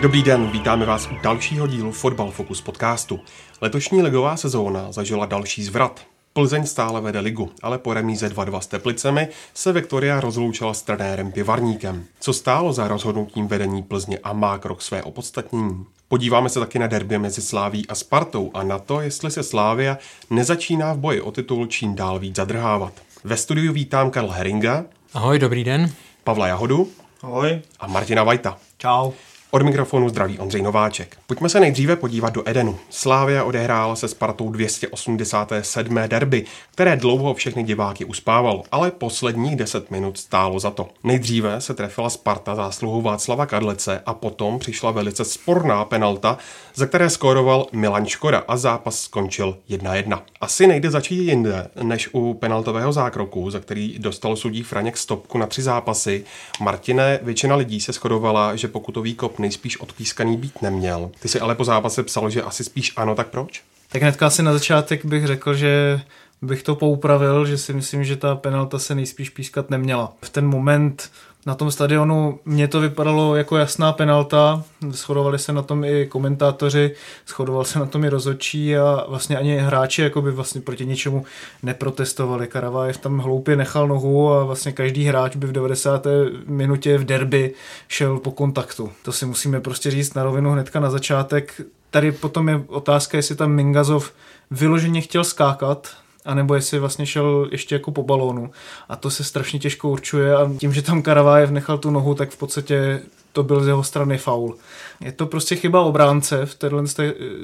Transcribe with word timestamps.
Dobrý 0.00 0.22
den, 0.22 0.50
vítáme 0.50 0.86
vás 0.86 1.06
u 1.06 1.14
dalšího 1.22 1.66
dílu 1.66 1.92
Fotbal 1.92 2.30
Focus 2.30 2.60
podcastu. 2.60 3.20
Letošní 3.60 4.02
ligová 4.02 4.36
sezóna 4.36 4.92
zažila 4.92 5.26
další 5.26 5.64
zvrat. 5.64 6.00
Plzeň 6.32 6.66
stále 6.66 7.00
vede 7.00 7.20
ligu, 7.20 7.50
ale 7.62 7.78
po 7.78 7.94
remíze 7.94 8.28
2-2 8.28 8.58
s 8.58 8.66
Teplicemi 8.66 9.28
se 9.54 9.72
Viktoria 9.72 10.20
rozloučila 10.20 10.74
s 10.74 10.82
trenérem 10.82 11.32
Pivarníkem. 11.32 12.04
Co 12.20 12.32
stálo 12.32 12.72
za 12.72 12.88
rozhodnutím 12.88 13.48
vedení 13.48 13.82
Plzně 13.82 14.18
a 14.18 14.32
má 14.32 14.58
krok 14.58 14.82
své 14.82 15.02
opodstatnění? 15.02 15.86
Podíváme 16.08 16.48
se 16.48 16.60
taky 16.60 16.78
na 16.78 16.86
derby 16.86 17.18
mezi 17.18 17.42
Sláví 17.42 17.86
a 17.86 17.94
Spartou 17.94 18.50
a 18.54 18.62
na 18.62 18.78
to, 18.78 19.00
jestli 19.00 19.30
se 19.30 19.42
Slávia 19.42 19.98
nezačíná 20.30 20.92
v 20.92 20.98
boji 20.98 21.20
o 21.20 21.30
titul 21.30 21.66
čím 21.66 21.94
dál 21.94 22.18
víc 22.18 22.36
zadrhávat. 22.36 22.92
Ve 23.24 23.36
studiu 23.36 23.72
vítám 23.72 24.10
Karl 24.10 24.28
Heringa, 24.28 24.84
Ahoj, 25.14 25.38
dobrý 25.38 25.64
den. 25.64 25.92
Pavla 26.24 26.46
Jahodu 26.46 26.88
Ahoj. 27.22 27.60
a 27.80 27.86
Martina 27.86 28.22
Vajta. 28.22 28.58
Čau. 28.78 29.12
Od 29.50 29.62
mikrofonu 29.62 30.08
zdraví 30.08 30.38
Ondřej 30.38 30.62
Nováček. 30.62 31.16
Pojďme 31.26 31.48
se 31.48 31.60
nejdříve 31.60 31.96
podívat 31.96 32.32
do 32.32 32.48
Edenu. 32.48 32.78
Slávia 32.90 33.44
odehrála 33.44 33.96
se 33.96 34.08
Spartou 34.08 34.50
287. 34.50 35.98
derby, 36.06 36.44
které 36.72 36.96
dlouho 36.96 37.34
všechny 37.34 37.62
diváky 37.62 38.04
uspávalo, 38.04 38.62
ale 38.72 38.90
posledních 38.90 39.56
10 39.56 39.90
minut 39.90 40.18
stálo 40.18 40.60
za 40.60 40.70
to. 40.70 40.88
Nejdříve 41.04 41.60
se 41.60 41.74
trefila 41.74 42.10
Sparta 42.10 42.54
zásluhou 42.54 43.02
Václava 43.02 43.46
Kadlece 43.46 44.02
a 44.06 44.14
potom 44.14 44.58
přišla 44.58 44.90
velice 44.90 45.24
sporná 45.24 45.84
penalta, 45.84 46.38
za 46.74 46.86
které 46.86 47.10
skóroval 47.10 47.66
Milan 47.72 48.06
Škoda 48.06 48.44
a 48.48 48.56
zápas 48.56 49.00
skončil 49.00 49.56
1-1. 49.70 50.22
Asi 50.40 50.66
nejde 50.66 50.90
začít 50.90 51.24
jinde, 51.24 51.68
než 51.82 52.08
u 52.12 52.34
penaltového 52.34 52.92
zákroku, 52.92 53.50
za 53.50 53.60
který 53.60 53.98
dostal 53.98 54.36
sudí 54.36 54.62
Franěk 54.62 54.96
stopku 54.96 55.38
na 55.38 55.46
tři 55.46 55.62
zápasy. 55.62 56.24
Martine, 56.60 57.18
většina 57.22 57.56
lidí 57.56 57.80
se 57.80 57.92
shodovala, 57.92 58.56
že 58.56 58.68
pokutový 58.68 59.14
kop 59.14 59.37
nejspíš 59.38 59.80
odpískaný 59.80 60.36
být 60.36 60.62
neměl. 60.62 61.10
Ty 61.20 61.28
si 61.28 61.40
ale 61.40 61.54
po 61.54 61.64
zápase 61.64 62.02
psal, 62.02 62.30
že 62.30 62.42
asi 62.42 62.64
spíš 62.64 62.92
ano, 62.96 63.14
tak 63.14 63.28
proč? 63.28 63.62
Tak 63.88 64.02
hnedka 64.02 64.26
asi 64.26 64.42
na 64.42 64.52
začátek 64.52 65.04
bych 65.04 65.26
řekl, 65.26 65.54
že 65.54 66.00
bych 66.42 66.62
to 66.62 66.74
poupravil, 66.74 67.46
že 67.46 67.58
si 67.58 67.72
myslím, 67.72 68.04
že 68.04 68.16
ta 68.16 68.34
penalta 68.34 68.78
se 68.78 68.94
nejspíš 68.94 69.30
pískat 69.30 69.70
neměla. 69.70 70.12
V 70.24 70.30
ten 70.30 70.46
moment 70.46 71.10
na 71.46 71.54
tom 71.54 71.70
stadionu 71.70 72.38
mně 72.44 72.68
to 72.68 72.80
vypadalo 72.80 73.36
jako 73.36 73.56
jasná 73.56 73.92
penalta, 73.92 74.62
shodovali 74.90 75.38
se 75.38 75.52
na 75.52 75.62
tom 75.62 75.84
i 75.84 76.06
komentátoři, 76.06 76.94
shodoval 77.28 77.64
se 77.64 77.78
na 77.78 77.86
tom 77.86 78.04
i 78.04 78.08
rozhodčí 78.08 78.76
a 78.76 79.04
vlastně 79.08 79.38
ani 79.38 79.58
hráči 79.58 80.02
jako 80.02 80.22
by 80.22 80.30
vlastně 80.30 80.60
proti 80.60 80.86
ničemu 80.86 81.24
neprotestovali. 81.62 82.46
Karavájev 82.46 82.98
tam 82.98 83.18
hloupě 83.18 83.56
nechal 83.56 83.88
nohu 83.88 84.32
a 84.32 84.44
vlastně 84.44 84.72
každý 84.72 85.04
hráč 85.04 85.36
by 85.36 85.46
v 85.46 85.52
90. 85.52 86.06
minutě 86.46 86.98
v 86.98 87.04
derby 87.04 87.54
šel 87.88 88.18
po 88.18 88.30
kontaktu. 88.30 88.92
To 89.02 89.12
si 89.12 89.26
musíme 89.26 89.60
prostě 89.60 89.90
říct 89.90 90.14
na 90.14 90.22
rovinu 90.22 90.50
hnedka 90.50 90.80
na 90.80 90.90
začátek. 90.90 91.60
Tady 91.90 92.12
potom 92.12 92.48
je 92.48 92.62
otázka, 92.66 93.16
jestli 93.16 93.36
tam 93.36 93.52
Mingazov 93.52 94.12
vyloženě 94.50 95.00
chtěl 95.00 95.24
skákat, 95.24 95.88
anebo 96.28 96.54
jestli 96.54 96.78
vlastně 96.78 97.06
šel 97.06 97.48
ještě 97.52 97.74
jako 97.74 97.90
po 97.90 98.02
balónu. 98.02 98.50
A 98.88 98.96
to 98.96 99.10
se 99.10 99.24
strašně 99.24 99.58
těžko 99.58 99.88
určuje 99.88 100.36
a 100.36 100.50
tím, 100.58 100.72
že 100.72 100.82
tam 100.82 101.02
Karavájev 101.02 101.50
nechal 101.50 101.78
tu 101.78 101.90
nohu, 101.90 102.14
tak 102.14 102.30
v 102.30 102.36
podstatě 102.36 103.00
to 103.32 103.42
byl 103.42 103.64
z 103.64 103.66
jeho 103.66 103.82
strany 103.82 104.18
faul. 104.18 104.56
Je 105.00 105.12
to 105.12 105.26
prostě 105.26 105.56
chyba 105.56 105.80
obránce 105.80 106.46
v 106.46 106.54
této 106.54 106.82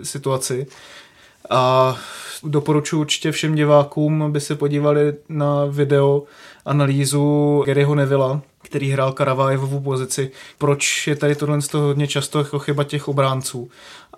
situaci 0.02 0.66
a 1.50 1.96
doporučuji 2.42 3.00
určitě 3.00 3.32
všem 3.32 3.54
divákům, 3.54 4.22
aby 4.22 4.40
se 4.40 4.54
podívali 4.54 5.14
na 5.28 5.64
video 5.64 6.22
analýzu 6.64 7.62
Garyho 7.66 7.94
Nevilla, 7.94 8.40
který 8.62 8.90
hrál 8.90 9.12
Karavájevovu 9.12 9.80
pozici. 9.80 10.30
Proč 10.58 11.06
je 11.06 11.16
tady 11.16 11.34
tohle 11.34 11.62
z 11.62 11.68
toho 11.68 11.86
hodně 11.86 12.06
často 12.08 12.38
jako 12.38 12.58
chyba 12.58 12.84
těch 12.84 13.08
obránců? 13.08 13.70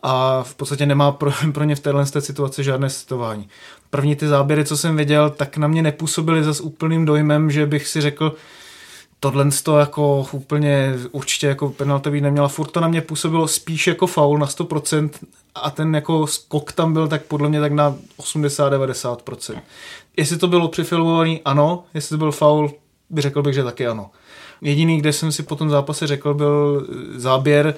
A 0.03 0.43
v 0.43 0.55
podstatě 0.55 0.87
nemá 0.87 1.13
pro, 1.13 1.33
pro 1.53 1.65
ně 1.65 1.77
v 1.77 1.81
téhle 1.81 2.07
situaci 2.07 2.65
žádné 2.65 2.91
citování. 2.91 3.49
První 3.91 4.17
ty 4.17 4.29
záběry, 4.29 4.65
co 4.65 4.77
jsem 4.77 4.97
viděl, 4.97 5.31
tak 5.31 5.57
na 5.57 5.69
mě 5.69 5.83
nepůsobily 5.83 6.45
zas 6.45 6.61
úplným 6.61 7.05
dojmem, 7.05 7.51
že 7.51 7.67
bych 7.67 7.89
si 7.89 8.01
řekl, 8.01 8.35
tohle 9.21 9.47
to 9.63 9.79
jako 9.79 10.27
úplně 10.33 10.95
určitě 11.13 11.47
jako 11.47 11.69
penalta 11.69 12.11
být 12.11 12.21
neměla. 12.21 12.49
Furt 12.49 12.71
to 12.71 12.81
na 12.81 12.89
mě 12.89 13.01
působilo 13.01 13.49
spíš 13.49 13.87
jako 13.87 14.07
faul 14.07 14.39
na 14.39 14.47
100% 14.47 15.11
a 15.55 15.71
ten 15.71 15.95
jako 15.95 16.27
skok 16.27 16.73
tam 16.73 16.93
byl 16.93 17.09
tak 17.09 17.23
podle 17.23 17.49
mě 17.49 17.61
tak 17.61 17.73
na 17.73 17.97
80-90%. 18.19 19.61
Jestli 20.17 20.37
to 20.37 20.49
bylo 20.49 20.69
přifilmovaný, 20.69 21.41
ano. 21.45 21.85
Jestli 21.95 22.15
to 22.15 22.19
byl 22.19 22.33
faul, 22.33 22.73
by 23.11 23.21
řekl 23.21 23.43
bych, 23.43 23.55
že 23.55 23.65
taky 23.65 23.87
ano. 23.87 24.11
Jediný, 24.61 24.99
kde 24.99 25.13
jsem 25.13 25.33
si 25.33 25.43
po 25.43 25.57
tom 25.57 25.71
zápase 25.71 26.07
řekl, 26.07 26.35
byl 26.35 26.87
záběr 27.15 27.75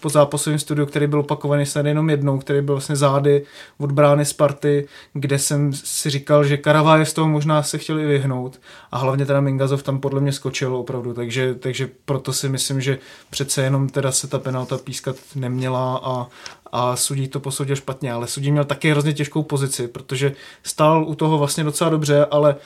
po 0.00 0.08
zápasovém 0.08 0.58
studiu, 0.58 0.86
který 0.86 1.06
byl 1.06 1.20
opakovaný 1.20 1.66
snad 1.66 1.86
jenom 1.86 2.10
jednou, 2.10 2.38
který 2.38 2.60
byl 2.60 2.74
vlastně 2.74 2.96
zády 2.96 3.44
od 3.78 3.92
brány 3.92 4.24
Sparty, 4.24 4.88
kde 5.12 5.38
jsem 5.38 5.72
si 5.72 6.10
říkal, 6.10 6.44
že 6.44 6.56
Karavájev 6.56 7.08
z 7.08 7.12
toho 7.12 7.28
možná 7.28 7.62
se 7.62 7.78
chtěli 7.78 8.06
vyhnout 8.06 8.60
a 8.92 8.98
hlavně 8.98 9.26
teda 9.26 9.40
Mingazov 9.40 9.82
tam 9.82 10.00
podle 10.00 10.20
mě 10.20 10.32
skočil 10.32 10.76
opravdu, 10.76 11.14
takže, 11.14 11.54
takže 11.54 11.88
proto 12.04 12.32
si 12.32 12.48
myslím, 12.48 12.80
že 12.80 12.98
přece 13.30 13.62
jenom 13.62 13.88
teda 13.88 14.12
se 14.12 14.28
ta 14.28 14.38
penalta 14.38 14.78
pískat 14.78 15.16
neměla 15.34 16.00
a, 16.04 16.26
a 16.72 16.96
sudí 16.96 17.28
to 17.28 17.40
posoudil 17.40 17.76
špatně, 17.76 18.12
ale 18.12 18.26
sudí 18.26 18.52
měl 18.52 18.64
taky 18.64 18.90
hrozně 18.90 19.12
těžkou 19.12 19.42
pozici, 19.42 19.88
protože 19.88 20.32
stál 20.62 21.04
u 21.08 21.14
toho 21.14 21.38
vlastně 21.38 21.64
docela 21.64 21.90
dobře, 21.90 22.26
ale 22.30 22.56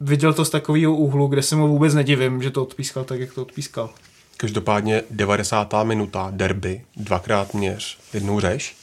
viděl 0.00 0.34
to 0.34 0.44
z 0.44 0.50
takového 0.50 0.94
úhlu, 0.94 1.26
kde 1.26 1.42
se 1.42 1.56
mu 1.56 1.68
vůbec 1.68 1.94
nedivím, 1.94 2.42
že 2.42 2.50
to 2.50 2.62
odpískal 2.62 3.04
tak, 3.04 3.20
jak 3.20 3.34
to 3.34 3.42
odpískal. 3.42 3.90
Každopádně 4.36 5.02
90. 5.10 5.74
minuta, 5.82 6.28
derby, 6.30 6.82
dvakrát 6.96 7.54
měř, 7.54 7.98
jednou 8.14 8.40
řeš. 8.40 8.76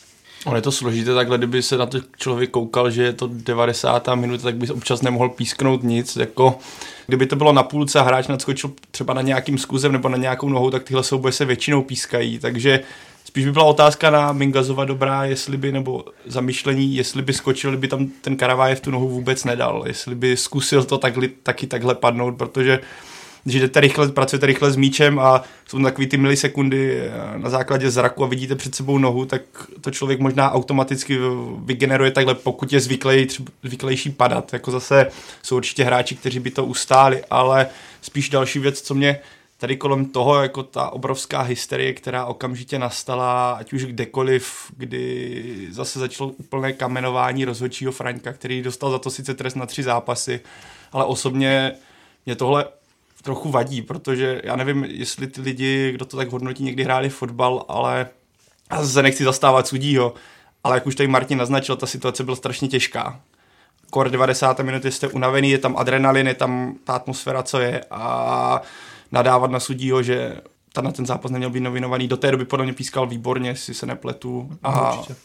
On 0.46 0.56
je 0.56 0.62
to 0.62 0.72
složité 0.72 1.14
takhle, 1.14 1.38
kdyby 1.38 1.64
se 1.64 1.78
na 1.78 1.86
to 1.86 2.00
člověk 2.18 2.50
koukal, 2.50 2.92
že 2.92 3.04
je 3.04 3.14
to 3.14 3.30
90. 3.32 4.08
minuta, 4.16 4.44
tak 4.44 4.56
by 4.56 4.70
občas 4.70 5.02
nemohl 5.02 5.30
písknout 5.30 5.84
nic. 5.84 6.16
Jako, 6.16 6.60
kdyby 7.08 7.26
to 7.26 7.36
bylo 7.36 7.54
na 7.54 7.64
půlce 7.64 8.00
a 8.00 8.04
hráč 8.04 8.28
nadskočil 8.28 8.72
třeba 8.92 9.14
na 9.14 9.22
nějakým 9.22 9.58
skuzem 9.58 9.92
nebo 9.92 10.10
na 10.10 10.18
nějakou 10.18 10.50
nohou, 10.50 10.70
tak 10.70 10.84
tyhle 10.84 11.04
souboje 11.04 11.32
se 11.32 11.46
většinou 11.46 11.82
pískají. 11.82 12.40
Takže 12.40 12.80
spíš 13.26 13.46
by 13.46 13.52
byla 13.52 13.66
otázka 13.66 14.10
na 14.10 14.32
Mingazova 14.32 14.86
dobrá, 14.86 15.26
jestli 15.26 15.58
by, 15.58 15.72
nebo 15.72 16.06
zamýšlení, 16.26 16.96
jestli 16.96 17.22
by 17.22 17.34
skočil, 17.34 17.72
kdyby 17.72 17.88
tam 17.88 18.08
ten 18.22 18.38
Karavájev 18.38 18.80
tu 18.80 18.92
nohu 18.92 19.10
vůbec 19.10 19.44
nedal, 19.44 19.84
jestli 19.86 20.16
by 20.16 20.38
zkusil 20.38 20.84
to 20.84 20.98
takhle, 20.98 21.28
taky 21.44 21.68
takhle 21.68 21.96
padnout, 21.96 22.38
protože 22.38 22.80
když 23.44 23.62
jdete 23.62 23.80
rychle, 23.80 24.08
pracujete 24.08 24.46
rychle 24.46 24.72
s 24.72 24.76
míčem 24.76 25.20
a 25.20 25.44
jsou 25.68 25.78
tam 25.78 25.84
takový 25.84 26.08
ty 26.08 26.18
milisekundy 26.18 27.02
na 27.38 27.50
základě 27.50 27.92
zraku 27.92 28.24
a 28.24 28.28
vidíte 28.28 28.56
před 28.56 28.76
sebou 28.76 28.98
nohu, 28.98 29.26
tak 29.26 29.42
to 29.82 29.92
člověk 29.92 30.20
možná 30.20 30.52
automaticky 30.52 31.20
vygeneruje 31.66 32.12
takhle, 32.12 32.36
pokud 32.36 32.74
je 32.74 32.80
zvyklej, 32.80 33.26
třeba 33.26 33.52
zvyklejší 33.64 34.10
padat. 34.10 34.54
Jako 34.54 34.72
zase 34.72 35.12
jsou 35.44 35.56
určitě 35.56 35.84
hráči, 35.84 36.16
kteří 36.16 36.40
by 36.40 36.52
to 36.52 36.66
ustáli, 36.66 37.24
ale 37.30 37.68
spíš 38.02 38.30
další 38.30 38.60
věc, 38.60 38.82
co 38.82 38.94
mě 38.94 39.20
tady 39.58 39.78
kolem 39.78 40.06
toho, 40.06 40.42
jako 40.42 40.64
ta 40.64 40.90
obrovská 40.90 41.42
hysterie, 41.42 41.94
která 41.94 42.26
okamžitě 42.26 42.80
nastala, 42.80 43.54
ať 43.54 43.74
už 43.74 43.86
kdekoliv, 43.86 44.72
kdy 44.78 45.68
zase 45.72 46.00
začalo 46.00 46.30
úplné 46.30 46.74
kamenování 46.74 47.46
rozhodčího 47.46 47.92
Franka, 47.92 48.34
který 48.34 48.62
dostal 48.62 48.92
za 48.92 49.00
to 49.00 49.10
sice 49.10 49.34
trest 49.34 49.56
na 49.56 49.66
tři 49.66 49.84
zápasy, 49.84 50.40
ale 50.92 51.06
osobně 51.06 51.72
mě 52.26 52.36
tohle 52.36 52.66
trochu 53.24 53.50
vadí, 53.52 53.82
protože 53.82 54.42
já 54.44 54.56
nevím, 54.56 54.84
jestli 54.84 55.28
ty 55.28 55.42
lidi, 55.42 55.92
kdo 55.92 56.06
to 56.06 56.18
tak 56.18 56.32
hodnotí, 56.32 56.64
někdy 56.64 56.84
hráli 56.84 57.10
fotbal, 57.10 57.66
ale 57.68 58.08
já 58.72 58.86
se 58.86 59.04
nechci 59.04 59.24
zastávat 59.24 59.68
sudího, 59.68 60.14
ale 60.64 60.76
jak 60.76 60.88
už 60.88 60.96
tady 60.96 61.08
Martin 61.08 61.38
naznačil, 61.38 61.76
ta 61.76 61.86
situace 61.86 62.24
byla 62.24 62.36
strašně 62.36 62.68
těžká. 62.68 63.20
Kor 63.90 64.10
90 64.10 64.60
minuty 64.60 64.92
jste 64.92 65.08
unavený, 65.08 65.52
je 65.52 65.58
tam 65.58 65.78
adrenalin, 65.78 66.28
je 66.28 66.34
tam 66.34 66.76
ta 66.84 66.94
atmosféra, 66.94 67.44
co 67.44 67.60
je 67.60 67.86
a 67.92 68.62
nadávat 69.12 69.52
na 69.52 69.60
sudího, 69.60 70.04
že 70.04 70.42
ta 70.74 70.82
na 70.82 70.92
ten 70.92 71.06
zápas 71.06 71.32
neměl 71.32 71.50
být 71.50 71.60
novinovaný. 71.60 72.08
Do 72.08 72.18
té 72.18 72.32
doby 72.32 72.46
podle 72.46 72.66
mě 72.66 72.74
pískal 72.74 73.08
výborně, 73.08 73.56
si 73.56 73.74
se 73.74 73.86
nepletu. 73.86 74.58
A 74.64 74.94
Určitě. 74.94 75.16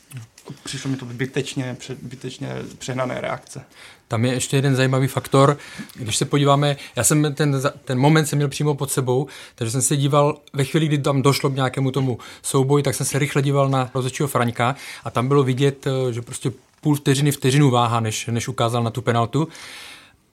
přišlo 0.65 0.91
mi 0.91 0.97
to 0.97 1.07
zbytečně, 1.07 1.77
zbytečně 2.03 2.49
přehnané 2.79 3.21
reakce. 3.21 3.65
Tam 4.09 4.25
je 4.25 4.33
ještě 4.33 4.57
jeden 4.57 4.77
zajímavý 4.77 5.07
faktor, 5.07 5.59
když 5.95 6.17
se 6.17 6.25
podíváme, 6.25 6.77
já 6.97 7.05
jsem 7.05 7.35
ten, 7.35 7.63
ten 7.85 7.99
moment 7.99 8.27
jsem 8.27 8.37
měl 8.37 8.49
přímo 8.49 8.75
pod 8.75 8.91
sebou, 8.91 9.27
takže 9.55 9.71
jsem 9.71 9.83
se 9.83 9.97
díval, 9.97 10.39
ve 10.53 10.65
chvíli, 10.65 10.87
kdy 10.87 10.99
tam 10.99 11.23
došlo 11.23 11.51
k 11.51 11.55
nějakému 11.55 11.91
tomu 11.91 12.19
souboji, 12.43 12.83
tak 12.83 12.95
jsem 12.95 13.07
se 13.07 13.19
rychle 13.19 13.43
díval 13.43 13.69
na 13.69 13.91
rozhodčího 13.95 14.29
Fraňka 14.29 14.77
a 15.05 15.11
tam 15.11 15.29
bylo 15.29 15.43
vidět, 15.43 15.87
že 16.11 16.23
prostě 16.23 16.53
půl 16.81 16.95
vteřiny 16.95 17.33
vteřinu 17.33 17.71
váha, 17.71 18.01
než, 18.01 18.27
než 18.27 18.49
ukázal 18.49 18.83
na 18.83 18.91
tu 18.91 19.03
penaltu. 19.03 19.49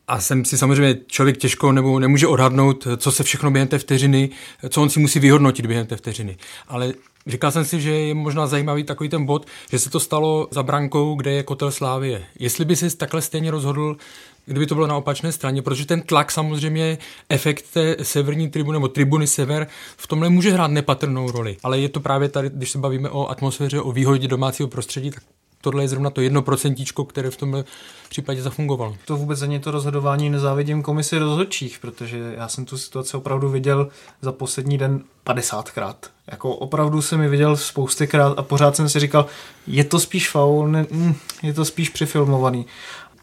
A 0.08 0.22
jsem 0.22 0.46
si 0.46 0.58
samozřejmě 0.58 0.98
člověk 1.08 1.38
těžko 1.38 1.72
nebo 1.72 2.00
nemůže 2.00 2.28
odhadnout, 2.28 2.88
co 2.98 3.12
se 3.12 3.24
všechno 3.24 3.52
během 3.52 3.68
té 3.68 3.80
vteřiny, 3.80 4.30
co 4.70 4.82
on 4.82 4.90
si 4.90 5.00
musí 5.00 5.20
vyhodnotit 5.20 5.66
během 5.66 5.88
té 5.88 5.96
vteřiny. 5.96 6.38
Ale 6.68 6.94
říkal 7.28 7.52
jsem 7.52 7.66
si, 7.66 7.82
že 7.82 7.92
je 7.92 8.14
možná 8.14 8.48
zajímavý 8.48 8.84
takový 8.84 9.10
ten 9.10 9.26
bod, 9.26 9.46
že 9.72 9.80
se 9.80 9.90
to 9.90 10.00
stalo 10.00 10.48
za 10.52 10.64
brankou, 10.64 11.16
kde 11.16 11.32
je 11.32 11.44
kotel 11.44 11.72
Slávie. 11.72 12.26
Jestli 12.40 12.66
by 12.66 12.76
si 12.76 12.98
takhle 12.98 13.22
stejně 13.22 13.52
rozhodl, 13.52 13.98
kdyby 14.46 14.66
to 14.66 14.76
bylo 14.76 14.88
na 14.88 14.98
opačné 14.98 15.32
straně, 15.32 15.62
protože 15.62 15.86
ten 15.86 16.02
tlak 16.02 16.32
samozřejmě, 16.32 16.98
efekt 17.30 17.66
té 17.74 17.96
severní 18.02 18.50
tribuny 18.50 18.76
nebo 18.76 18.88
tribuny 18.88 19.28
sever 19.28 19.68
v 19.98 20.08
tomhle 20.08 20.30
může 20.30 20.52
hrát 20.52 20.72
nepatrnou 20.72 21.32
roli. 21.32 21.58
Ale 21.64 21.80
je 21.80 21.90
to 21.90 22.00
právě 22.00 22.30
tady, 22.30 22.50
když 22.50 22.72
se 22.72 22.78
bavíme 22.78 23.10
o 23.10 23.28
atmosféře, 23.28 23.82
o 23.82 23.92
výhodě 23.92 24.28
domácího 24.28 24.70
prostředí, 24.70 25.12
tak 25.12 25.24
tohle 25.66 25.84
je 25.84 25.88
zrovna 25.88 26.10
to 26.10 26.22
jedno 26.22 26.42
procentíčko, 26.42 27.06
které 27.06 27.32
v 27.32 27.38
tomhle 27.38 27.64
případě 28.10 28.42
zafungovalo. 28.42 28.98
To 29.06 29.18
vůbec 29.18 29.42
ani 29.42 29.60
to 29.60 29.72
rozhodování 29.72 30.30
nezávidím 30.30 30.84
komisi 30.84 31.18
rozhodčích, 31.18 31.80
protože 31.80 32.34
já 32.38 32.48
jsem 32.48 32.66
tu 32.66 32.78
situaci 32.78 33.18
opravdu 33.18 33.50
viděl 33.50 33.90
za 34.22 34.32
poslední 34.32 34.78
den 34.78 35.02
50krát. 35.26 35.96
Jako 36.28 36.56
opravdu 36.56 37.02
jsem 37.02 37.22
ji 37.22 37.30
viděl 37.30 37.58
spoustykrát 37.58 38.40
a 38.40 38.42
pořád 38.42 38.76
jsem 38.76 38.90
si 38.90 39.00
říkal, 39.00 39.26
je 39.68 39.84
to 39.84 40.00
spíš 40.00 40.30
faul, 40.30 40.68
ne, 40.68 40.86
mm, 40.92 41.16
je 41.44 41.54
to 41.54 41.66
spíš 41.66 41.90
přifilmovaný. 41.90 42.66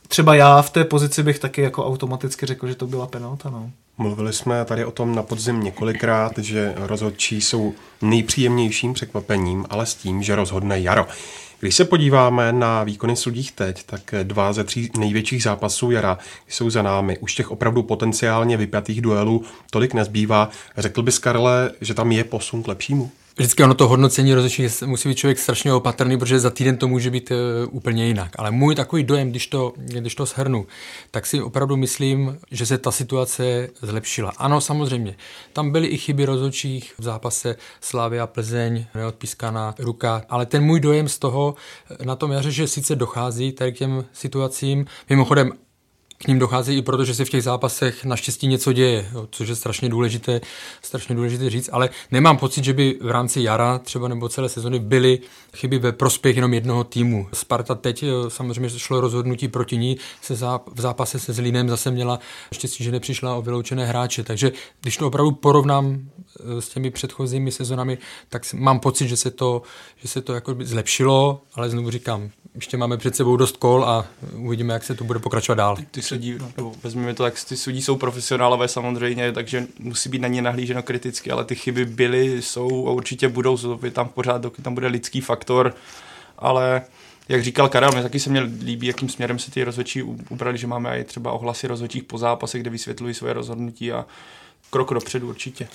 Třeba 0.08 0.34
já 0.34 0.62
v 0.62 0.70
té 0.70 0.84
pozici 0.84 1.22
bych 1.22 1.38
taky 1.38 1.62
jako 1.62 1.86
automaticky 1.86 2.46
řekl, 2.46 2.66
že 2.66 2.74
to 2.74 2.86
byla 2.86 3.06
penalta. 3.06 3.50
No. 3.50 3.70
Mluvili 3.98 4.32
jsme 4.32 4.64
tady 4.64 4.84
o 4.84 4.90
tom 4.90 5.14
na 5.14 5.22
podzim 5.22 5.60
několikrát, 5.60 6.38
že 6.38 6.74
rozhodčí 6.76 7.40
jsou 7.40 7.74
nejpříjemnějším 8.02 8.92
překvapením, 8.92 9.66
ale 9.70 9.86
s 9.86 9.94
tím, 9.94 10.22
že 10.22 10.36
rozhodne 10.36 10.80
jaro. 10.80 11.06
Když 11.62 11.74
se 11.74 11.84
podíváme 11.84 12.52
na 12.52 12.84
výkony 12.84 13.16
sudích 13.16 13.52
teď, 13.52 13.82
tak 13.86 14.14
dva 14.22 14.52
ze 14.52 14.64
tří 14.64 14.90
největších 14.98 15.42
zápasů 15.42 15.90
jara 15.90 16.18
jsou 16.48 16.70
za 16.70 16.82
námi. 16.82 17.18
Už 17.18 17.34
těch 17.34 17.50
opravdu 17.50 17.82
potenciálně 17.82 18.56
vypjatých 18.56 19.00
duelů 19.00 19.44
tolik 19.70 19.94
nezbývá. 19.94 20.50
Řekl 20.76 21.02
bys, 21.02 21.18
Karle, 21.18 21.70
že 21.80 21.94
tam 21.94 22.12
je 22.12 22.24
posun 22.24 22.62
k 22.62 22.68
lepšímu? 22.68 23.10
Vždycky 23.36 23.64
ono 23.64 23.74
to 23.74 23.88
hodnocení 23.88 24.34
rozhodčí 24.34 24.66
musí 24.86 25.08
být 25.08 25.14
člověk 25.14 25.38
strašně 25.38 25.72
opatrný, 25.72 26.18
protože 26.18 26.40
za 26.40 26.50
týden 26.50 26.76
to 26.76 26.88
může 26.88 27.10
být 27.10 27.30
uh, 27.30 27.36
úplně 27.70 28.06
jinak. 28.06 28.30
Ale 28.38 28.50
můj 28.50 28.74
takový 28.74 29.04
dojem, 29.04 29.30
když 29.30 29.46
to, 29.46 29.72
když 29.76 30.14
to 30.14 30.26
shrnu, 30.26 30.66
tak 31.10 31.26
si 31.26 31.42
opravdu 31.42 31.76
myslím, 31.76 32.38
že 32.50 32.66
se 32.66 32.78
ta 32.78 32.90
situace 32.90 33.68
zlepšila. 33.82 34.32
Ano, 34.38 34.60
samozřejmě, 34.60 35.16
tam 35.52 35.70
byly 35.70 35.86
i 35.86 35.98
chyby 35.98 36.24
rozhodčích 36.24 36.94
v 36.98 37.02
zápase 37.02 37.56
Slávy 37.80 38.20
a 38.20 38.26
Plzeň, 38.26 38.86
neodpískaná 38.94 39.74
ruka, 39.78 40.22
ale 40.28 40.46
ten 40.46 40.64
můj 40.64 40.80
dojem 40.80 41.08
z 41.08 41.18
toho 41.18 41.54
e, 42.00 42.04
na 42.04 42.16
tom 42.16 42.32
jaře, 42.32 42.50
že 42.50 42.68
sice 42.68 42.96
dochází 42.96 43.52
tady 43.52 43.72
k 43.72 43.78
těm 43.78 44.04
situacím, 44.12 44.86
mimochodem 45.10 45.52
k 46.22 46.28
ním 46.28 46.38
dochází 46.38 46.76
i 46.76 46.82
proto, 46.82 47.04
že 47.04 47.14
se 47.14 47.24
v 47.24 47.30
těch 47.30 47.42
zápasech 47.42 48.04
naštěstí 48.04 48.46
něco 48.46 48.72
děje, 48.72 49.08
jo, 49.14 49.28
což 49.30 49.48
je 49.48 49.56
strašně 49.56 49.88
důležité, 49.88 50.40
strašně 50.82 51.14
důležité 51.14 51.50
říct, 51.50 51.70
ale 51.72 51.90
nemám 52.10 52.36
pocit, 52.36 52.64
že 52.64 52.72
by 52.72 52.98
v 53.00 53.10
rámci 53.10 53.42
jara 53.42 53.78
třeba 53.78 54.08
nebo 54.08 54.28
celé 54.28 54.48
sezony 54.48 54.78
byly 54.78 55.18
chyby 55.56 55.78
ve 55.78 55.92
prospěch 55.92 56.36
jenom 56.36 56.54
jednoho 56.54 56.84
týmu. 56.84 57.28
Sparta 57.32 57.74
teď 57.74 58.04
samozřejmě 58.28 58.70
šlo 58.70 59.00
rozhodnutí 59.00 59.48
proti 59.48 59.76
ní, 59.76 59.96
se 60.22 60.34
v 60.74 60.80
zápase 60.80 61.18
se 61.18 61.32
Zlínem 61.32 61.68
zase 61.68 61.90
měla 61.90 62.18
štěstí, 62.52 62.84
že 62.84 62.92
nepřišla 62.92 63.34
o 63.34 63.42
vyloučené 63.42 63.86
hráče, 63.86 64.24
takže 64.24 64.52
když 64.80 64.96
to 64.96 65.06
opravdu 65.06 65.32
porovnám 65.32 65.98
eh, 65.98 66.60
s 66.60 66.68
těmi 66.68 66.90
předchozími 66.90 67.52
sezonami, 67.52 67.98
tak 68.28 68.54
mám 68.54 68.80
pocit, 68.80 69.08
že 69.08 69.16
se 69.16 69.30
to, 69.30 69.62
že 69.96 70.08
se 70.08 70.20
to 70.20 70.34
jako 70.34 70.56
zlepšilo, 70.60 71.40
ale 71.54 71.70
znovu 71.70 71.90
říkám, 71.90 72.30
ještě 72.54 72.76
máme 72.76 72.96
před 72.96 73.16
sebou 73.16 73.36
dost 73.36 73.56
kol 73.56 73.84
a 73.84 74.06
uvidíme, 74.36 74.74
jak 74.74 74.84
se 74.84 74.94
to 74.94 75.04
bude 75.04 75.18
pokračovat 75.18 75.54
dál. 75.54 75.76
Ty, 75.90 76.02
sudí, 76.12 76.38
no, 76.58 76.72
vezmeme 76.82 77.14
to 77.14 77.22
tak, 77.22 77.44
ty 77.44 77.56
sudí 77.56 77.82
jsou 77.82 77.96
profesionálové 77.96 78.68
samozřejmě, 78.68 79.32
takže 79.32 79.66
musí 79.78 80.08
být 80.08 80.18
na 80.18 80.28
ně 80.28 80.42
nahlíženo 80.42 80.82
kriticky, 80.82 81.30
ale 81.30 81.44
ty 81.44 81.54
chyby 81.54 81.84
byly, 81.84 82.42
jsou 82.42 82.88
a 82.88 82.90
určitě 82.90 83.28
budou, 83.28 83.56
jsou 83.56 83.76
tam 83.76 84.08
pořád, 84.08 84.42
dokud 84.42 84.64
tam 84.64 84.74
bude 84.74 84.86
lidský 84.86 85.20
faktor, 85.20 85.74
ale 86.38 86.82
jak 87.28 87.42
říkal 87.42 87.68
Karel, 87.68 87.92
mě 87.92 88.02
taky 88.02 88.20
se 88.20 88.30
mě 88.30 88.40
líbí, 88.40 88.86
jakým 88.86 89.08
směrem 89.08 89.38
se 89.38 89.50
ty 89.50 89.64
rozhodčí 89.64 90.02
ubrali, 90.02 90.58
že 90.58 90.66
máme 90.66 91.00
i 91.00 91.04
třeba 91.04 91.32
ohlasy 91.32 91.66
rozhodčích 91.66 92.04
po 92.04 92.18
zápase, 92.18 92.58
kde 92.58 92.70
vysvětlují 92.70 93.14
svoje 93.14 93.32
rozhodnutí 93.32 93.92
a 93.92 94.06
krok 94.72 94.94
dopředu 94.94 95.28
určitě. 95.28 95.68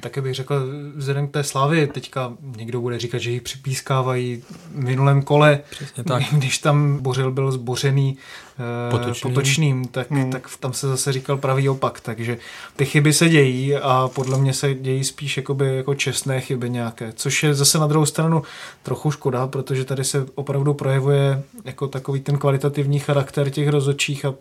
Také 0.00 0.20
bych 0.20 0.34
řekl, 0.34 0.54
vzhledem 0.96 1.28
k 1.28 1.30
té 1.30 1.44
slávy, 1.44 1.86
teďka 1.86 2.32
někdo 2.56 2.80
bude 2.80 2.98
říkat, 2.98 3.18
že 3.18 3.30
ji 3.30 3.40
připískávají 3.40 4.42
v 4.46 4.74
minulém 4.74 5.22
kole, 5.22 5.60
Přesně 5.70 6.04
tak. 6.04 6.22
když 6.32 6.58
tam 6.58 6.98
Bořil 6.98 7.30
byl 7.30 7.52
zbořený 7.52 8.16
eh, 8.58 8.90
potočným, 8.90 9.34
potočným 9.34 9.84
tak, 9.88 10.10
hmm. 10.10 10.30
tak 10.30 10.56
tam 10.60 10.72
se 10.72 10.88
zase 10.88 11.12
říkal 11.12 11.36
pravý 11.36 11.68
opak, 11.68 12.00
takže 12.00 12.38
ty 12.76 12.84
chyby 12.84 13.12
se 13.12 13.28
dějí 13.28 13.76
a 13.76 14.10
podle 14.14 14.38
mě 14.38 14.52
se 14.52 14.74
dějí 14.74 15.04
spíš 15.04 15.36
jakoby 15.36 15.76
jako 15.76 15.94
čestné 15.94 16.40
chyby 16.40 16.70
nějaké, 16.70 17.12
což 17.16 17.42
je 17.42 17.54
zase 17.54 17.78
na 17.78 17.86
druhou 17.86 18.06
stranu 18.06 18.42
trochu 18.82 19.10
škoda, 19.10 19.46
protože 19.46 19.84
tady 19.84 20.04
se 20.04 20.26
opravdu 20.34 20.74
projevuje 20.74 21.42
jako 21.64 21.88
takový 21.88 22.20
ten 22.20 22.38
kvalitativní 22.38 22.98
charakter 22.98 23.50
těch 23.50 23.68
rozhodčích 23.68 24.24
a 24.24 24.34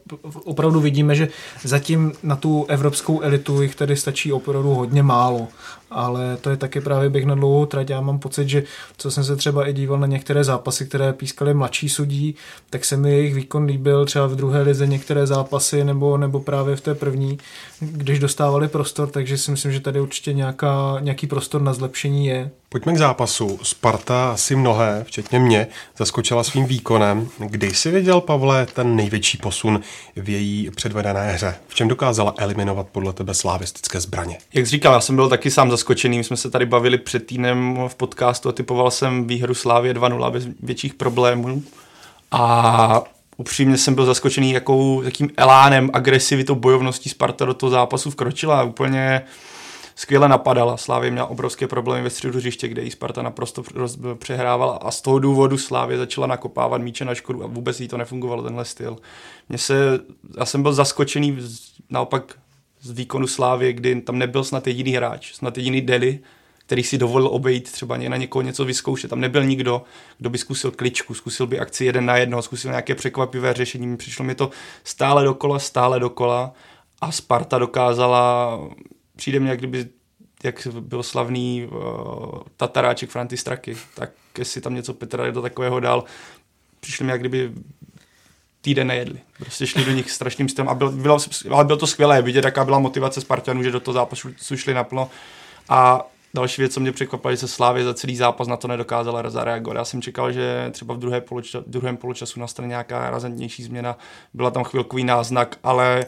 opravdu 0.44 0.80
vidíme, 0.80 1.16
že 1.16 1.28
zatím 1.64 2.14
na 2.24 2.36
tu 2.36 2.66
evropskou 2.70 3.22
elitu 3.22 3.62
jich 3.62 3.76
tady 3.76 3.97
stačí 3.98 4.34
opravdu 4.34 4.74
hodně 4.74 5.04
málo 5.04 5.48
ale 5.92 6.38
to 6.38 6.50
je 6.50 6.58
taky 6.58 6.82
právě 6.82 7.10
běh 7.10 7.26
na 7.26 7.36
dlouhou 7.36 7.66
trať. 7.66 7.90
Já 7.90 8.02
mám 8.02 8.20
pocit, 8.20 8.50
že 8.50 8.64
co 8.98 9.12
jsem 9.12 9.24
se 9.24 9.36
třeba 9.36 9.68
i 9.68 9.74
díval 9.74 10.00
na 10.00 10.08
některé 10.08 10.44
zápasy, 10.44 10.86
které 10.86 11.14
pískali 11.14 11.54
mladší 11.54 11.90
sudí, 11.90 12.36
tak 12.70 12.86
se 12.86 12.98
mi 12.98 13.12
jejich 13.12 13.36
výkon 13.36 13.66
líbil 13.66 14.06
třeba 14.06 14.28
v 14.28 14.36
druhé 14.36 14.62
lize 14.62 14.88
některé 14.88 15.28
zápasy 15.28 15.84
nebo, 15.84 16.18
nebo 16.18 16.40
právě 16.40 16.76
v 16.76 16.82
té 16.82 16.96
první, 16.96 17.38
když 17.80 18.20
dostávali 18.20 18.68
prostor, 18.68 19.10
takže 19.10 19.38
si 19.38 19.52
myslím, 19.52 19.72
že 19.72 19.80
tady 19.80 20.00
určitě 20.00 20.34
nějaká, 20.34 20.98
nějaký 21.00 21.28
prostor 21.28 21.62
na 21.62 21.74
zlepšení 21.74 22.28
je. 22.28 22.52
Pojďme 22.70 22.94
k 22.94 22.98
zápasu. 22.98 23.60
Sparta 23.64 24.32
asi 24.32 24.56
mnohé, 24.56 25.04
včetně 25.08 25.40
mě, 25.40 25.68
zaskočila 25.98 26.44
svým 26.44 26.66
výkonem. 26.66 27.28
Kdy 27.40 27.74
jsi 27.74 27.92
viděl, 27.92 28.22
Pavle, 28.22 28.66
ten 28.66 28.96
největší 28.96 29.38
posun 29.38 29.82
v 30.16 30.30
její 30.30 30.72
předvedené 30.76 31.32
hře? 31.32 31.56
V 31.68 31.76
čem 31.76 31.88
dokázala 31.88 32.34
eliminovat 32.38 32.88
podle 32.92 33.14
tebe 33.14 33.34
slávistické 33.88 34.00
zbraně? 34.00 34.38
Jak 34.54 34.66
jsi 34.66 34.72
říkal, 34.72 34.94
já 34.94 35.02
jsem 35.02 35.16
byl 35.16 35.30
taky 35.30 35.52
sám 35.52 35.72
zaskočený. 35.72 36.18
My 36.18 36.24
jsme 36.24 36.38
se 36.38 36.50
tady 36.50 36.66
bavili 36.66 36.98
před 36.98 37.28
týdnem 37.28 37.80
v 37.88 37.96
podcastu 37.96 38.50
a 38.50 38.52
typoval 38.52 38.92
jsem 38.92 39.28
výhru 39.28 39.54
Slávě 39.54 39.94
2-0 39.94 40.32
bez 40.32 40.48
větších 40.64 40.94
problémů. 40.94 41.64
A 42.32 43.04
upřímně 43.38 43.78
jsem 43.78 43.96
byl 43.96 44.06
zaskočený, 44.06 44.52
jakou, 44.52 45.02
jakým 45.02 45.30
elánem, 45.38 45.90
agresivitou, 45.94 46.56
bojovností 46.56 47.10
Sparta 47.10 47.46
do 47.46 47.54
toho 47.54 47.70
zápasu 47.70 48.12
vkročila. 48.12 48.64
Úplně 48.64 49.22
skvěle 49.96 50.30
napadala. 50.30 50.78
Slávě 50.78 51.12
měla 51.12 51.28
obrovské 51.28 51.68
problémy 51.68 52.04
ve 52.04 52.10
středu 52.10 52.38
hřiště, 52.38 52.68
kde 52.68 52.84
jí 52.84 52.92
Sparta 52.92 53.22
naprosto 53.22 53.64
přehrávala 54.18 54.76
a 54.76 54.92
z 54.92 55.02
toho 55.02 55.20
důvodu 55.20 55.58
Slávě 55.58 55.98
začala 55.98 56.28
nakopávat 56.28 56.82
míče 56.82 57.06
na 57.06 57.16
škodu 57.16 57.44
a 57.44 57.48
vůbec 57.48 57.80
jí 57.80 57.88
to 57.88 57.98
nefungovalo, 57.98 58.44
tenhle 58.44 58.66
styl. 58.66 58.98
Mně 59.50 59.58
se, 59.58 60.00
já 60.38 60.46
jsem 60.46 60.62
byl 60.62 60.74
zaskočený 60.74 61.38
naopak 61.90 62.36
z 62.82 62.92
výkonu 62.92 63.28
Slávě, 63.28 63.74
kdy 63.74 64.02
tam 64.02 64.18
nebyl 64.18 64.44
snad 64.44 64.68
jediný 64.68 64.92
hráč, 64.92 65.34
snad 65.34 65.58
jediný 65.58 65.82
Deli, 65.82 66.20
který 66.58 66.84
si 66.84 66.98
dovolil 66.98 67.28
obejít, 67.28 67.72
třeba 67.72 67.98
na 67.98 68.18
někoho 68.18 68.42
něco 68.42 68.66
vyzkoušet. 68.66 69.10
Tam 69.10 69.20
nebyl 69.20 69.44
nikdo, 69.44 69.84
kdo 70.18 70.30
by 70.30 70.38
zkusil 70.38 70.72
kličku, 70.72 71.14
zkusil 71.14 71.48
by 71.48 71.60
akci 71.60 71.86
jeden 71.86 72.06
na 72.06 72.18
jedno, 72.18 72.42
zkusil 72.42 72.72
nějaké 72.72 72.96
překvapivé 72.96 73.54
řešení. 73.54 73.98
Přišlo 73.98 74.26
mi 74.26 74.36
to 74.36 74.50
stále 74.84 75.24
dokola, 75.24 75.60
stále 75.60 76.00
dokola 76.00 76.54
a 77.02 77.12
Sparta 77.12 77.58
dokázala 77.58 78.60
přijde 79.16 79.40
mi, 79.40 79.50
jak 79.50 79.58
kdyby 79.58 79.88
jak 80.44 80.68
byl 80.80 81.04
slavný 81.04 81.68
uh, 81.72 82.40
Tataráček 82.58 83.10
Franty 83.10 83.38
Straky, 83.38 83.78
tak 83.96 84.12
jestli 84.38 84.62
tam 84.62 84.76
něco 84.76 84.94
Petra 84.94 85.32
do 85.32 85.42
takového 85.42 85.80
dal, 85.80 86.04
přišli 86.80 87.06
mi, 87.06 87.12
jak 87.12 87.20
kdyby 87.20 87.52
týden 88.68 88.88
nejedli. 88.88 89.20
Prostě 89.38 89.68
šli 89.68 89.86
do 89.86 89.92
nich 89.92 90.12
strašným 90.12 90.50
stylem 90.50 90.70
a 90.70 90.74
byl, 90.74 90.92
bylo, 90.92 91.18
ale 91.52 91.66
bylo 91.66 91.78
to 91.78 91.88
skvělé 91.88 92.22
vidět, 92.22 92.46
jaká 92.46 92.66
byla 92.66 92.80
motivace 92.80 93.22
Spartanů, 93.22 93.64
že 93.64 93.72
do 93.72 93.80
toho 93.80 93.94
zápasu 93.94 94.30
šli 94.56 94.74
naplno. 94.74 95.10
A 95.70 96.08
další 96.34 96.62
věc, 96.62 96.74
co 96.74 96.80
mě 96.80 96.92
překvapila, 96.92 97.32
že 97.32 97.38
se 97.38 97.48
Slávě 97.48 97.84
za 97.84 97.94
celý 97.94 98.16
zápas 98.16 98.48
na 98.48 98.58
to 98.58 98.68
nedokázala 98.68 99.30
zareagovat. 99.30 99.78
Já 99.78 99.86
jsem 99.86 100.02
čekal, 100.02 100.32
že 100.32 100.70
třeba 100.72 100.94
v 100.94 100.98
druhé 100.98 101.22
poloča, 101.22 101.64
druhém 101.68 101.98
poločasu 101.98 102.40
nastane 102.40 102.68
nějaká 102.68 103.10
razantnější 103.10 103.64
změna. 103.64 103.98
Byla 104.34 104.52
tam 104.52 104.64
chvilkový 104.64 105.04
náznak, 105.04 105.58
ale 105.64 106.06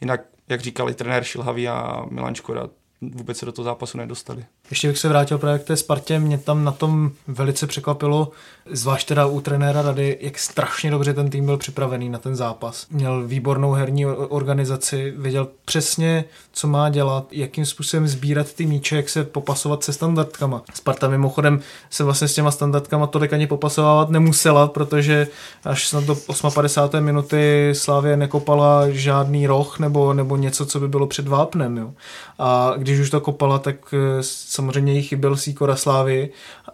jinak 0.00 0.20
jak 0.48 0.60
říkali 0.60 0.94
trenér 0.94 1.24
Šilhavý 1.24 1.68
a 1.68 2.04
Milan 2.10 2.34
Škoda, 2.34 2.68
vůbec 3.00 3.38
se 3.38 3.46
do 3.46 3.52
toho 3.52 3.64
zápasu 3.64 3.98
nedostali. 3.98 4.44
Ještě 4.72 4.88
bych 4.88 4.98
se 4.98 5.08
vrátil 5.08 5.38
právě 5.38 5.58
k 5.58 5.64
té 5.64 5.76
Spartě, 5.76 6.18
mě 6.18 6.38
tam 6.38 6.64
na 6.64 6.72
tom 6.72 7.10
velice 7.28 7.66
překvapilo, 7.66 8.30
zvlášť 8.70 9.08
teda 9.08 9.26
u 9.26 9.40
trenéra 9.40 9.82
Rady, 9.82 10.18
jak 10.20 10.38
strašně 10.38 10.90
dobře 10.90 11.14
ten 11.14 11.30
tým 11.30 11.46
byl 11.46 11.56
připravený 11.56 12.08
na 12.08 12.18
ten 12.18 12.36
zápas. 12.36 12.86
Měl 12.90 13.26
výbornou 13.26 13.72
herní 13.72 14.06
organizaci, 14.06 15.14
věděl 15.16 15.48
přesně, 15.64 16.24
co 16.52 16.68
má 16.68 16.88
dělat, 16.88 17.26
jakým 17.30 17.66
způsobem 17.66 18.08
sbírat 18.08 18.52
ty 18.52 18.66
míče, 18.66 18.96
jak 18.96 19.08
se 19.08 19.24
popasovat 19.24 19.84
se 19.84 19.92
standardkama. 19.92 20.62
Sparta 20.74 21.08
mimochodem 21.08 21.60
se 21.90 22.04
vlastně 22.04 22.28
s 22.28 22.34
těma 22.34 22.50
standardkama 22.50 23.06
tolik 23.06 23.32
ani 23.32 23.46
popasovávat 23.46 24.10
nemusela, 24.10 24.68
protože 24.68 25.28
až 25.64 25.88
snad 25.88 26.04
do 26.04 26.16
58. 26.54 27.04
minuty 27.04 27.70
Slávě 27.72 28.16
nekopala 28.16 28.90
žádný 28.90 29.46
roh 29.46 29.78
nebo, 29.78 30.14
nebo 30.14 30.36
něco, 30.36 30.66
co 30.66 30.80
by 30.80 30.88
bylo 30.88 31.06
před 31.06 31.28
vápnem. 31.28 31.76
Jo. 31.76 31.90
A 32.38 32.72
když 32.76 33.00
už 33.00 33.10
to 33.10 33.20
kopala, 33.20 33.58
tak 33.58 33.76
eh, 33.92 34.22
samozřejmě 34.62 34.92
jí 34.92 35.02
chyběl 35.02 35.36
Sýkora 35.36 35.76
Slávy, 35.76 36.30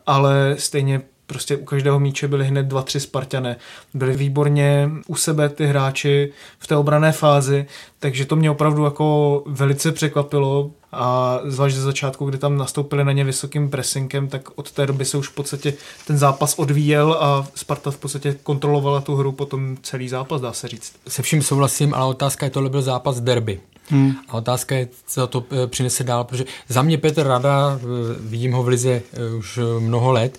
ale 0.06 0.54
stejně 0.58 1.00
prostě 1.26 1.56
u 1.56 1.64
každého 1.64 2.00
míče 2.00 2.28
byly 2.28 2.46
hned 2.46 2.66
dva, 2.66 2.82
tři 2.82 3.00
Spartané. 3.00 3.56
Byli 3.94 4.16
výborně 4.16 4.90
u 5.06 5.16
sebe 5.16 5.48
ty 5.48 5.66
hráči 5.66 6.32
v 6.58 6.66
té 6.66 6.76
obrané 6.76 7.12
fázi, 7.12 7.66
takže 7.98 8.24
to 8.24 8.36
mě 8.36 8.50
opravdu 8.50 8.84
jako 8.84 9.42
velice 9.46 9.92
překvapilo 9.92 10.70
a 10.92 11.40
zvlášť 11.44 11.76
ze 11.76 11.82
začátku, 11.82 12.26
kdy 12.26 12.38
tam 12.38 12.56
nastoupili 12.56 13.04
na 13.04 13.12
ně 13.12 13.24
vysokým 13.24 13.70
pressingem, 13.70 14.28
tak 14.28 14.48
od 14.54 14.70
té 14.70 14.86
doby 14.86 15.04
se 15.04 15.16
už 15.16 15.28
v 15.28 15.34
podstatě 15.34 15.74
ten 16.06 16.18
zápas 16.18 16.54
odvíjel 16.58 17.16
a 17.20 17.46
Sparta 17.54 17.90
v 17.90 17.96
podstatě 17.96 18.36
kontrolovala 18.42 19.00
tu 19.00 19.16
hru 19.16 19.32
potom 19.32 19.76
celý 19.82 20.08
zápas, 20.08 20.40
dá 20.40 20.52
se 20.52 20.68
říct. 20.68 20.92
Se 21.08 21.22
vším 21.22 21.42
souhlasím, 21.42 21.94
ale 21.94 22.06
otázka 22.06 22.46
je, 22.46 22.50
tohle 22.50 22.70
byl 22.70 22.82
zápas 22.82 23.20
derby. 23.20 23.60
Hmm. 23.90 24.12
A 24.28 24.34
otázka 24.34 24.74
je, 24.74 24.88
co 25.06 25.26
to 25.26 25.44
eh, 25.50 25.66
přinese 25.66 26.04
dál, 26.04 26.24
protože 26.24 26.44
za 26.68 26.82
mě 26.82 26.98
Petr 26.98 27.26
Rada, 27.26 27.80
eh, 27.82 27.86
vidím 28.20 28.52
ho 28.52 28.62
v 28.62 28.68
Lize 28.68 28.90
eh, 28.90 29.34
už 29.38 29.58
mnoho 29.78 30.12
let, 30.12 30.38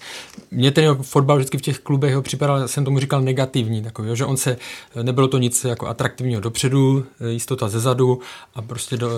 mě 0.52 0.72
ten 0.72 0.96
fotbal 0.96 1.38
vždycky 1.38 1.58
v 1.58 1.62
těch 1.62 1.80
klubech 1.80 2.16
ho 2.16 2.22
připadal, 2.22 2.68
jsem 2.68 2.86
tomu 2.86 3.00
říkal 3.00 3.22
negativní, 3.22 3.84
takový, 3.84 4.10
že 4.14 4.26
on 4.26 4.38
se, 4.38 4.58
nebylo 5.02 5.28
to 5.28 5.38
nic 5.38 5.64
jako 5.64 5.88
atraktivního 5.88 6.42
dopředu, 6.42 7.06
jistota 7.30 7.70
ze 7.70 7.80
zadu 7.80 8.20
a 8.56 8.62
prostě 8.62 8.98
do, 8.98 9.10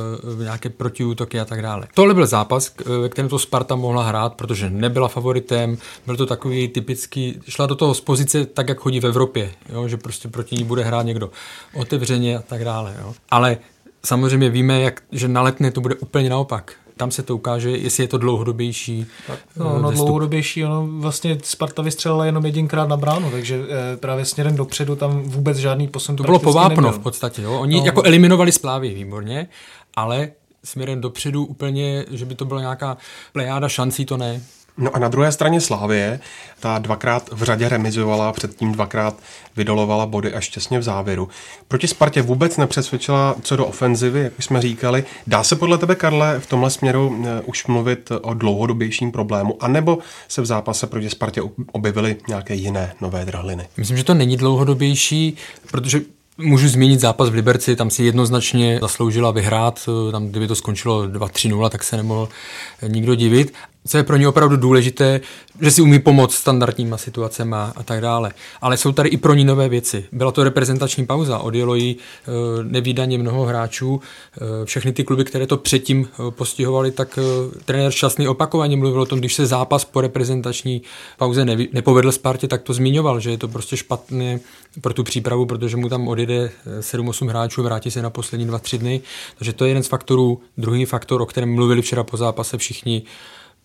nějaké 0.43 0.69
protiútoky 0.69 1.39
a 1.39 1.45
tak 1.45 1.61
dále. 1.61 1.87
Tohle 1.93 2.13
byl 2.13 2.27
zápas, 2.27 2.73
ve 3.01 3.09
kterém 3.09 3.29
to 3.29 3.39
Sparta 3.39 3.75
mohla 3.75 4.03
hrát, 4.03 4.33
protože 4.33 4.69
nebyla 4.69 5.07
favoritem, 5.07 5.77
byl 6.05 6.17
to 6.17 6.25
takový 6.25 6.67
typický, 6.67 7.39
šla 7.49 7.65
do 7.65 7.75
toho 7.75 7.93
z 7.93 8.01
pozice 8.01 8.45
tak, 8.45 8.69
jak 8.69 8.77
chodí 8.77 8.99
v 8.99 9.05
Evropě, 9.05 9.51
jo, 9.69 9.87
že 9.87 9.97
prostě 9.97 10.27
proti 10.27 10.55
ní 10.55 10.63
bude 10.63 10.83
hrát 10.83 11.05
někdo 11.05 11.29
otevřeně 11.73 12.37
a 12.37 12.41
tak 12.41 12.65
dále. 12.65 12.95
Jo. 13.01 13.13
Ale 13.29 13.57
Samozřejmě 14.05 14.49
víme, 14.49 14.81
jak, 14.81 15.01
že 15.11 15.27
na 15.27 15.41
letné 15.41 15.71
to 15.71 15.81
bude 15.81 15.95
úplně 15.95 16.29
naopak. 16.29 16.73
Tam 16.97 17.11
se 17.11 17.23
to 17.23 17.35
ukáže, 17.35 17.71
jestli 17.71 18.03
je 18.03 18.07
to 18.07 18.17
dlouhodobější. 18.17 19.05
Tak, 19.27 19.39
no, 19.57 19.79
no 19.81 19.91
dlouhodobější, 19.91 20.65
ono 20.65 20.87
vlastně 20.87 21.37
Sparta 21.43 21.81
vystřelila 21.81 22.25
jenom 22.25 22.45
jedinkrát 22.45 22.89
na 22.89 22.97
bránu, 22.97 23.31
takže 23.31 23.55
e, 23.93 23.97
právě 23.97 24.25
směrem 24.25 24.55
dopředu 24.55 24.95
tam 24.95 25.21
vůbec 25.23 25.57
žádný 25.57 25.87
posun 25.87 26.15
To 26.15 26.23
bylo 26.23 26.39
povápno 26.39 26.91
v 26.91 26.99
podstatě, 26.99 27.41
jo. 27.41 27.59
Oni 27.59 27.79
no. 27.79 27.85
jako 27.85 28.03
eliminovali 28.03 28.51
splávy 28.51 28.93
výborně, 28.93 29.47
ale 29.95 30.31
směrem 30.63 31.01
dopředu 31.01 31.45
úplně, 31.45 32.05
že 32.11 32.25
by 32.25 32.35
to 32.35 32.45
byla 32.45 32.61
nějaká 32.61 32.97
plejáda 33.33 33.69
šancí, 33.69 34.05
to 34.05 34.17
ne. 34.17 34.41
No 34.81 34.95
a 34.95 34.99
na 34.99 35.07
druhé 35.07 35.31
straně 35.31 35.61
Slávie, 35.61 36.19
ta 36.59 36.79
dvakrát 36.79 37.29
v 37.31 37.43
řadě 37.43 37.69
remizovala, 37.69 38.33
předtím 38.33 38.71
dvakrát 38.71 39.15
vydolovala 39.55 40.05
body 40.05 40.33
až 40.33 40.49
těsně 40.49 40.79
v 40.79 40.83
závěru. 40.83 41.29
Proti 41.67 41.87
Spartě 41.87 42.21
vůbec 42.21 42.57
nepřesvědčila 42.57 43.35
co 43.41 43.55
do 43.55 43.65
ofenzivy, 43.65 44.21
jak 44.21 44.39
už 44.39 44.45
jsme 44.45 44.61
říkali. 44.61 45.03
Dá 45.27 45.43
se 45.43 45.55
podle 45.55 45.77
tebe, 45.77 45.95
Karle, 45.95 46.39
v 46.39 46.45
tomhle 46.45 46.69
směru 46.69 47.23
eh, 47.25 47.41
už 47.45 47.67
mluvit 47.67 48.11
o 48.21 48.33
dlouhodobějším 48.33 49.11
problému, 49.11 49.57
anebo 49.59 49.97
se 50.27 50.41
v 50.41 50.45
zápase 50.45 50.87
proti 50.87 51.09
Spartě 51.09 51.41
objevily 51.71 52.15
nějaké 52.27 52.55
jiné 52.55 52.93
nové 53.01 53.25
drhliny? 53.25 53.67
Myslím, 53.77 53.97
že 53.97 54.03
to 54.03 54.13
není 54.13 54.37
dlouhodobější, 54.37 55.37
protože 55.71 56.01
Můžu 56.37 56.67
zmínit 56.67 56.99
zápas 56.99 57.29
v 57.29 57.33
Liberci, 57.33 57.75
tam 57.75 57.89
si 57.89 58.03
jednoznačně 58.03 58.79
zasloužila 58.81 59.31
vyhrát, 59.31 59.89
tam 60.11 60.27
kdyby 60.27 60.47
to 60.47 60.55
skončilo 60.55 61.07
2-3-0, 61.07 61.69
tak 61.69 61.83
se 61.83 61.97
nemohl 61.97 62.29
nikdo 62.87 63.15
divit 63.15 63.53
co 63.87 63.97
je 63.97 64.03
pro 64.03 64.17
ně 64.17 64.27
opravdu 64.27 64.57
důležité, 64.57 65.21
že 65.61 65.71
si 65.71 65.81
umí 65.81 65.99
pomoct 65.99 66.35
standardníma 66.35 66.97
situacemi 66.97 67.55
a 67.55 67.83
tak 67.85 68.01
dále. 68.01 68.31
Ale 68.61 68.77
jsou 68.77 68.91
tady 68.91 69.09
i 69.09 69.17
pro 69.17 69.33
ní 69.33 69.45
nové 69.45 69.69
věci. 69.69 70.05
Byla 70.11 70.31
to 70.31 70.43
reprezentační 70.43 71.05
pauza, 71.05 71.39
odjelo 71.39 71.75
jí 71.75 71.95
e, 71.95 72.63
nevýdaně 72.63 73.17
mnoho 73.17 73.45
hráčů. 73.45 74.01
E, 74.61 74.65
všechny 74.65 74.91
ty 74.93 75.03
kluby, 75.03 75.25
které 75.25 75.47
to 75.47 75.57
předtím 75.57 76.07
e, 76.27 76.31
postihovali, 76.31 76.91
tak 76.91 77.19
trenér 77.65 77.91
Šťastný 77.91 78.27
opakovaně 78.27 78.77
mluvil 78.77 79.01
o 79.01 79.05
tom, 79.05 79.19
když 79.19 79.33
se 79.33 79.45
zápas 79.45 79.85
po 79.85 80.01
reprezentační 80.01 80.81
pauze 81.17 81.45
nepovedl 81.45 82.11
Spartě, 82.11 82.47
tak 82.47 82.61
to 82.61 82.73
zmiňoval, 82.73 83.19
že 83.19 83.31
je 83.31 83.37
to 83.37 83.47
prostě 83.47 83.77
špatné 83.77 84.39
pro 84.81 84.93
tu 84.93 85.03
přípravu, 85.03 85.45
protože 85.45 85.77
mu 85.77 85.89
tam 85.89 86.07
odjede 86.07 86.51
7-8 86.79 87.29
hráčů, 87.29 87.63
vrátí 87.63 87.91
se 87.91 88.01
na 88.01 88.09
poslední 88.09 88.47
2-3 88.47 88.77
dny. 88.77 89.01
Takže 89.37 89.53
to 89.53 89.65
je 89.65 89.69
jeden 89.69 89.83
z 89.83 89.87
faktorů. 89.87 90.41
Druhý 90.57 90.85
faktor, 90.85 91.21
o 91.21 91.25
kterém 91.25 91.55
mluvili 91.55 91.81
včera 91.81 92.03
po 92.03 92.17
zápase 92.17 92.57
všichni, 92.57 93.03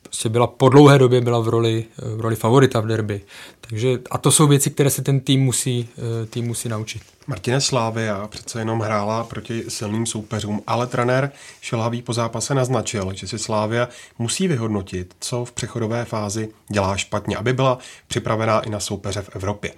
prostě 0.08 0.28
byla 0.28 0.46
po 0.46 0.68
dlouhé 0.68 0.98
době 0.98 1.20
byla 1.20 1.40
v 1.40 1.48
roli, 1.48 1.84
v 2.16 2.20
roli 2.20 2.36
favorita 2.36 2.80
v 2.80 2.86
derby. 2.86 3.20
Takže, 3.60 3.98
a 4.10 4.18
to 4.18 4.30
jsou 4.30 4.46
věci, 4.46 4.70
které 4.70 4.90
se 4.90 5.02
ten 5.02 5.20
tým 5.20 5.40
musí, 5.40 5.88
eh, 5.98 6.26
tým 6.26 6.46
musí 6.46 6.68
naučit. 6.68 7.02
Martine 7.26 7.60
Slávia 7.60 8.26
přece 8.26 8.58
jenom 8.58 8.80
hrála 8.80 9.24
proti 9.24 9.64
silným 9.68 10.06
soupeřům, 10.06 10.62
ale 10.66 10.86
trenér 10.86 11.32
Šelhavý 11.60 12.02
po 12.02 12.12
zápase 12.12 12.54
naznačil, 12.54 13.12
že 13.14 13.28
si 13.28 13.38
Slávia 13.38 13.88
musí 14.18 14.48
vyhodnotit, 14.48 15.14
co 15.20 15.44
v 15.44 15.52
přechodové 15.52 16.04
fázi 16.04 16.48
dělá 16.68 16.96
špatně, 16.96 17.36
aby 17.36 17.52
byla 17.52 17.78
připravená 18.06 18.60
i 18.60 18.70
na 18.70 18.80
soupeře 18.80 19.22
v 19.22 19.36
Evropě. 19.36 19.72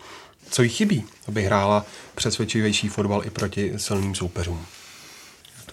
Co 0.51 0.63
jí 0.63 0.69
chybí, 0.69 1.05
aby 1.29 1.43
hrála 1.43 1.85
přesvědčivější 2.15 2.89
fotbal 2.89 3.25
i 3.25 3.31
proti 3.31 3.73
silným 3.77 4.15
soupeřům? 4.15 4.67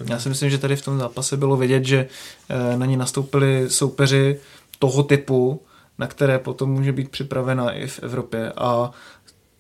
Já 0.10 0.20
si 0.20 0.30
myslím, 0.30 0.50
že 0.50 0.58
tady 0.58 0.76
v 0.76 0.86
tom 0.86 1.00
zápase 1.00 1.38
bylo 1.38 1.58
vidět, 1.58 1.86
že 1.86 2.08
eh, 2.50 2.78
na 2.78 2.86
ní 2.86 2.98
nastoupili 2.98 3.70
soupeři 3.70 4.40
toho 4.80 5.04
typu, 5.04 5.62
na 5.98 6.08
které 6.08 6.40
potom 6.40 6.70
může 6.70 6.92
být 6.92 7.12
připravena 7.12 7.72
i 7.72 7.88
v 7.88 8.00
Evropě 8.04 8.52
a 8.58 8.92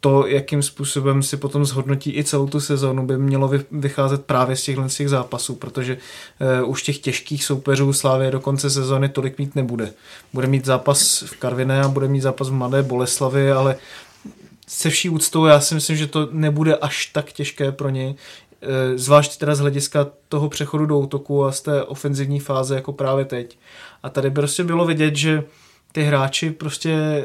to, 0.06 0.28
jakým 0.28 0.64
způsobem 0.64 1.24
si 1.24 1.38
potom 1.38 1.66
zhodnotí 1.66 2.18
i 2.18 2.24
celou 2.24 2.48
tu 2.48 2.60
sezónu, 2.60 3.06
by 3.06 3.18
mělo 3.18 3.52
vycházet 3.72 4.26
právě 4.26 4.56
z 4.56 4.64
těchto 4.64 4.88
těch 4.88 5.10
zápasů, 5.10 5.56
protože 5.56 5.98
uh, 6.64 6.70
už 6.70 6.84
těch 6.84 6.98
těžkých 6.98 7.44
soupeřů 7.44 7.94
Slávě 7.94 8.32
do 8.32 8.40
konce 8.40 8.70
sezóny 8.70 9.10
tolik 9.10 9.38
mít 9.38 9.56
nebude. 9.56 9.94
Bude 10.34 10.48
mít 10.48 10.66
zápas 10.66 11.22
v 11.22 11.38
Karviné 11.38 11.82
a 11.82 11.88
bude 11.88 12.08
mít 12.08 12.22
zápas 12.22 12.50
v 12.50 12.54
Mladé 12.54 12.84
Boleslavi, 12.84 13.52
ale 13.52 13.76
se 14.68 14.90
vší 14.90 15.10
úctou 15.10 15.46
já 15.46 15.60
si 15.60 15.76
myslím, 15.76 15.98
že 15.98 16.08
to 16.08 16.30
nebude 16.32 16.76
až 16.76 17.06
tak 17.06 17.32
těžké 17.32 17.72
pro 17.72 17.90
něj, 17.90 18.16
Eh, 18.16 18.45
zvlášť 18.96 19.40
teda 19.40 19.56
z 19.56 19.60
hlediska 19.60 20.08
toho 20.30 20.50
přechodu 20.50 20.86
do 20.86 21.00
útoku 21.00 21.46
a 21.46 21.52
z 21.52 21.62
té 21.62 21.84
ofenzivní 21.84 22.40
fáze 22.40 22.76
jako 22.76 22.94
právě 22.94 23.26
teď. 23.26 23.58
A 24.04 24.10
tady 24.10 24.32
prostě 24.32 24.64
bylo 24.64 24.86
vidět, 24.86 25.16
že 25.16 25.44
ty 25.92 26.04
hráči 26.04 26.52
prostě, 26.52 27.24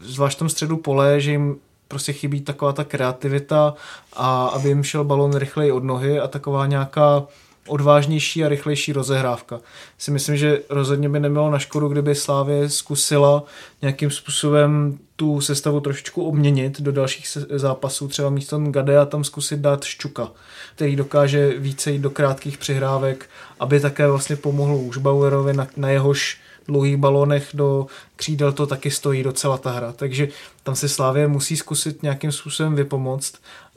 zvlášť 0.00 0.36
v 0.36 0.38
tom 0.38 0.48
středu 0.48 0.76
pole, 0.76 1.20
že 1.20 1.30
jim 1.30 1.56
prostě 1.88 2.12
chybí 2.12 2.40
taková 2.40 2.72
ta 2.72 2.84
kreativita 2.84 3.74
a 4.12 4.46
aby 4.46 4.68
jim 4.68 4.82
šel 4.82 5.04
balon 5.04 5.34
rychleji 5.34 5.72
od 5.72 5.84
nohy 5.84 6.20
a 6.20 6.28
taková 6.28 6.66
nějaká 6.66 7.26
odvážnější 7.68 8.44
a 8.44 8.48
rychlejší 8.48 8.92
rozehrávka. 8.92 9.60
Si 9.98 10.10
myslím, 10.10 10.36
že 10.36 10.60
rozhodně 10.68 11.08
by 11.08 11.20
nemělo 11.20 11.50
na 11.50 11.58
škodu, 11.58 11.88
kdyby 11.88 12.14
Slávě 12.14 12.68
zkusila 12.68 13.44
nějakým 13.82 14.10
způsobem 14.10 14.98
tu 15.16 15.40
sestavu 15.40 15.80
trošičku 15.80 16.24
obměnit 16.24 16.80
do 16.80 16.92
dalších 16.92 17.38
zápasů, 17.50 18.08
třeba 18.08 18.30
místo 18.30 18.58
Gadea 18.58 19.04
tam 19.04 19.24
zkusit 19.24 19.60
dát 19.60 19.84
Ščuka, 19.84 20.32
který 20.74 20.96
dokáže 20.96 21.58
více 21.58 21.90
jít 21.90 21.98
do 21.98 22.10
krátkých 22.10 22.58
přihrávek, 22.58 23.30
aby 23.60 23.80
také 23.80 24.08
vlastně 24.08 24.36
pomohl 24.36 24.74
už 24.74 24.98
Bauerovi 24.98 25.52
na, 25.52 25.66
na 25.76 25.90
jehož 25.90 26.40
dlouhých 26.68 26.96
balonech 26.96 27.48
do 27.54 27.86
křídel 28.16 28.52
to 28.52 28.66
taky 28.66 28.90
stojí 28.90 29.22
docela 29.22 29.58
ta 29.58 29.70
hra. 29.70 29.92
Takže 29.92 30.28
tam 30.62 30.76
se 30.76 30.88
Slávě 30.88 31.28
musí 31.28 31.56
zkusit 31.56 32.02
nějakým 32.02 32.32
způsobem 32.32 32.74
vypomoct, 32.74 33.34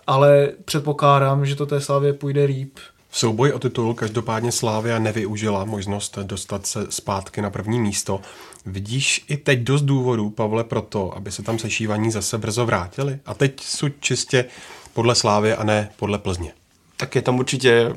ale 0.08 0.50
předpokládám, 0.66 1.46
že 1.46 1.56
to 1.56 1.66
té 1.66 1.82
Slávě 1.82 2.14
půjde 2.14 2.44
líp, 2.44 2.80
v 3.12 3.20
souboji 3.20 3.54
o 3.54 3.60
titul 3.60 3.94
každopádně 3.94 4.52
Slávia 4.52 5.00
nevyužila 5.00 5.66
možnost 5.66 6.18
dostat 6.18 6.66
se 6.66 6.86
zpátky 6.90 7.42
na 7.42 7.50
první 7.50 7.80
místo. 7.80 8.22
Vidíš 8.66 9.26
i 9.28 9.38
teď 9.38 9.60
dost 9.60 9.82
důvodů, 9.82 10.30
Pavle, 10.30 10.64
pro 10.64 10.82
to, 10.82 11.18
aby 11.18 11.32
se 11.32 11.44
tam 11.44 11.60
sešívaní 11.60 12.12
zase 12.12 12.38
brzo 12.38 12.66
vrátili? 12.66 13.20
A 13.26 13.34
teď 13.34 13.62
jsou 13.64 13.90
čistě 14.00 14.46
podle 14.94 15.16
Slávy 15.16 15.54
a 15.54 15.64
ne 15.64 15.90
podle 15.96 16.18
Plzně. 16.18 16.54
Tak 16.98 17.16
je 17.16 17.22
tam 17.22 17.40
určitě 17.40 17.94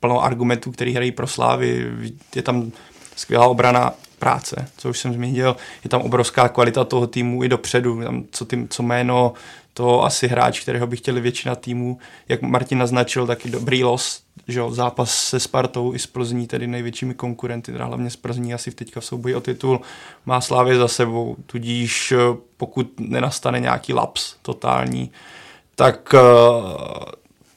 plno 0.00 0.24
argumentů, 0.24 0.72
který 0.72 0.94
hrají 0.94 1.12
pro 1.12 1.26
Slávy. 1.26 1.86
Je 2.34 2.42
tam 2.42 2.72
skvělá 3.16 3.46
obrana 3.46 3.94
práce, 4.18 4.68
co 4.76 4.90
už 4.90 4.98
jsem 4.98 5.14
zmínil. 5.14 5.56
Je 5.84 5.90
tam 5.90 6.02
obrovská 6.02 6.48
kvalita 6.48 6.84
toho 6.84 7.06
týmu 7.06 7.44
i 7.44 7.48
dopředu. 7.48 8.02
Tam, 8.02 8.24
co, 8.30 8.44
tým, 8.44 8.68
co 8.68 8.82
jméno 8.82 9.32
to 9.74 10.04
asi 10.04 10.28
hráč, 10.28 10.60
kterého 10.60 10.86
by 10.86 10.96
chtěli 10.96 11.20
většina 11.20 11.54
týmů, 11.54 11.98
jak 12.28 12.42
Martin 12.42 12.78
naznačil, 12.78 13.26
taky 13.26 13.50
dobrý 13.50 13.84
los 13.84 14.25
že 14.48 14.58
jo, 14.58 14.70
zápas 14.70 15.14
se 15.14 15.40
Spartou 15.40 15.94
i 15.94 15.98
s 15.98 16.06
Plzní, 16.06 16.46
tedy 16.46 16.66
největšími 16.66 17.14
konkurenty, 17.14 17.72
teda 17.72 17.84
hlavně 17.84 18.10
s 18.10 18.16
Plzní 18.16 18.54
asi 18.54 18.70
teďka 18.70 19.00
v 19.00 19.04
souboji 19.04 19.34
o 19.34 19.40
titul, 19.40 19.80
má 20.26 20.40
Slávě 20.40 20.76
za 20.76 20.88
sebou, 20.88 21.36
tudíž 21.46 22.12
eh, 22.12 22.18
pokud 22.56 23.00
nenastane 23.00 23.60
nějaký 23.60 23.92
laps 23.92 24.34
totální, 24.42 25.10
tak 25.74 26.14
uh, 26.14 26.70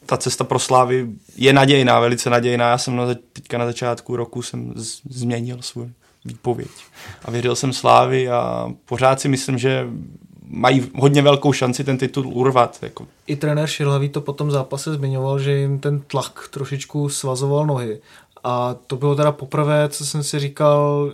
ta 0.05 0.17
cesta 0.17 0.43
pro 0.43 0.60
Slávy 0.60 1.08
je 1.36 1.53
nadějná, 1.53 2.00
velice 2.00 2.29
nadějná. 2.29 2.69
Já 2.69 2.77
jsem 2.77 2.96
na, 2.96 3.05
teďka 3.34 3.58
na 3.58 3.65
začátku 3.65 4.15
roku 4.15 4.41
jsem 4.41 4.74
z, 4.75 5.01
změnil 5.10 5.62
svůj 5.62 5.89
výpověď 6.25 6.69
a 7.25 7.31
věřil 7.31 7.55
jsem 7.55 7.74
Slávy 7.74 8.29
a 8.29 8.69
pořád 8.86 9.22
si 9.22 9.27
myslím, 9.27 9.58
že 9.58 9.88
mají 10.50 10.91
hodně 10.96 11.22
velkou 11.22 11.53
šanci 11.53 11.84
ten 11.84 11.98
titul 11.98 12.27
urvat. 12.27 12.77
Jako. 12.82 13.08
I 13.27 13.36
trenér 13.36 13.68
Šilhavý 13.68 14.10
to 14.10 14.22
potom 14.22 14.51
zápase 14.51 14.94
zmiňoval, 14.94 15.39
že 15.39 15.51
jim 15.51 15.79
ten 15.79 16.00
tlak 16.00 16.50
trošičku 16.51 17.10
svazoval 17.10 17.65
nohy. 17.65 18.00
A 18.44 18.75
to 18.88 18.96
bylo 18.96 19.15
teda 19.15 19.32
poprvé, 19.32 19.89
co 19.89 20.06
jsem 20.06 20.24
si 20.24 20.39
říkal 20.39 21.12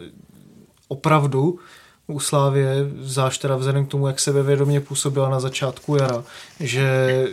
opravdu 0.88 1.60
u 2.08 2.20
Slávě, 2.20 2.76
zášť 3.02 3.42
teda 3.42 3.56
vzhledem 3.56 3.86
k 3.86 3.90
tomu, 3.90 4.08
jak 4.08 4.20
sebevědomě 4.20 4.82
působila 4.82 5.30
na 5.30 5.40
začátku 5.40 5.96
jara, 5.96 6.24
že 6.60 7.28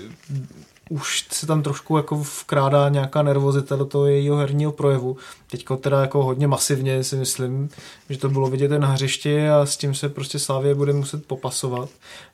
už 0.93 1.27
se 1.31 1.47
tam 1.47 1.63
trošku 1.63 1.97
jako 1.97 2.17
vkrádá 2.17 2.89
nějaká 2.89 3.23
nervozita 3.23 3.77
do 3.77 3.85
toho 3.85 4.07
jejího 4.07 4.37
herního 4.37 4.73
projevu. 4.73 5.17
Teďko 5.51 5.77
teda 5.77 6.01
jako 6.01 6.25
hodně 6.25 6.47
masivně 6.47 7.05
si 7.05 7.17
myslím, 7.17 7.69
že 8.11 8.19
to 8.19 8.29
bylo 8.29 8.47
vidět 8.47 8.71
na 8.71 8.89
hřišti 8.89 9.49
a 9.49 9.67
s 9.67 9.77
tím 9.77 9.95
se 9.95 10.09
prostě 10.09 10.39
Slávě 10.39 10.75
bude 10.75 10.93
muset 10.93 11.27
popasovat, 11.27 11.89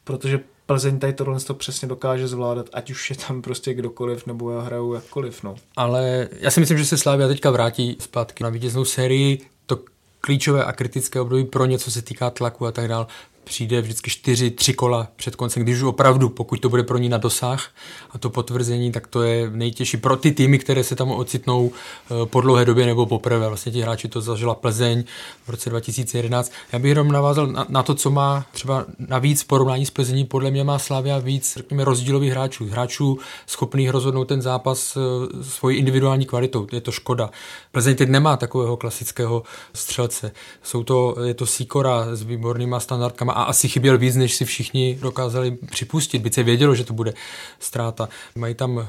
protože 0.05 0.41
Plzeň 0.67 0.99
tady 0.99 1.13
tohle 1.13 1.41
to 1.41 1.55
přesně 1.55 1.89
dokáže 1.89 2.29
zvládat, 2.29 2.67
ať 2.73 2.91
už 2.91 3.11
je 3.11 3.17
tam 3.17 3.43
prostě 3.43 3.75
kdokoliv, 3.75 4.27
nebo 4.27 4.51
já 4.51 4.61
hraju 4.61 4.95
jakkoliv. 4.95 5.43
No. 5.43 5.57
Ale 5.77 6.29
já 6.41 6.51
si 6.51 6.61
myslím, 6.61 6.79
že 6.79 6.85
se 6.85 6.97
Slávia 6.97 7.29
teďka 7.29 7.51
vrátí 7.51 7.97
zpátky 8.01 8.45
na 8.45 8.51
vítěznou 8.51 8.85
sérii. 8.85 9.47
To 9.67 9.79
klíčové 10.21 10.65
a 10.65 10.73
kritické 10.73 11.21
období 11.21 11.45
pro 11.45 11.65
ně, 11.65 11.79
co 11.79 11.91
se 11.91 12.03
týká 12.03 12.31
tlaku 12.31 12.67
a 12.67 12.73
tak 12.73 12.89
dále, 12.89 13.07
přijde 13.49 13.81
vždycky 13.81 14.11
čtyři, 14.11 14.51
tři 14.51 14.75
kola 14.75 15.09
před 15.17 15.37
koncem, 15.37 15.63
když 15.63 15.77
už 15.77 15.83
opravdu, 15.83 16.29
pokud 16.29 16.61
to 16.61 16.69
bude 16.69 16.83
pro 16.83 16.99
ní 16.99 17.09
na 17.09 17.19
dosah 17.19 17.71
a 18.11 18.19
to 18.19 18.31
potvrzení, 18.31 18.93
tak 18.93 19.07
to 19.07 19.23
je 19.23 19.51
nejtěžší 19.51 19.97
pro 19.97 20.17
ty 20.17 20.33
týmy, 20.33 20.59
které 20.59 20.85
se 20.85 20.97
tam 20.97 21.11
ocitnou 21.11 21.71
eh, 21.73 22.27
po 22.27 22.41
dlouhé 22.41 22.65
době 22.65 22.87
nebo 22.87 23.07
poprvé. 23.07 23.49
Vlastně 23.49 23.73
ti 23.73 23.81
hráči 23.81 24.09
to 24.09 24.21
zažila 24.21 24.55
Plzeň 24.55 25.05
v 25.47 25.49
roce 25.49 25.71
2011. 25.71 26.53
Já 26.73 26.79
bych 26.79 26.89
jenom 26.89 27.13
navázal 27.13 27.47
na, 27.47 27.67
na 27.69 27.83
to, 27.83 27.95
co 27.95 28.11
má 28.11 28.47
třeba 28.53 28.85
navíc 28.99 29.45
porovnání 29.45 29.87
s 29.87 29.91
Plzení, 29.91 30.25
podle 30.25 30.51
mě 30.51 30.65
má 30.65 30.79
Slavia 30.79 31.19
víc, 31.19 31.55
řekněme, 31.57 31.85
rozdílových 31.85 32.31
hráčů. 32.31 32.69
Hráčů 32.69 33.19
schopných 33.47 33.91
rozhodnout 33.91 34.25
ten 34.25 34.43
zápas 34.43 34.97
eh, 34.97 35.01
svojí 35.45 35.79
individuální 35.79 36.27
kvalitou. 36.27 36.67
Je 36.73 36.81
to 36.81 36.93
škoda. 36.93 37.31
Plzeň 37.73 37.97
teď 37.97 38.09
nemá 38.09 38.37
takového 38.37 38.77
klasického 38.77 39.43
střelce. 39.75 40.33
Jsou 40.63 40.83
to, 40.83 41.17
je 41.25 41.35
to 41.35 41.47
Sikora 41.47 42.17
s 42.17 42.23
výbornýma 42.23 42.81
standardkama 42.81 43.33
a 43.39 43.43
asi 43.43 43.69
chyběl 43.69 43.99
víc, 43.99 44.17
než 44.17 44.35
si 44.35 44.45
všichni 44.45 44.99
dokázali 45.03 45.59
připustit, 45.71 46.23
byť 46.23 46.35
se 46.35 46.43
vědělo, 46.43 46.75
že 46.75 46.85
to 46.85 46.93
bude 46.93 47.15
ztráta. 47.61 48.09
Mají 48.37 48.55
tam 48.55 48.79
eh, 48.79 48.87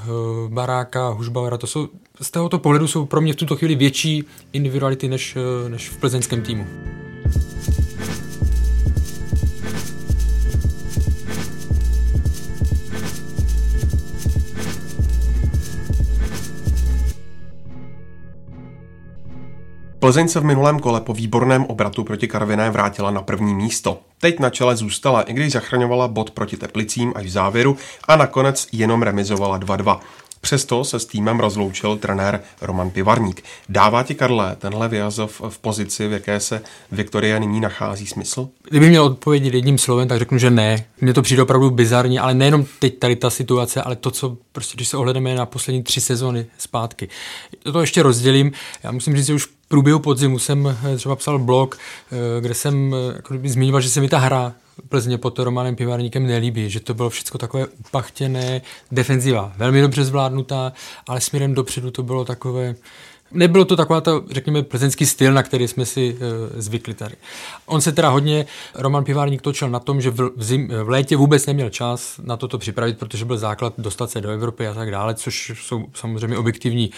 Baráka, 0.47 1.07
Hušbauera, 1.09 1.57
to 1.57 1.67
jsou, 1.67 1.89
z 2.21 2.31
tohoto 2.31 2.59
pohledu 2.59 2.87
jsou 2.87 3.05
pro 3.05 3.21
mě 3.21 3.33
v 3.33 3.35
tuto 3.35 3.55
chvíli 3.55 3.75
větší 3.75 4.23
individuality 4.53 5.07
než, 5.07 5.35
eh, 5.35 5.69
než 5.69 5.89
v 5.89 5.97
plzeňském 5.97 6.41
týmu. 6.41 6.67
Plzeň 20.09 20.27
se 20.27 20.39
v 20.39 20.43
minulém 20.43 20.79
kole 20.79 21.01
po 21.01 21.13
výborném 21.13 21.65
obratu 21.65 22.03
proti 22.03 22.27
Karviné 22.27 22.69
vrátila 22.69 23.11
na 23.11 23.21
první 23.21 23.53
místo. 23.53 23.99
Teď 24.19 24.39
na 24.39 24.49
čele 24.49 24.75
zůstala, 24.75 25.21
i 25.21 25.33
když 25.33 25.51
zachraňovala 25.51 26.07
bod 26.07 26.31
proti 26.31 26.57
Teplicím 26.57 27.13
až 27.15 27.25
v 27.25 27.29
závěru 27.29 27.77
a 28.07 28.15
nakonec 28.15 28.67
jenom 28.71 29.01
remizovala 29.01 29.59
2-2. 29.59 29.99
Přesto 30.41 30.83
se 30.83 30.99
s 30.99 31.05
týmem 31.05 31.39
rozloučil 31.39 31.97
trenér 31.97 32.41
Roman 32.61 32.89
Pivarník. 32.89 33.43
Dává 33.69 34.03
ti, 34.03 34.15
Karle, 34.15 34.55
tenhle 34.55 34.87
vyjazov 34.87 35.41
v 35.49 35.59
pozici, 35.59 36.07
v 36.07 36.11
jaké 36.11 36.39
se 36.39 36.61
Viktoria 36.91 37.39
nyní 37.39 37.59
nachází 37.59 38.07
smysl? 38.07 38.49
Kdyby 38.69 38.89
měl 38.89 39.03
odpovědět 39.03 39.53
jedním 39.53 39.77
slovem, 39.77 40.07
tak 40.07 40.19
řeknu, 40.19 40.37
že 40.37 40.49
ne. 40.49 40.85
Mně 41.01 41.13
to 41.13 41.21
přijde 41.21 41.43
opravdu 41.43 41.69
bizarní, 41.69 42.19
ale 42.19 42.33
nejenom 42.33 42.65
teď 42.79 42.99
tady 42.99 43.15
ta 43.15 43.29
situace, 43.29 43.81
ale 43.81 43.95
to, 43.95 44.11
co 44.11 44.37
prostě, 44.51 44.75
když 44.75 44.87
se 44.87 44.97
ohledeme 44.97 45.35
na 45.35 45.45
poslední 45.45 45.83
tři 45.83 46.01
sezóny 46.01 46.45
zpátky. 46.57 47.09
To 47.73 47.81
ještě 47.81 48.03
rozdělím. 48.03 48.51
Já 48.83 48.91
musím 48.91 49.15
říct, 49.15 49.25
že 49.25 49.33
už 49.33 49.47
průběhu 49.67 49.99
podzimu 49.99 50.39
jsem 50.39 50.77
eh, 50.93 50.97
třeba 50.97 51.15
psal 51.15 51.39
blog, 51.39 51.77
eh, 52.11 52.41
kde 52.41 52.53
jsem 52.53 52.95
eh, 52.95 53.15
jako 53.15 53.35
zmiňoval, 53.45 53.81
že 53.81 53.89
se 53.89 54.01
mi 54.01 54.09
ta 54.09 54.17
hra 54.17 54.53
Plzně 54.89 55.17
pod 55.17 55.39
Romanem 55.39 55.75
Pivárníkem 55.75 56.27
nelíbí, 56.27 56.69
že 56.69 56.79
to 56.79 56.93
bylo 56.93 57.09
všechno 57.09 57.37
takové 57.37 57.67
upachtěné, 57.67 58.61
defenziva 58.91 59.53
velmi 59.57 59.81
dobře 59.81 60.05
zvládnutá, 60.05 60.73
ale 61.07 61.21
směrem 61.21 61.53
dopředu 61.53 61.91
to 61.91 62.03
bylo 62.03 62.25
takové 62.25 62.75
Nebylo 63.31 63.65
to 63.65 63.75
taková 63.75 64.01
to, 64.01 64.23
řekněme, 64.31 64.63
plzeňský 64.63 65.05
styl, 65.05 65.33
na 65.33 65.43
který 65.43 65.67
jsme 65.67 65.85
si 65.85 66.17
e, 66.19 66.61
zvykli 66.61 66.93
tady. 66.93 67.15
On 67.65 67.81
se 67.81 67.91
teda 67.91 68.09
hodně, 68.09 68.45
Roman 68.75 69.03
Pivárník 69.03 69.41
točil 69.41 69.69
na 69.69 69.79
tom, 69.79 70.01
že 70.01 70.09
v, 70.09 70.31
zim, 70.37 70.67
v 70.83 70.89
létě 70.89 71.17
vůbec 71.17 71.45
neměl 71.45 71.69
čas 71.69 72.19
na 72.23 72.37
toto 72.37 72.57
připravit, 72.57 72.99
protože 72.99 73.25
byl 73.25 73.37
základ 73.37 73.73
dostat 73.77 74.11
se 74.11 74.21
do 74.21 74.29
Evropy 74.29 74.67
a 74.67 74.73
tak 74.73 74.91
dále, 74.91 75.15
což 75.15 75.51
jsou 75.55 75.85
samozřejmě 75.93 76.37
objektivní 76.37 76.91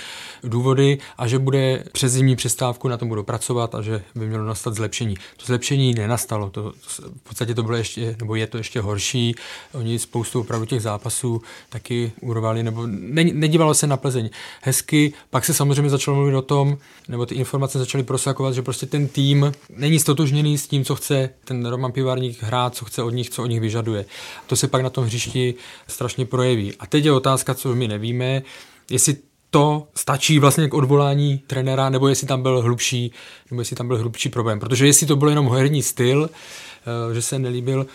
důvody 0.43 0.97
a 1.17 1.27
že 1.27 1.39
bude 1.39 1.83
přes 1.91 2.11
zimní 2.11 2.35
přestávku 2.35 2.87
na 2.87 2.97
tom 2.97 3.07
budou 3.07 3.23
pracovat 3.23 3.75
a 3.75 3.81
že 3.81 4.03
by 4.15 4.27
mělo 4.27 4.45
nastat 4.45 4.75
zlepšení. 4.75 5.15
To 5.15 5.45
zlepšení 5.45 5.93
nenastalo, 5.93 6.49
to, 6.49 6.73
v 6.97 7.23
podstatě 7.23 7.55
to 7.55 7.63
bylo 7.63 7.77
ještě, 7.77 8.15
nebo 8.19 8.35
je 8.35 8.47
to 8.47 8.57
ještě 8.57 8.81
horší. 8.81 9.35
Oni 9.73 9.99
spoustu 9.99 10.39
opravdu 10.39 10.65
těch 10.65 10.81
zápasů 10.81 11.41
taky 11.69 12.11
urvali, 12.21 12.63
nebo 12.63 12.87
ne, 12.87 13.23
nedívalo 13.23 13.73
se 13.73 13.87
na 13.87 13.97
Plzeň 13.97 14.29
hezky, 14.61 15.13
pak 15.29 15.45
se 15.45 15.53
samozřejmě 15.53 15.89
začalo 15.89 16.20
mluvit 16.21 16.37
o 16.37 16.41
tom, 16.41 16.77
nebo 17.07 17.25
ty 17.25 17.35
informace 17.35 17.79
začaly 17.79 18.03
prosakovat, 18.03 18.53
že 18.53 18.61
prostě 18.61 18.85
ten 18.85 19.07
tým 19.07 19.51
není 19.69 19.99
stotožněný 19.99 20.57
s 20.57 20.67
tím, 20.67 20.85
co 20.85 20.95
chce 20.95 21.29
ten 21.45 21.65
Roman 21.65 21.91
Pivárník 21.91 22.43
hrát, 22.43 22.75
co 22.75 22.85
chce 22.85 23.03
od 23.03 23.09
nich, 23.09 23.29
co 23.29 23.43
od 23.43 23.47
nich 23.47 23.59
vyžaduje. 23.59 24.05
To 24.47 24.55
se 24.55 24.67
pak 24.67 24.81
na 24.81 24.89
tom 24.89 25.05
hřišti 25.05 25.53
strašně 25.87 26.25
projeví. 26.25 26.73
A 26.79 26.87
teď 26.87 27.05
je 27.05 27.11
otázka, 27.11 27.53
co 27.53 27.75
my 27.75 27.87
nevíme, 27.87 28.41
jestli 28.89 29.15
to 29.49 29.87
stačí 29.95 30.39
vlastně 30.39 30.69
k 30.69 30.73
odvolání 30.73 31.37
trenéra, 31.47 31.89
nebo 31.89 32.07
jestli 32.07 32.27
tam 32.27 32.41
byl 32.41 32.61
hlubší, 32.61 33.11
nebo 33.51 33.61
jestli 33.61 33.75
tam 33.75 33.87
byl 33.87 33.97
hlubší 33.97 34.29
problém. 34.29 34.59
Protože 34.59 34.87
jestli 34.87 35.07
to 35.07 35.15
byl 35.15 35.29
jenom 35.29 35.51
herní 35.51 35.83
styl, 35.83 36.29
eh, 36.29 37.13
že 37.13 37.21
se 37.21 37.39
nelíbil 37.39 37.87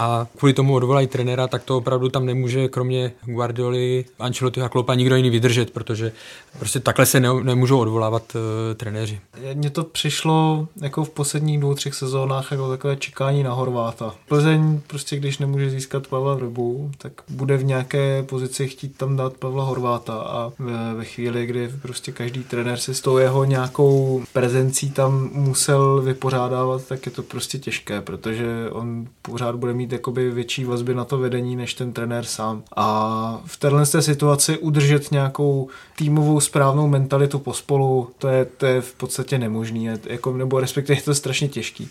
a 0.00 0.26
kvůli 0.36 0.52
tomu 0.52 0.74
odvolají 0.74 1.06
trenéra, 1.06 1.48
tak 1.48 1.62
to 1.62 1.76
opravdu 1.76 2.08
tam 2.08 2.26
nemůže 2.26 2.68
kromě 2.68 3.12
Guardioli, 3.24 4.04
Ancelotti 4.18 4.62
a 4.62 4.68
Klopa 4.68 4.94
nikdo 4.94 5.16
jiný 5.16 5.30
vydržet, 5.30 5.70
protože 5.70 6.12
prostě 6.58 6.80
takhle 6.80 7.06
se 7.06 7.20
ne, 7.20 7.28
nemůžou 7.42 7.78
odvolávat 7.78 8.22
uh, 8.34 8.40
trenéři. 8.74 9.20
Mně 9.54 9.70
to 9.70 9.84
přišlo 9.84 10.68
jako 10.80 11.04
v 11.04 11.10
posledních 11.10 11.60
dvou, 11.60 11.74
třech 11.74 11.94
sezónách 11.94 12.50
jako 12.50 12.70
takové 12.70 12.96
čekání 12.96 13.42
na 13.42 13.52
Horváta. 13.52 14.14
Plzeň 14.28 14.80
prostě, 14.86 15.16
když 15.16 15.38
nemůže 15.38 15.70
získat 15.70 16.06
Pavla 16.06 16.34
Vrbu, 16.34 16.90
tak 16.98 17.12
bude 17.28 17.56
v 17.56 17.64
nějaké 17.64 18.22
pozici 18.22 18.68
chtít 18.68 18.96
tam 18.96 19.16
dát 19.16 19.32
Pavla 19.32 19.64
Horváta 19.64 20.14
a 20.14 20.52
ve, 20.58 20.94
ve 20.94 21.04
chvíli, 21.04 21.46
kdy 21.46 21.70
prostě 21.82 22.12
každý 22.12 22.44
trenér 22.44 22.78
se 22.78 22.94
s 22.94 23.00
tou 23.00 23.18
jeho 23.18 23.44
nějakou 23.44 24.22
prezencí 24.32 24.90
tam 24.90 25.30
musel 25.32 26.02
vypořádávat, 26.02 26.84
tak 26.88 27.06
je 27.06 27.12
to 27.12 27.22
prostě 27.22 27.58
těžké, 27.58 28.00
protože 28.00 28.70
on 28.70 29.06
pořád 29.22 29.56
bude 29.56 29.72
mít 29.72 29.89
mít 29.90 29.92
jakoby 29.92 30.30
větší 30.30 30.64
vazby 30.64 30.94
na 30.94 31.04
to 31.04 31.18
vedení 31.18 31.56
než 31.56 31.74
ten 31.74 31.92
trenér 31.92 32.24
sám. 32.24 32.62
A 32.76 33.40
v 33.44 33.56
téhle 33.56 33.86
situaci 33.86 34.58
udržet 34.58 35.10
nějakou 35.10 35.68
týmovou 35.96 36.40
správnou 36.40 36.86
mentalitu 36.86 37.38
pospolu, 37.38 38.08
to 38.18 38.28
je, 38.28 38.44
to 38.44 38.66
je 38.66 38.80
v 38.80 38.94
podstatě 38.94 39.38
nemožný, 39.38 39.88
jako, 40.06 40.36
nebo 40.36 40.60
respektive 40.60 40.98
je 40.98 41.02
to 41.02 41.14
strašně 41.14 41.48
těžký. 41.48 41.88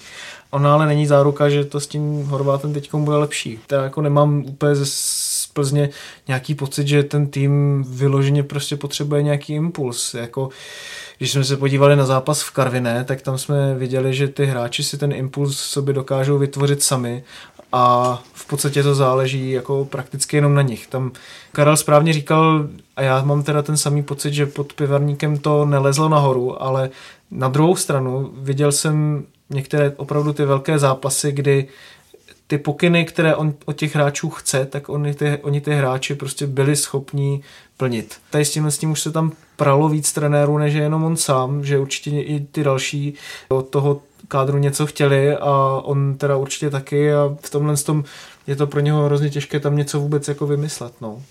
Ona 0.52 0.74
ale 0.74 0.86
není 0.86 1.08
záruka, 1.08 1.50
že 1.50 1.66
to 1.66 1.80
s 1.80 1.88
tím 1.88 2.26
Horvátem 2.26 2.74
teď 2.74 2.94
bude 2.94 3.18
lepší. 3.18 3.60
Já 3.72 3.84
jako 3.84 4.02
nemám 4.02 4.44
úplně 4.48 4.76
ze 4.76 4.86
Plzně 5.54 5.90
nějaký 6.28 6.56
pocit, 6.56 6.88
že 6.88 7.04
ten 7.04 7.28
tým 7.28 7.84
vyloženě 7.88 8.44
prostě 8.44 8.76
potřebuje 8.76 9.24
nějaký 9.24 9.54
impuls. 9.54 10.14
Jako, 10.14 10.50
když 11.18 11.32
jsme 11.32 11.44
se 11.44 11.58
podívali 11.58 11.96
na 11.96 12.06
zápas 12.06 12.42
v 12.42 12.52
Karviné, 12.52 13.04
tak 13.04 13.22
tam 13.22 13.38
jsme 13.38 13.76
viděli, 13.76 14.14
že 14.14 14.28
ty 14.28 14.46
hráči 14.46 14.84
si 14.84 14.98
ten 14.98 15.12
impuls 15.12 15.58
sobě 15.58 15.94
dokážou 15.94 16.38
vytvořit 16.38 16.84
sami 16.84 17.24
a 17.72 18.16
v 18.34 18.48
podstatě 18.48 18.84
to 18.84 18.96
záleží 18.96 19.52
jako 19.52 19.86
prakticky 19.86 20.38
jenom 20.38 20.54
na 20.54 20.62
nich. 20.62 20.88
Tam 20.88 21.12
Karel 21.52 21.78
správně 21.78 22.14
říkal, 22.14 22.68
a 22.96 23.02
já 23.02 23.24
mám 23.24 23.44
teda 23.44 23.62
ten 23.62 23.78
samý 23.78 24.04
pocit, 24.04 24.34
že 24.34 24.46
pod 24.46 24.74
pivarníkem 24.74 25.38
to 25.38 25.66
nelezlo 25.66 26.10
nahoru, 26.10 26.64
ale 26.64 26.90
na 27.32 27.48
druhou 27.48 27.76
stranu 27.76 28.34
viděl 28.38 28.72
jsem 28.72 29.24
některé 29.50 29.94
opravdu 29.98 30.34
ty 30.34 30.46
velké 30.46 30.80
zápasy, 30.80 31.32
kdy 31.32 31.68
ty 32.48 32.58
pokyny, 32.58 33.06
které 33.06 33.36
on 33.36 33.54
od 33.66 33.74
těch 33.74 33.96
hráčů 33.96 34.30
chce, 34.30 34.66
tak 34.66 34.90
oni 34.90 35.14
ty, 35.14 35.38
oni 35.42 35.62
ty 35.62 35.72
hráči 35.72 36.16
prostě 36.16 36.48
byli 36.48 36.76
schopní 36.76 37.44
plnit. 37.78 38.18
Tady 38.30 38.46
s 38.46 38.52
tím, 38.52 38.66
s 38.66 38.78
tím 38.78 38.92
už 38.92 39.02
se 39.02 39.12
tam 39.12 39.32
pralo 39.56 39.90
víc 39.90 40.14
trenérů, 40.14 40.58
než 40.58 40.74
jenom 40.74 41.04
on 41.04 41.18
sám, 41.18 41.66
že 41.66 41.80
určitě 41.80 42.22
i 42.22 42.40
ty 42.40 42.64
další 42.64 43.14
od 43.50 43.70
toho 43.70 44.02
kádru 44.30 44.58
něco 44.58 44.86
chtěli 44.86 45.36
a 45.36 45.82
on 45.84 46.18
teda 46.18 46.38
určitě 46.38 46.70
taky 46.70 47.14
a 47.14 47.36
v 47.42 47.50
tomhle 47.50 47.78
tom 47.78 48.04
je 48.48 48.56
to 48.56 48.68
pro 48.68 48.80
něho 48.80 49.06
hrozně 49.06 49.30
těžké 49.30 49.60
tam 49.60 49.78
něco 49.78 50.00
vůbec 50.00 50.28
jako 50.28 50.48
vymyslet. 50.48 50.94
No. 51.02 51.22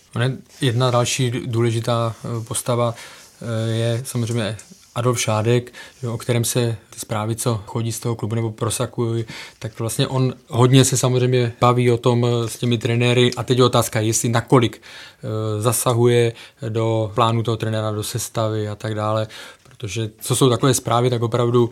Jedna 0.61 0.91
další 0.91 1.31
důležitá 1.47 2.15
eh, 2.25 2.45
postava 2.45 2.95
eh, 3.43 3.71
je 3.71 4.03
samozřejmě 4.05 4.57
Adolf 4.95 5.21
Šádek, 5.21 5.73
o 6.11 6.19
kterém 6.19 6.45
se 6.45 6.77
ty 6.91 7.01
zprávy, 7.01 7.37
co 7.37 7.61
chodí 7.67 7.93
z 7.93 8.01
toho 8.01 8.17
klubu 8.17 8.35
nebo 8.35 8.51
prosakují, 8.51 9.25
tak 9.59 9.79
vlastně 9.79 10.07
on 10.07 10.35
hodně 10.49 10.85
se 10.85 10.97
samozřejmě 10.97 11.53
baví 11.61 11.91
o 11.91 11.97
tom 11.97 12.27
eh, 12.27 12.49
s 12.49 12.59
těmi 12.59 12.79
trenéry 12.79 13.31
a 13.37 13.43
teď 13.43 13.59
je 13.59 13.65
otázka, 13.65 14.01
jestli 14.01 14.29
nakolik 14.29 14.83
zasahuje 15.59 16.33
do 16.69 17.13
plánu 17.15 17.43
toho 17.43 17.57
trenéra, 17.57 17.91
do 17.93 18.03
sestavy 18.03 18.69
a 18.69 18.75
tak 18.75 18.95
dále, 18.95 19.27
protože 19.63 20.11
co 20.21 20.37
jsou 20.37 20.51
takové 20.51 20.75
zprávy, 20.75 21.11
tak 21.11 21.23
opravdu 21.23 21.71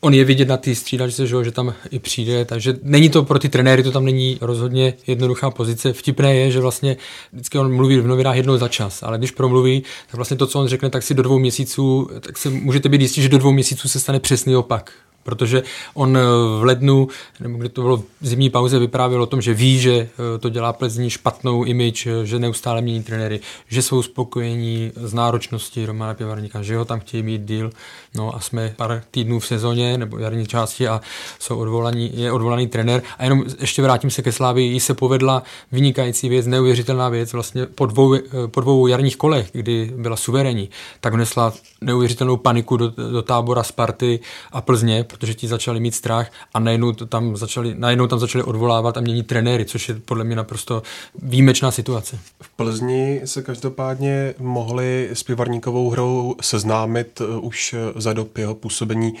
on 0.00 0.14
je 0.14 0.24
vidět 0.24 0.48
na 0.48 0.56
té 0.56 0.74
střídačce, 0.74 1.26
že, 1.26 1.44
že 1.44 1.50
tam 1.50 1.74
i 1.90 1.98
přijde, 1.98 2.44
takže 2.44 2.76
není 2.82 3.10
to 3.10 3.22
pro 3.22 3.38
ty 3.38 3.48
trenéry, 3.48 3.82
to 3.82 3.92
tam 3.92 4.04
není 4.04 4.38
rozhodně 4.40 4.94
jednoduchá 5.06 5.50
pozice. 5.50 5.92
Vtipné 5.92 6.34
je, 6.34 6.50
že 6.50 6.60
vlastně 6.60 6.96
vždycky 7.32 7.58
on 7.58 7.74
mluví 7.76 7.98
v 7.98 8.06
novinách 8.06 8.36
jednou 8.36 8.56
za 8.56 8.68
čas, 8.68 9.02
ale 9.02 9.18
když 9.18 9.30
promluví, 9.30 9.82
tak 10.06 10.14
vlastně 10.14 10.36
to, 10.36 10.46
co 10.46 10.60
on 10.60 10.68
řekne, 10.68 10.90
tak 10.90 11.02
si 11.02 11.14
do 11.14 11.22
dvou 11.22 11.38
měsíců, 11.38 12.08
tak 12.20 12.38
si 12.38 12.50
můžete 12.50 12.88
být 12.88 13.00
jistí, 13.00 13.22
že 13.22 13.28
do 13.28 13.38
dvou 13.38 13.52
měsíců 13.52 13.88
se 13.88 14.00
stane 14.00 14.20
přesný 14.20 14.56
opak 14.56 14.92
protože 15.24 15.62
on 15.94 16.16
eh, 16.16 16.20
v 16.60 16.64
lednu, 16.64 17.08
nebo 17.40 17.58
kdy 17.58 17.68
to 17.68 17.82
bylo 17.82 17.96
v 17.96 18.04
zimní 18.20 18.50
pauze, 18.50 18.78
vyprávěl 18.78 19.22
o 19.22 19.26
tom, 19.26 19.40
že 19.40 19.54
ví, 19.54 19.78
že 19.78 19.92
eh, 19.92 20.38
to 20.38 20.48
dělá 20.48 20.72
Plzni 20.72 21.10
špatnou 21.10 21.64
image, 21.64 22.06
eh, 22.06 22.26
že 22.26 22.38
neustále 22.38 22.80
mění 22.80 23.02
trenéry, 23.02 23.40
že 23.68 23.82
jsou 23.82 24.02
spokojení 24.02 24.92
z 24.96 25.14
náročnosti 25.14 25.86
Romana 25.86 26.14
Pěvarníka, 26.14 26.62
že 26.62 26.76
ho 26.76 26.84
tam 26.84 27.00
chtějí 27.00 27.22
mít 27.22 27.42
díl. 27.42 27.70
No 28.14 28.36
a 28.36 28.40
jsme 28.40 28.74
pár 28.76 29.02
týdnů 29.10 29.38
v 29.38 29.46
sezóně 29.46 29.98
nebo 29.98 30.18
jarní 30.18 30.46
části 30.46 30.88
a 30.88 31.00
jsou 31.38 31.58
odvolaní, 31.58 32.10
je 32.14 32.32
odvolaný 32.32 32.66
trenér. 32.66 33.02
A 33.18 33.24
jenom 33.24 33.44
ještě 33.60 33.82
vrátím 33.82 34.10
se 34.10 34.22
ke 34.22 34.32
Slávy, 34.32 34.62
jí 34.62 34.80
se 34.80 34.94
povedla 34.94 35.42
vynikající 35.72 36.28
věc, 36.28 36.46
neuvěřitelná 36.46 37.08
věc, 37.08 37.32
vlastně 37.32 37.66
po 37.66 37.86
dvou, 37.86 38.16
po 38.46 38.60
dvou 38.60 38.86
jarních 38.86 39.16
kolech, 39.16 39.48
kdy 39.52 39.92
byla 39.96 40.16
suverénní, 40.16 40.70
tak 41.00 41.14
vnesla 41.14 41.52
neuvěřitelnou 41.80 42.36
paniku 42.36 42.76
do, 42.76 42.88
do 42.88 43.22
tábora 43.22 43.62
Sparty 43.62 44.20
a 44.52 44.60
Plzně, 44.60 45.04
protože 45.14 45.34
ti 45.34 45.48
začali 45.48 45.80
mít 45.80 45.94
strach 45.94 46.30
a 46.54 46.58
najednou 46.58 46.92
tam 46.92 47.36
začali, 47.36 47.74
najednou 47.78 48.06
tam 48.06 48.18
začali 48.18 48.44
odvolávat 48.44 48.96
a 48.96 49.00
měnit 49.00 49.26
trenéry, 49.26 49.64
což 49.64 49.88
je 49.88 49.94
podle 49.94 50.24
mě 50.24 50.36
naprosto 50.36 50.82
výjimečná 51.22 51.70
situace. 51.70 52.18
V 52.40 52.48
Plzni 52.56 53.20
se 53.24 53.42
každopádně 53.42 54.34
mohli 54.38 55.08
s 55.12 55.22
pivarníkovou 55.22 55.90
hrou 55.90 56.34
seznámit 56.40 57.20
eh, 57.20 57.38
už 57.38 57.74
eh, 57.74 58.00
za 58.00 58.12
dob 58.12 58.38
jeho 58.38 58.54
působení 58.54 59.14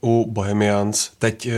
u 0.00 0.26
Bohemians. 0.30 1.10
Teď 1.18 1.46
eh, 1.46 1.52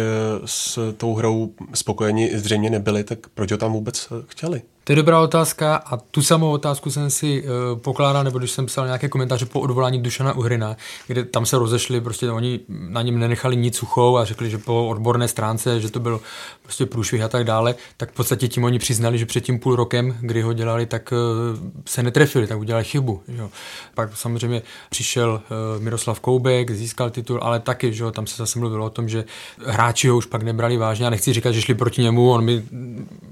s 0.45 0.93
tou 0.97 1.15
hrou 1.15 1.53
spokojeni 1.75 2.39
zřejmě 2.39 2.71
nebyli, 2.71 3.05
tak 3.05 3.19
proč 3.35 3.53
ho 3.53 3.59
tam 3.59 3.73
vůbec 3.73 4.09
chtěli? 4.27 4.63
To 4.85 4.93
je 4.93 4.97
dobrá 4.97 5.21
otázka 5.21 5.77
a 5.77 5.97
tu 5.97 6.23
samou 6.23 6.51
otázku 6.51 6.91
jsem 6.91 7.11
si 7.11 7.43
uh, 7.43 7.79
pokládal, 7.79 8.25
nebo 8.25 8.39
když 8.39 8.51
jsem 8.51 8.67
psal 8.67 8.87
nějaké 8.87 9.09
komentáře 9.09 9.47
po 9.47 9.61
odvolání 9.61 10.03
Dušana 10.03 10.33
Uhrina, 10.33 10.77
kde 11.07 11.25
tam 11.25 11.47
se 11.47 11.59
rozešli, 11.59 12.01
prostě 12.01 12.31
oni 12.31 12.61
na 12.69 13.03
něm 13.03 13.19
nenechali 13.19 13.57
nic 13.57 13.77
suchou 13.77 14.17
a 14.17 14.25
řekli, 14.25 14.51
že 14.51 14.59
po 14.59 14.89
odborné 14.89 15.29
stránce, 15.29 15.81
že 15.81 15.91
to 15.91 16.01
byl 16.01 16.21
prostě 16.63 16.87
průšvih 16.87 17.23
a 17.23 17.29
tak 17.29 17.45
dále, 17.45 17.75
tak 17.97 18.11
v 18.11 18.15
podstatě 18.15 18.49
tím 18.49 18.65
oni 18.65 18.79
přiznali, 18.79 19.19
že 19.19 19.27
před 19.27 19.41
tím 19.41 19.59
půl 19.59 19.77
rokem, 19.77 20.17
kdy 20.21 20.43
ho 20.43 20.53
dělali, 20.53 20.87
tak 20.87 21.13
uh, 21.13 21.59
se 21.87 22.03
netrefili, 22.03 22.47
tak 22.47 22.59
udělali 22.59 22.85
chybu. 22.85 23.23
Jo. 23.29 23.51
Pak 23.95 24.17
samozřejmě 24.17 24.63
přišel 24.91 25.43
uh, 25.77 25.83
Miroslav 25.83 26.21
Koubek, 26.21 26.71
získal 26.71 27.11
titul, 27.11 27.39
ale 27.43 27.61
taky, 27.61 27.93
že 27.93 28.05
jo, 28.05 28.11
tam 28.11 28.27
se 28.27 28.37
zase 28.37 28.59
mluvilo 28.59 28.87
o 28.87 28.91
tom, 28.91 29.09
že 29.09 29.25
hráči 29.67 30.09
ho 30.09 30.17
už 30.17 30.27
pak 30.27 30.43
nebrali 30.43 30.77
vážně. 30.77 31.05
Já 31.05 31.11
nechci 31.11 31.33
říkat, 31.33 31.53
že 31.53 31.63
šli 31.63 31.75
proti 31.75 32.03
němu, 32.03 32.31
on 32.31 32.45
mi 32.45 32.63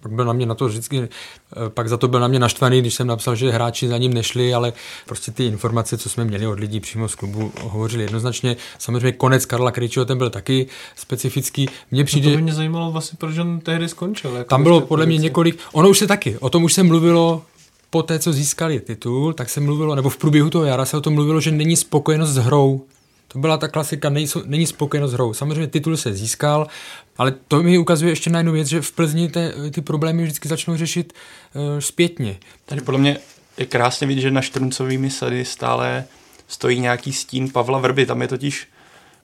byl 0.08 0.24
na 0.24 0.32
mě 0.32 0.46
na 0.46 0.54
to 0.54 0.66
vždycky 0.66 1.08
pak 1.68 1.88
za 1.88 1.96
to 1.96 2.08
byl 2.08 2.20
na 2.20 2.28
mě 2.28 2.38
naštvaný, 2.38 2.80
když 2.80 2.94
jsem 2.94 3.06
napsal, 3.06 3.36
že 3.36 3.50
hráči 3.50 3.88
za 3.88 3.98
ním 3.98 4.14
nešli, 4.14 4.54
ale 4.54 4.72
prostě 5.06 5.30
ty 5.32 5.46
informace, 5.46 5.98
co 5.98 6.08
jsme 6.08 6.24
měli 6.24 6.46
od 6.46 6.60
lidí 6.60 6.80
přímo 6.80 7.08
z 7.08 7.14
klubu, 7.14 7.52
hovořili 7.62 8.02
jednoznačně. 8.02 8.56
Samozřejmě 8.78 9.12
konec 9.12 9.46
Karla 9.46 9.70
Kryčího, 9.70 10.04
ten 10.04 10.18
byl 10.18 10.30
taky 10.30 10.66
specifický. 10.96 11.68
Mně 11.90 12.04
přijde... 12.04 12.28
No 12.28 12.32
to 12.32 12.36
by 12.36 12.42
mě 12.42 12.54
zajímalo 12.54 12.92
vlastně, 12.92 13.16
proč 13.20 13.38
on 13.38 13.60
tehdy 13.60 13.88
skončil. 13.88 14.36
Jako 14.36 14.48
tam 14.48 14.62
bylo 14.62 14.80
podle 14.80 15.06
mě 15.06 15.18
několik, 15.18 15.58
ono 15.72 15.88
už 15.88 15.98
se 15.98 16.06
taky, 16.06 16.38
o 16.38 16.50
tom 16.50 16.64
už 16.64 16.72
se 16.72 16.82
mluvilo 16.82 17.42
po 17.90 18.02
té, 18.02 18.18
co 18.18 18.32
získali 18.32 18.80
titul, 18.80 19.32
tak 19.32 19.50
se 19.50 19.60
mluvilo, 19.60 19.94
nebo 19.94 20.10
v 20.10 20.16
průběhu 20.16 20.50
toho 20.50 20.64
jara 20.64 20.84
se 20.84 20.96
o 20.96 21.00
tom 21.00 21.14
mluvilo, 21.14 21.40
že 21.40 21.50
není 21.50 21.76
spokojenost 21.76 22.30
s 22.30 22.36
hrou. 22.36 22.84
To 23.32 23.38
byla 23.38 23.56
ta 23.56 23.68
klasika, 23.68 24.10
nejsou, 24.10 24.42
není 24.46 24.66
spokojenost 24.66 25.12
hrou. 25.12 25.34
Samozřejmě 25.34 25.66
titul 25.66 25.96
se 25.96 26.14
získal, 26.14 26.66
ale 27.18 27.34
to 27.48 27.62
mi 27.62 27.78
ukazuje 27.78 28.12
ještě 28.12 28.30
na 28.30 28.38
jednu 28.38 28.52
věc, 28.52 28.68
že 28.68 28.80
v 28.80 28.92
Plzni 28.92 29.28
te, 29.28 29.52
ty 29.70 29.80
problémy 29.80 30.22
vždycky 30.22 30.48
začnou 30.48 30.76
řešit 30.76 31.12
uh, 31.54 31.62
zpětně. 31.78 32.36
Tady 32.64 32.80
podle 32.80 33.00
mě 33.00 33.18
je 33.56 33.66
krásně 33.66 34.06
vidět, 34.06 34.20
že 34.20 34.30
na 34.30 34.42
Štrncovými 34.42 35.10
sady 35.10 35.44
stále 35.44 36.04
stojí 36.48 36.80
nějaký 36.80 37.12
stín 37.12 37.50
Pavla 37.50 37.78
Vrby. 37.78 38.06
Tam 38.06 38.22
je 38.22 38.28
totiž 38.28 38.68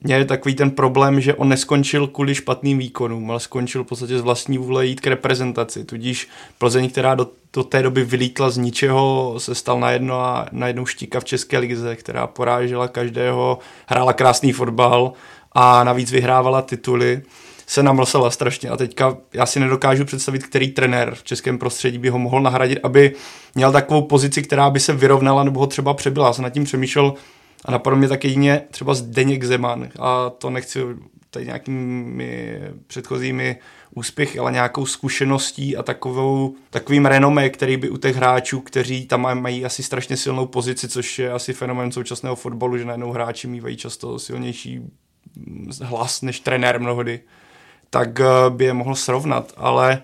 měl 0.01 0.25
takový 0.25 0.55
ten 0.55 0.71
problém, 0.71 1.21
že 1.21 1.33
on 1.33 1.49
neskončil 1.49 2.07
kvůli 2.07 2.35
špatným 2.35 2.77
výkonům, 2.77 3.31
ale 3.31 3.39
skončil 3.39 3.83
v 3.83 3.87
podstatě 3.87 4.19
z 4.19 4.21
vlastní 4.21 4.57
vůle 4.57 4.85
jít 4.85 5.01
k 5.01 5.07
reprezentaci. 5.07 5.85
Tudíž 5.85 6.27
Plzeň, 6.57 6.89
která 6.89 7.15
do, 7.15 7.27
do 7.53 7.63
té 7.63 7.83
doby 7.83 8.03
vylítla 8.03 8.49
z 8.49 8.57
ničeho, 8.57 9.35
se 9.37 9.55
stal 9.55 9.79
na, 9.79 9.91
jedno 9.91 10.19
a, 10.19 10.45
na 10.51 10.67
jednou 10.67 10.85
štíka 10.85 11.19
v 11.19 11.25
České 11.25 11.57
lize, 11.57 11.95
která 11.95 12.27
porážela 12.27 12.87
každého, 12.87 13.59
hrála 13.85 14.13
krásný 14.13 14.51
fotbal 14.51 15.13
a 15.51 15.83
navíc 15.83 16.11
vyhrávala 16.11 16.61
tituly 16.61 17.21
se 17.67 17.83
namlsala 17.83 18.31
strašně 18.31 18.69
a 18.69 18.77
teďka 18.77 19.17
já 19.33 19.45
si 19.45 19.59
nedokážu 19.59 20.05
představit, 20.05 20.43
který 20.43 20.71
trenér 20.71 21.15
v 21.15 21.23
českém 21.23 21.57
prostředí 21.57 21.97
by 21.97 22.09
ho 22.09 22.19
mohl 22.19 22.41
nahradit, 22.41 22.79
aby 22.83 23.15
měl 23.55 23.71
takovou 23.71 24.01
pozici, 24.01 24.41
která 24.41 24.69
by 24.69 24.79
se 24.79 24.93
vyrovnala 24.93 25.43
nebo 25.43 25.59
ho 25.59 25.67
třeba 25.67 25.93
přebyla. 25.93 26.27
Já 26.27 26.33
jsem 26.33 26.43
nad 26.43 26.49
tím 26.49 26.63
přemýšlel 26.63 27.13
a 27.65 27.71
napadlo 27.71 27.99
mě 27.99 28.07
tak 28.07 28.23
jedině 28.23 28.61
třeba 28.71 28.93
Zdeněk 28.93 29.43
Zeman 29.43 29.89
a 29.99 30.29
to 30.29 30.49
nechci 30.49 30.79
tady 31.29 31.45
nějakými 31.45 32.61
předchozími 32.87 33.57
úspěchy, 33.95 34.39
ale 34.39 34.51
nějakou 34.51 34.85
zkušeností 34.85 35.77
a 35.77 35.83
takovou, 35.83 36.55
takovým 36.69 37.05
renomé, 37.05 37.49
který 37.49 37.77
by 37.77 37.89
u 37.89 37.97
těch 37.97 38.15
hráčů, 38.15 38.59
kteří 38.59 39.05
tam 39.05 39.41
mají 39.41 39.65
asi 39.65 39.83
strašně 39.83 40.17
silnou 40.17 40.45
pozici, 40.45 40.87
což 40.87 41.19
je 41.19 41.31
asi 41.31 41.53
fenomén 41.53 41.91
současného 41.91 42.35
fotbalu, 42.35 42.77
že 42.77 42.85
najednou 42.85 43.11
hráči 43.11 43.47
mývají 43.47 43.77
často 43.77 44.19
silnější 44.19 44.81
hlas 45.81 46.21
než 46.21 46.39
trenér 46.39 46.79
mnohdy 46.79 47.19
tak 47.89 48.19
eh, 48.19 48.25
by 48.49 48.65
je 48.65 48.73
mohl 48.73 48.95
srovnat, 48.95 49.53
ale 49.57 50.01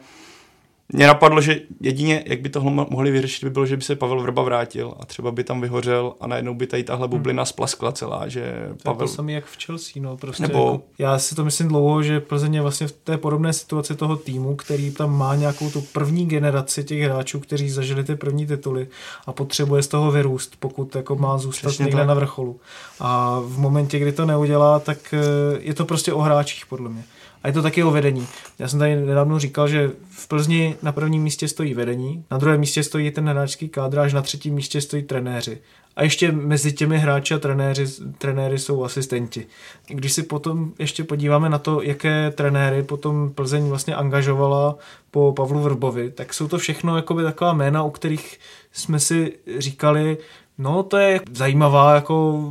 mě 0.89 1.07
napadlo, 1.07 1.41
že 1.41 1.61
jedině, 1.81 2.23
jak 2.27 2.41
by 2.41 2.49
tohle 2.49 2.71
mohli 2.71 3.11
vyřešit, 3.11 3.43
by 3.43 3.49
bylo, 3.49 3.65
že 3.65 3.77
by 3.77 3.83
se 3.83 3.95
Pavel 3.95 4.21
Vrba 4.21 4.41
vrátil 4.41 4.93
a 4.99 5.05
třeba 5.05 5.31
by 5.31 5.43
tam 5.43 5.61
vyhořel 5.61 6.13
a 6.21 6.27
najednou 6.27 6.53
by 6.53 6.67
tady 6.67 6.83
tahle 6.83 7.07
bublina 7.07 7.41
hmm. 7.41 7.47
splaskla 7.47 7.91
celá, 7.91 8.27
že 8.27 8.69
Pavel... 8.83 9.07
To 9.07 9.13
samý 9.13 9.33
jak 9.33 9.45
v 9.45 9.65
Chelsea, 9.65 10.03
no 10.03 10.17
prostě 10.17 10.43
Nebo... 10.43 10.59
jako, 10.59 10.81
já 10.97 11.19
si 11.19 11.35
to 11.35 11.45
myslím 11.45 11.67
dlouho, 11.67 12.03
že 12.03 12.19
Plzeň 12.19 12.55
je 12.55 12.61
vlastně 12.61 12.87
v 12.87 12.91
té 12.91 13.17
podobné 13.17 13.53
situaci 13.53 13.95
toho 13.95 14.15
týmu, 14.15 14.55
který 14.55 14.91
tam 14.91 15.17
má 15.17 15.35
nějakou 15.35 15.69
tu 15.69 15.81
první 15.81 16.25
generaci 16.25 16.83
těch 16.83 17.01
hráčů, 17.01 17.39
kteří 17.39 17.69
zažili 17.69 18.03
ty 18.03 18.15
první 18.15 18.47
tituly 18.47 18.87
a 19.27 19.31
potřebuje 19.33 19.83
z 19.83 19.87
toho 19.87 20.11
vyrůst, 20.11 20.55
pokud 20.59 20.95
jako 20.95 21.15
má 21.15 21.37
zůstat 21.37 21.67
Přesně 21.67 21.83
někde 21.83 21.99
tak. 21.99 22.07
na 22.07 22.13
vrcholu. 22.13 22.59
A 22.99 23.39
v 23.45 23.57
momentě, 23.57 23.99
kdy 23.99 24.11
to 24.11 24.25
neudělá, 24.25 24.79
tak 24.79 25.13
eh, 25.13 25.57
je 25.59 25.73
to 25.73 25.85
prostě 25.85 26.13
o 26.13 26.19
hráčích, 26.19 26.65
podle 26.65 26.89
mě. 26.89 27.03
A 27.43 27.47
je 27.47 27.53
to 27.53 27.61
taky 27.61 27.83
o 27.83 27.91
vedení. 27.91 28.27
Já 28.59 28.67
jsem 28.67 28.79
tady 28.79 28.95
nedávno 28.95 29.39
říkal, 29.39 29.67
že 29.67 29.91
v 30.09 30.27
Plzni 30.27 30.75
na 30.83 30.91
prvním 30.91 31.23
místě 31.23 31.47
stojí 31.47 31.73
vedení, 31.73 32.25
na 32.31 32.37
druhém 32.37 32.59
místě 32.59 32.83
stojí 32.83 33.11
ten 33.11 33.29
hráčský 33.29 33.69
kádr, 33.69 33.99
až 33.99 34.13
na 34.13 34.21
třetím 34.21 34.53
místě 34.53 34.81
stojí 34.81 35.03
trenéři. 35.03 35.57
A 35.95 36.03
ještě 36.03 36.31
mezi 36.31 36.73
těmi 36.73 36.97
hráči 36.97 37.33
a 37.33 37.39
trenéři, 37.39 37.85
trenéry 38.17 38.59
jsou 38.59 38.83
asistenti. 38.83 39.47
Když 39.87 40.13
si 40.13 40.23
potom 40.23 40.73
ještě 40.79 41.03
podíváme 41.03 41.49
na 41.49 41.57
to, 41.57 41.81
jaké 41.81 42.31
trenéry 42.31 42.83
potom 42.83 43.31
Plzeň 43.35 43.63
vlastně 43.63 43.95
angažovala 43.95 44.75
po 45.11 45.33
Pavlu 45.33 45.59
Vrbovi, 45.59 46.11
tak 46.11 46.33
jsou 46.33 46.47
to 46.47 46.57
všechno 46.57 47.01
taková 47.01 47.53
jména, 47.53 47.83
u 47.83 47.89
kterých 47.89 48.39
jsme 48.71 48.99
si 48.99 49.33
říkali, 49.57 50.17
No, 50.57 50.83
to 50.83 50.97
je 50.97 51.21
zajímavá 51.33 51.95
jako 51.95 52.43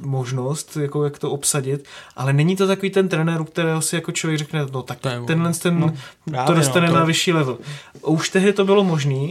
možnost, 0.00 0.76
jako 0.76 1.04
jak 1.04 1.18
to 1.18 1.30
obsadit, 1.30 1.84
ale 2.16 2.32
není 2.32 2.56
to 2.56 2.66
takový 2.66 2.90
ten 2.90 3.08
trenér, 3.08 3.40
u 3.40 3.44
kterého 3.44 3.82
si 3.82 3.94
jako 3.94 4.12
člověk 4.12 4.38
řekne, 4.38 4.66
no 4.72 4.82
tak 4.82 4.98
tenhle 5.26 5.52
ten, 5.52 5.80
no, 5.80 5.92
to 6.46 6.54
dostane 6.54 6.86
no, 6.86 6.92
to... 6.92 6.98
na 6.98 7.04
vyšší 7.04 7.32
level. 7.32 7.58
Už 8.02 8.28
tehdy 8.28 8.52
to 8.52 8.64
bylo 8.64 8.84
možné, 8.84 9.28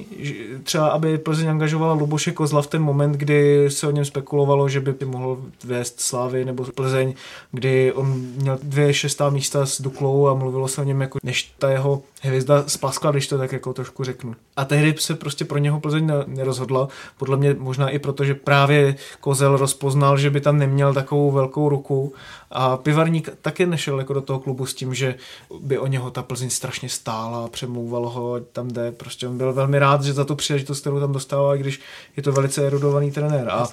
třeba 0.64 0.88
aby 0.88 1.18
Plzeň 1.18 1.50
angažovala 1.50 1.94
Luboše 1.94 2.32
Kozla 2.32 2.62
v 2.62 2.68
ten 2.68 2.82
moment, 2.82 3.12
kdy 3.12 3.66
se 3.72 3.88
o 3.88 3.92
něm 3.92 4.06
spekulovalo, 4.06 4.70
že 4.70 4.80
by 4.80 5.06
mohl 5.06 5.38
vést 5.64 6.02
Slávy 6.02 6.46
nebo 6.46 6.64
Plzeň, 6.64 7.14
kdy 7.52 7.94
on 7.94 8.12
měl 8.36 8.60
dvě 8.64 8.94
šestá 8.94 9.30
místa 9.30 9.66
s 9.66 9.82
Duklou 9.82 10.28
a 10.28 10.34
mluvilo 10.34 10.68
se 10.68 10.82
o 10.82 10.84
něm 10.84 11.02
jako, 11.02 11.20
než 11.24 11.54
ta 11.60 11.70
jeho 11.70 12.02
hvězda 12.24 12.64
splaskla, 12.68 13.12
když 13.12 13.28
to 13.28 13.38
tak 13.38 13.52
jako 13.52 13.74
trošku 13.74 14.04
řeknu. 14.04 14.36
A 14.56 14.66
tehdy 14.66 14.96
se 15.00 15.16
prostě 15.16 15.46
pro 15.46 15.58
něho 15.58 15.80
Plzeň 15.80 16.12
nerozhodla, 16.26 16.88
podle 17.18 17.38
mě 17.38 17.56
možná 17.60 17.90
i 17.90 18.00
proto, 18.00 18.24
že 18.24 18.36
právě 18.36 18.96
Kozel 19.20 19.58
rozpoznal, 19.58 20.18
že 20.18 20.30
by 20.30 20.42
tam 20.42 20.58
neměl 20.58 20.94
takovou 20.94 21.32
velkou 21.32 21.70
ruku. 21.70 22.14
A 22.52 22.78
Pivarník 22.78 23.30
taky 23.42 23.66
nešel 23.66 24.00
jako 24.00 24.14
do 24.14 24.22
toho 24.22 24.40
klubu 24.40 24.66
s 24.66 24.74
tím, 24.74 24.94
že 24.94 25.16
by 25.60 25.78
o 25.78 25.88
něho 25.88 26.12
ta 26.12 26.24
Plzeň 26.24 26.50
strašně 26.50 26.90
stála, 26.90 27.48
přemlouval 27.48 28.10
ho, 28.10 28.40
tam 28.40 28.68
jde, 28.68 28.92
prostě 28.92 29.28
on 29.28 29.38
byl 29.38 29.54
velmi 29.54 29.80
rád, 29.80 30.04
že 30.04 30.14
za 30.14 30.26
tu 30.26 30.36
příležitost, 30.36 30.82
kterou 30.82 31.00
tam 31.00 31.12
dostává, 31.12 31.56
když 31.56 31.82
je 32.18 32.24
to 32.24 32.32
velice 32.32 32.68
erudovaný 32.68 33.12
trenér. 33.12 33.50
A 33.50 33.68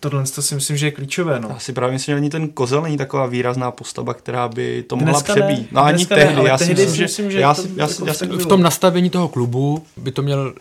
tohle 0.00 0.24
to 0.24 0.42
si 0.42 0.54
myslím, 0.54 0.76
že 0.76 0.86
je 0.86 0.90
klíčové. 0.90 1.40
No. 1.40 1.48
Já 1.48 1.58
si 1.58 1.72
právě 1.72 1.92
myslím, 1.92 2.12
že 2.12 2.16
ani 2.16 2.30
ten 2.30 2.48
kozel 2.48 2.82
není 2.82 2.96
taková 2.96 3.26
výrazná 3.26 3.70
postava, 3.70 4.14
která 4.14 4.48
by 4.48 4.82
to 4.82 4.96
mohla 4.96 5.12
Dneska 5.12 5.32
přebít. 5.32 5.58
Ne. 5.58 5.68
No 5.72 5.84
ani 5.84 5.96
Dneska 5.96 6.14
tehdy. 6.14 6.42
Ne, 6.42 6.48
já 6.48 6.58
tehdy 6.58 6.88
si 6.88 7.02
myslím, 7.02 7.30
že, 7.30 7.40
já, 7.40 7.54
si, 7.54 7.70
já, 7.76 7.88
si, 7.88 8.02
já 8.06 8.14
si, 8.14 8.26
v 8.26 8.46
tom 8.46 8.62
nastavení 8.62 9.10
toho 9.10 9.28
klubu 9.28 9.84
by 9.96 10.12
to 10.12 10.22
měl 10.22 10.54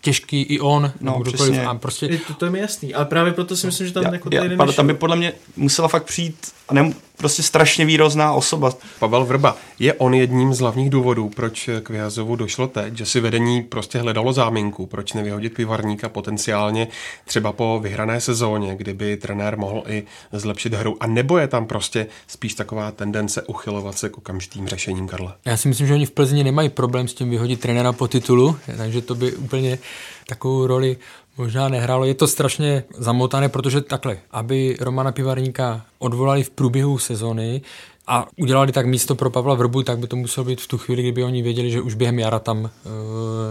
těžký 0.00 0.42
i 0.42 0.60
on, 0.60 0.92
no, 1.00 1.20
přesně. 1.24 1.66
A 1.66 1.74
prostě... 1.74 2.08
To, 2.26 2.34
to 2.34 2.44
je 2.44 2.50
mi 2.50 2.58
jasný, 2.58 2.94
ale 2.94 3.04
právě 3.04 3.32
proto 3.32 3.56
si 3.56 3.66
myslím, 3.66 3.86
že 3.86 3.92
tam 3.92 4.02
já, 4.02 4.12
jako 4.12 4.28
já, 4.32 4.72
Tam 4.72 4.86
by 4.86 4.94
podle 4.94 5.16
mě 5.16 5.32
musela 5.56 5.88
fakt 5.88 6.04
přijít 6.04 6.36
a 6.68 6.74
ne, 6.74 6.92
prostě 7.16 7.42
strašně 7.42 7.84
výrozná 7.84 8.32
osoba. 8.32 8.72
Pavel 8.98 9.24
Vrba, 9.24 9.56
je 9.78 9.94
on 9.94 10.14
jedním 10.14 10.54
z 10.54 10.58
hlavních 10.58 10.90
důvodů, 10.90 11.30
proč 11.36 11.70
k 11.82 11.90
Vyhazovu 11.90 12.36
došlo 12.36 12.66
teď, 12.66 12.96
že 12.96 13.06
si 13.06 13.20
vedení 13.20 13.62
prostě 13.62 13.98
hledalo 13.98 14.32
záminku, 14.32 14.86
proč 14.86 15.12
nevyhodit 15.12 15.54
pivarníka 15.54 16.08
potenciálně 16.08 16.88
třeba 17.24 17.52
po 17.52 17.80
vyhrané 17.82 18.20
sezóně, 18.20 18.76
kdyby 18.76 19.16
trenér 19.16 19.58
mohl 19.58 19.82
i 19.86 20.04
zlepšit 20.32 20.74
hru. 20.74 20.96
A 21.00 21.06
nebo 21.06 21.38
je 21.38 21.48
tam 21.48 21.66
prostě 21.66 22.06
spíš 22.26 22.54
taková 22.54 22.90
tendence 22.90 23.42
uchylovat 23.42 23.98
se 23.98 24.08
k 24.08 24.18
okamžitým 24.18 24.68
řešením, 24.68 25.08
Karla? 25.08 25.36
Já 25.44 25.56
si 25.56 25.68
myslím, 25.68 25.86
že 25.86 25.94
oni 25.94 26.06
v 26.06 26.10
Plzni 26.10 26.44
nemají 26.44 26.68
problém 26.68 27.08
s 27.08 27.14
tím 27.14 27.30
vyhodit 27.30 27.60
trenéra 27.60 27.92
po 27.92 28.08
titulu, 28.08 28.56
takže 28.76 29.02
to 29.02 29.14
by 29.14 29.32
úplně 29.32 29.78
takovou 30.26 30.66
roli 30.66 30.96
možná 31.36 31.68
nehrálo. 31.68 32.04
Je 32.04 32.14
to 32.14 32.26
strašně 32.26 32.84
zamotané, 32.98 33.48
protože 33.48 33.80
takhle, 33.80 34.18
aby 34.30 34.76
Romana 34.80 35.12
Pivarníka 35.12 35.84
odvolali 35.98 36.42
v 36.42 36.50
průběhu 36.50 36.98
sezony, 36.98 37.62
a 38.06 38.26
udělali 38.36 38.72
tak 38.72 38.86
místo 38.86 39.14
pro 39.14 39.30
Pavla 39.30 39.54
Vrbu, 39.54 39.82
tak 39.82 39.98
by 39.98 40.06
to 40.06 40.16
muselo 40.16 40.44
být 40.44 40.60
v 40.60 40.66
tu 40.66 40.78
chvíli, 40.78 41.02
kdyby 41.02 41.24
oni 41.24 41.42
věděli, 41.42 41.70
že 41.70 41.80
už 41.80 41.94
během 41.94 42.18
jara 42.18 42.38
tam 42.38 42.66
e, 42.66 42.70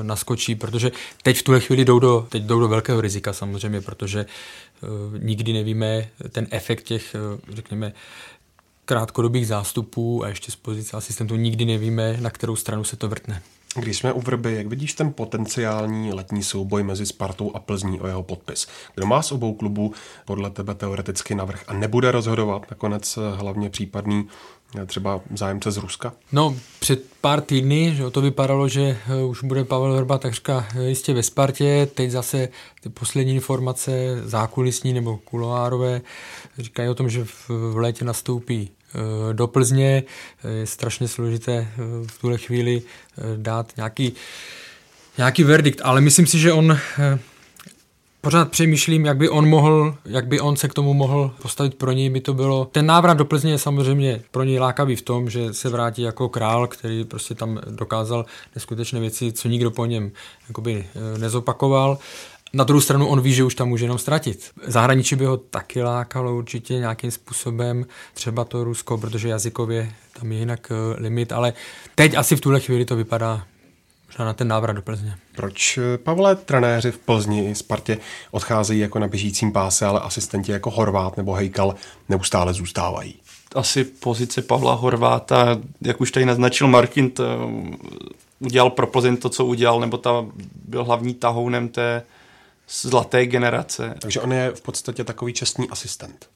naskočí, 0.04 0.56
protože 0.56 0.91
teď 1.24 1.38
v 1.38 1.43
tuhle 1.43 1.60
chvíli 1.60 1.86
jdou 1.86 2.00
do, 2.00 2.28
teď 2.30 2.43
jdou 2.43 2.60
do 2.60 2.67
velkého 2.67 3.02
rizika 3.02 3.34
samozřejmě, 3.34 3.82
protože 3.82 4.19
e, 4.19 4.26
nikdy 5.19 5.54
nevíme 5.54 6.10
ten 6.30 6.48
efekt 6.52 6.84
těch, 6.84 7.15
e, 7.15 7.19
řekněme, 7.54 7.93
krátkodobých 8.86 9.48
zástupů 9.48 10.24
a 10.24 10.28
ještě 10.28 10.52
z 10.52 10.56
pozice 10.56 10.98
asistentů 10.98 11.36
nikdy 11.36 11.65
nevíme, 11.65 12.17
na 12.19 12.30
kterou 12.30 12.56
stranu 12.56 12.84
se 12.84 12.95
to 12.95 13.08
vrtne. 13.10 13.41
Když 13.75 13.97
jsme 13.97 14.13
u 14.13 14.21
Vrby, 14.21 14.55
jak 14.55 14.67
vidíš 14.67 14.93
ten 14.93 15.13
potenciální 15.13 16.13
letní 16.13 16.43
souboj 16.43 16.83
mezi 16.83 17.05
Spartou 17.05 17.51
a 17.55 17.59
Plzní 17.59 17.99
o 17.99 18.07
jeho 18.07 18.23
podpis? 18.23 18.67
Kdo 18.95 19.05
má 19.05 19.21
s 19.21 19.31
obou 19.31 19.53
klubů 19.53 19.93
podle 20.25 20.49
tebe 20.49 20.75
teoreticky 20.75 21.35
navrh 21.35 21.63
a 21.67 21.73
nebude 21.73 22.11
rozhodovat 22.11 22.71
nakonec 22.71 23.19
hlavně 23.35 23.69
případný 23.69 24.27
eh, 24.81 24.85
třeba 24.85 25.21
zájemce 25.33 25.71
z 25.71 25.77
Ruska? 25.77 26.13
No, 26.31 26.55
před 26.79 27.05
pár 27.21 27.41
týdny 27.41 27.95
že 27.95 28.09
to 28.09 28.21
vypadalo, 28.21 28.67
že 28.67 28.81
eh, 28.81 29.23
už 29.23 29.43
bude 29.43 29.63
Pavel 29.63 29.95
Vrba 29.95 30.17
takřka 30.17 30.67
eh, 30.75 30.83
jistě 30.83 31.13
ve 31.13 31.23
Spartě. 31.23 31.88
Teď 31.93 32.11
zase 32.11 32.49
ty 32.81 32.89
poslední 32.89 33.35
informace 33.35 34.21
zákulisní 34.23 34.93
nebo 34.93 35.17
kuloárové 35.17 36.01
říkají 36.57 36.89
o 36.89 36.95
tom, 36.95 37.09
že 37.09 37.25
v 37.47 37.73
létě 37.75 38.05
nastoupí 38.05 38.69
Eh, 38.69 38.74
do 39.34 39.47
Plzně. 39.47 40.03
Eh, 40.43 40.49
je 40.49 40.65
strašně 40.65 41.08
složité 41.08 41.53
eh, 41.53 41.67
v 42.08 42.21
tuhle 42.21 42.38
chvíli 42.38 42.81
dát 43.36 43.73
nějaký, 43.77 44.13
nějaký 45.17 45.43
verdikt, 45.43 45.81
ale 45.84 46.01
myslím 46.01 46.27
si, 46.27 46.39
že 46.39 46.53
on 46.53 46.77
pořád 48.21 48.51
přemýšlím, 48.51 49.05
jak 49.05 49.17
by 49.17 49.29
on 49.29 49.49
mohl, 49.49 49.95
jak 50.05 50.27
by 50.27 50.39
on 50.39 50.55
se 50.55 50.67
k 50.67 50.73
tomu 50.73 50.93
mohl 50.93 51.31
postavit 51.41 51.75
pro 51.75 51.91
něj, 51.91 52.10
by 52.10 52.21
to 52.21 52.34
bylo. 52.34 52.65
Ten 52.71 52.86
návrat 52.86 53.13
do 53.13 53.25
Plzně 53.25 53.51
je 53.51 53.58
samozřejmě 53.58 54.21
pro 54.31 54.43
něj 54.43 54.60
lákavý 54.60 54.95
v 54.95 55.01
tom, 55.01 55.29
že 55.29 55.53
se 55.53 55.69
vrátí 55.69 56.01
jako 56.01 56.29
král, 56.29 56.67
který 56.67 57.03
prostě 57.03 57.36
tam 57.36 57.60
dokázal 57.69 58.25
neskutečné 58.55 58.99
věci, 58.99 59.31
co 59.31 59.47
nikdo 59.47 59.71
po 59.71 59.86
něm 59.86 60.12
jakoby 60.47 60.88
nezopakoval. 61.17 61.97
Na 62.55 62.63
druhou 62.63 62.81
stranu 62.81 63.07
on 63.07 63.21
ví, 63.21 63.33
že 63.33 63.43
už 63.43 63.55
tam 63.55 63.69
může 63.69 63.85
jenom 63.85 63.97
ztratit. 63.97 64.51
Zahraničí 64.67 65.15
by 65.15 65.25
ho 65.25 65.37
taky 65.37 65.83
lákalo 65.83 66.35
určitě 66.35 66.73
nějakým 66.73 67.11
způsobem, 67.11 67.85
třeba 68.13 68.45
to 68.45 68.63
Rusko, 68.63 68.97
protože 68.97 69.29
jazykově 69.29 69.91
tam 70.19 70.31
je 70.31 70.39
jinak 70.39 70.71
eh, 70.71 71.01
limit, 71.01 71.31
ale 71.31 71.53
teď 71.95 72.15
asi 72.15 72.35
v 72.35 72.41
tuhle 72.41 72.59
chvíli 72.59 72.85
to 72.85 72.95
vypadá 72.95 73.43
možná 74.07 74.25
na 74.25 74.33
ten 74.33 74.47
návrat 74.47 74.73
do 74.73 74.81
Plzně. 74.81 75.15
Proč, 75.35 75.77
eh, 75.77 75.97
Pavle, 75.97 76.35
trenéři 76.35 76.91
v 76.91 76.97
Plzni 76.97 77.49
i 77.49 77.55
Spartě 77.55 77.97
odcházejí 78.31 78.79
jako 78.79 78.99
na 78.99 79.07
běžícím 79.07 79.51
páse, 79.51 79.85
ale 79.85 79.99
asistenti 79.99 80.51
jako 80.51 80.71
Horvát 80.71 81.17
nebo 81.17 81.33
Hejkal 81.33 81.75
neustále 82.09 82.53
zůstávají? 82.53 83.15
Asi 83.55 83.83
pozice 83.83 84.41
Pavla 84.41 84.73
Horváta, 84.73 85.57
jak 85.81 86.01
už 86.01 86.11
tady 86.11 86.25
naznačil 86.25 86.67
Martin, 86.67 87.11
to 87.11 87.51
udělal 88.39 88.69
pro 88.69 88.87
Plzeň 88.87 89.17
to, 89.17 89.29
co 89.29 89.45
udělal, 89.45 89.79
nebo 89.79 89.97
ta 89.97 90.25
byl 90.65 90.83
hlavní 90.83 91.13
tahounem 91.13 91.67
té 91.67 92.03
zlaté 92.69 93.25
generace. 93.25 93.95
Takže 93.99 94.21
on 94.21 94.34
je 94.34 94.51
v 94.56 94.62
podstatě 94.62 95.04
takový 95.04 95.34
čestný 95.34 95.69
asistent. 95.69 96.30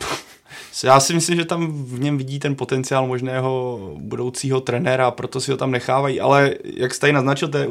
Já 0.84 1.00
si 1.00 1.14
myslím, 1.14 1.36
že 1.36 1.44
tam 1.44 1.84
v 1.84 2.00
něm 2.00 2.18
vidí 2.18 2.38
ten 2.38 2.56
potenciál 2.56 3.06
možného 3.06 3.80
budoucího 3.98 4.60
trenéra, 4.60 5.10
proto 5.10 5.40
si 5.40 5.50
ho 5.50 5.56
tam 5.56 5.70
nechávají, 5.70 6.20
ale 6.20 6.54
jak 6.64 6.94
jste 6.94 7.06
ji 7.06 7.12
naznačil, 7.12 7.48
to 7.48 7.58
je, 7.58 7.68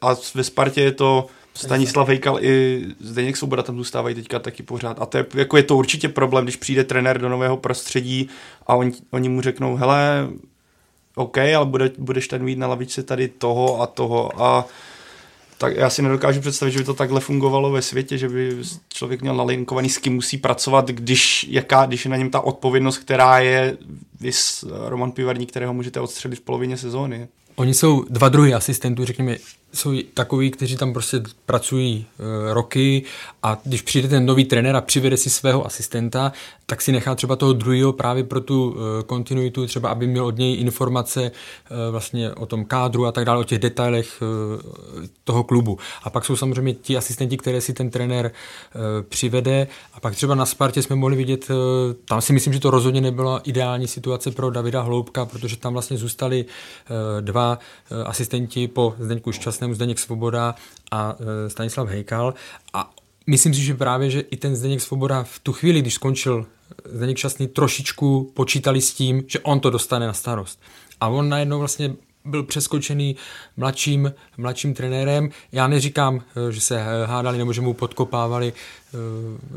a 0.00 0.16
ve 0.34 0.44
Spartě 0.44 0.80
je 0.80 0.92
to 0.92 1.26
Stanislav 1.54 2.08
Hejkal 2.08 2.38
i 2.44 2.84
Zdeněk 3.00 3.36
Svoboda 3.36 3.62
tam 3.62 3.76
zůstávají 3.76 4.14
teďka 4.14 4.38
taky 4.38 4.62
pořád. 4.62 5.02
A 5.02 5.06
to 5.06 5.18
je, 5.18 5.26
jako 5.34 5.56
je 5.56 5.62
to 5.62 5.76
určitě 5.76 6.08
problém, 6.08 6.44
když 6.44 6.56
přijde 6.56 6.84
trenér 6.84 7.20
do 7.20 7.28
nového 7.28 7.56
prostředí 7.56 8.28
a 8.66 8.74
on, 8.74 8.92
oni 9.10 9.28
mu 9.28 9.40
řeknou, 9.40 9.76
hele, 9.76 10.28
OK, 11.14 11.38
ale 11.38 11.66
bude, 11.66 11.90
budeš 11.98 12.28
tady 12.28 12.44
mít 12.44 12.58
na 12.58 12.66
lavičce 12.66 13.02
tady 13.02 13.28
toho 13.28 13.82
a 13.82 13.86
toho 13.86 14.42
a 14.42 14.66
tak 15.62 15.76
já 15.76 15.90
si 15.90 16.02
nedokážu 16.02 16.40
představit, 16.40 16.72
že 16.72 16.78
by 16.78 16.84
to 16.84 16.94
takhle 16.94 17.20
fungovalo 17.20 17.70
ve 17.70 17.82
světě, 17.82 18.18
že 18.18 18.28
by 18.28 18.56
člověk 18.88 19.22
měl 19.22 19.36
nalinkovaný, 19.36 19.88
s 19.88 19.98
kým 19.98 20.14
musí 20.14 20.38
pracovat, 20.38 20.88
když, 20.88 21.46
jaká, 21.50 21.86
když 21.86 22.04
je 22.04 22.10
na 22.10 22.16
něm 22.16 22.30
ta 22.30 22.40
odpovědnost, 22.40 22.98
která 22.98 23.38
je 23.38 23.76
vys 24.20 24.64
Roman 24.86 25.12
Pivarník, 25.12 25.50
kterého 25.50 25.74
můžete 25.74 26.00
odstřelit 26.00 26.38
v 26.38 26.42
polovině 26.42 26.76
sezóny. 26.76 27.28
Oni 27.56 27.74
jsou 27.74 28.04
dva 28.10 28.28
druhy 28.28 28.54
asistentů, 28.54 29.04
řekněme, 29.04 29.36
jsou 29.74 29.92
takový, 30.14 30.50
kteří 30.50 30.76
tam 30.76 30.92
prostě 30.92 31.22
pracují 31.46 32.06
e, 32.18 32.54
roky 32.54 33.02
a 33.42 33.58
když 33.64 33.82
přijde 33.82 34.08
ten 34.08 34.26
nový 34.26 34.44
trenér 34.44 34.76
a 34.76 34.80
přivede 34.80 35.16
si 35.16 35.30
svého 35.30 35.66
asistenta, 35.66 36.32
tak 36.66 36.82
si 36.82 36.92
nechá 36.92 37.14
třeba 37.14 37.36
toho 37.36 37.52
druhého 37.52 37.92
právě 37.92 38.24
pro 38.24 38.40
tu 38.40 38.76
e, 38.76 39.02
kontinuitu, 39.02 39.66
třeba 39.66 39.88
aby 39.88 40.06
měl 40.06 40.26
od 40.26 40.38
něj 40.38 40.60
informace 40.60 41.22
e, 41.24 41.30
vlastně 41.90 42.30
o 42.32 42.46
tom 42.46 42.64
kádru 42.64 43.06
a 43.06 43.12
tak 43.12 43.24
dále, 43.24 43.40
o 43.40 43.44
těch 43.44 43.58
detailech 43.58 44.22
e, 44.22 44.26
toho 45.24 45.44
klubu. 45.44 45.78
A 46.02 46.10
pak 46.10 46.24
jsou 46.24 46.36
samozřejmě 46.36 46.74
ti 46.74 46.96
asistenti, 46.96 47.36
které 47.36 47.60
si 47.60 47.72
ten 47.72 47.90
trenér 47.90 48.26
e, 48.26 48.32
přivede 49.02 49.66
a 49.94 50.00
pak 50.00 50.14
třeba 50.14 50.34
na 50.34 50.46
Spartě 50.46 50.82
jsme 50.82 50.96
mohli 50.96 51.16
vidět, 51.16 51.50
e, 51.50 51.54
tam 52.04 52.20
si 52.20 52.32
myslím, 52.32 52.52
že 52.52 52.60
to 52.60 52.70
rozhodně 52.70 53.00
nebyla 53.00 53.40
ideální 53.44 53.88
situace 53.88 54.30
pro 54.30 54.50
Davida 54.50 54.82
Hloubka, 54.82 55.24
protože 55.24 55.56
tam 55.56 55.72
vlastně 55.72 55.96
zůstali 55.96 56.44
e, 56.44 57.22
dva 57.22 57.41
e, 57.50 58.04
asistenti 58.04 58.68
po 58.68 58.94
Zdeňku 58.98 59.32
Šťastnému 59.32 59.74
Zdeněk 59.74 59.98
Svoboda 59.98 60.54
a 60.90 61.16
e, 61.20 61.50
Stanislav 61.50 61.88
Hejkal 61.88 62.34
a 62.72 62.90
myslím 63.26 63.54
si, 63.54 63.60
že 63.60 63.74
právě, 63.74 64.10
že 64.10 64.20
i 64.20 64.36
ten 64.36 64.56
Zdeněk 64.56 64.80
Svoboda 64.80 65.22
v 65.22 65.38
tu 65.38 65.52
chvíli, 65.52 65.80
když 65.80 65.94
skončil 65.94 66.46
Zdeněk 66.84 67.16
Šťastný, 67.16 67.46
trošičku 67.46 68.30
počítali 68.34 68.80
s 68.80 68.94
tím, 68.94 69.24
že 69.26 69.40
on 69.40 69.60
to 69.60 69.70
dostane 69.70 70.06
na 70.06 70.12
starost. 70.12 70.60
A 71.00 71.08
on 71.08 71.28
najednou 71.28 71.58
vlastně 71.58 71.94
byl 72.24 72.42
přeskočený 72.42 73.16
mladším, 73.56 74.12
mladším 74.36 74.74
trenérem. 74.74 75.30
Já 75.52 75.68
neříkám, 75.68 76.22
že 76.50 76.60
se 76.60 76.84
hádali 77.06 77.38
nebo 77.38 77.52
že 77.52 77.60
mu 77.60 77.74
podkopávali 77.74 78.52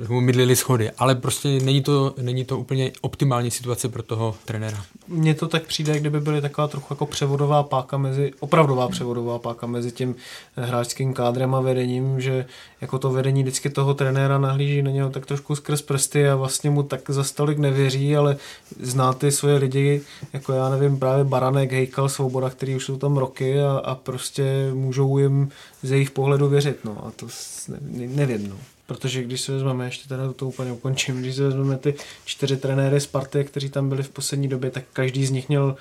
mu 0.07 0.21
mydlili 0.21 0.55
schody, 0.55 0.91
ale 0.91 1.15
prostě 1.15 1.47
není 1.47 1.81
to, 1.81 2.13
není 2.21 2.45
to 2.45 2.59
úplně 2.59 2.91
optimální 3.01 3.51
situace 3.51 3.89
pro 3.89 4.03
toho 4.03 4.35
trenéra. 4.45 4.85
Mně 5.07 5.33
to 5.33 5.47
tak 5.47 5.63
přijde, 5.63 5.99
kdyby 5.99 6.19
byly 6.19 6.41
taková 6.41 6.67
trochu 6.67 6.93
jako 6.93 7.05
převodová 7.05 7.63
páka 7.63 7.97
mezi, 7.97 8.31
opravdová 8.39 8.87
převodová 8.87 9.39
páka 9.39 9.67
mezi 9.67 9.91
tím 9.91 10.15
hráčským 10.55 11.13
kádrem 11.13 11.55
a 11.55 11.61
vedením, 11.61 12.21
že 12.21 12.45
jako 12.81 12.99
to 12.99 13.11
vedení 13.11 13.43
vždycky 13.43 13.69
toho 13.69 13.93
trenéra 13.93 14.37
nahlíží 14.37 14.81
na 14.81 14.91
něho 14.91 15.09
tak 15.09 15.25
trošku 15.25 15.55
skrz 15.55 15.81
prsty 15.81 16.29
a 16.29 16.35
vlastně 16.35 16.69
mu 16.69 16.83
tak 16.83 17.09
za 17.09 17.23
stolik 17.23 17.57
nevěří, 17.57 18.17
ale 18.17 18.37
zná 18.79 19.13
ty 19.13 19.31
svoje 19.31 19.55
lidi, 19.55 20.01
jako 20.33 20.53
já 20.53 20.69
nevím, 20.69 20.99
právě 20.99 21.23
Baranek, 21.23 21.71
Hejkal, 21.71 22.09
Svoboda, 22.09 22.49
který 22.49 22.75
už 22.75 22.85
jsou 22.85 22.97
tam 22.97 23.17
roky 23.17 23.61
a, 23.61 23.81
a 23.83 23.95
prostě 23.95 24.71
můžou 24.73 25.17
jim 25.17 25.49
z 25.83 25.91
jejich 25.91 26.11
pohledu 26.11 26.49
věřit, 26.49 26.85
no 26.85 27.07
a 27.07 27.11
to 27.11 27.27
ne, 27.67 28.07
nevím, 28.07 28.49
no. 28.49 28.55
Protože 28.85 29.23
když 29.23 29.41
se 29.41 29.51
vezmeme, 29.51 29.85
ještě 29.85 30.09
teda 30.09 30.33
to 30.33 30.47
úplně 30.47 30.71
ukončím, 30.71 31.21
když 31.21 31.35
se 31.35 31.43
vezmeme 31.43 31.77
ty 31.77 31.95
čtyři 32.25 32.57
trenéry 32.57 33.01
Sparty, 33.01 33.43
kteří 33.43 33.69
tam 33.69 33.89
byli 33.89 34.03
v 34.03 34.09
poslední 34.09 34.47
době, 34.47 34.71
tak 34.71 34.83
každý 34.93 35.25
z 35.25 35.31
nich 35.31 35.49
měl 35.49 35.75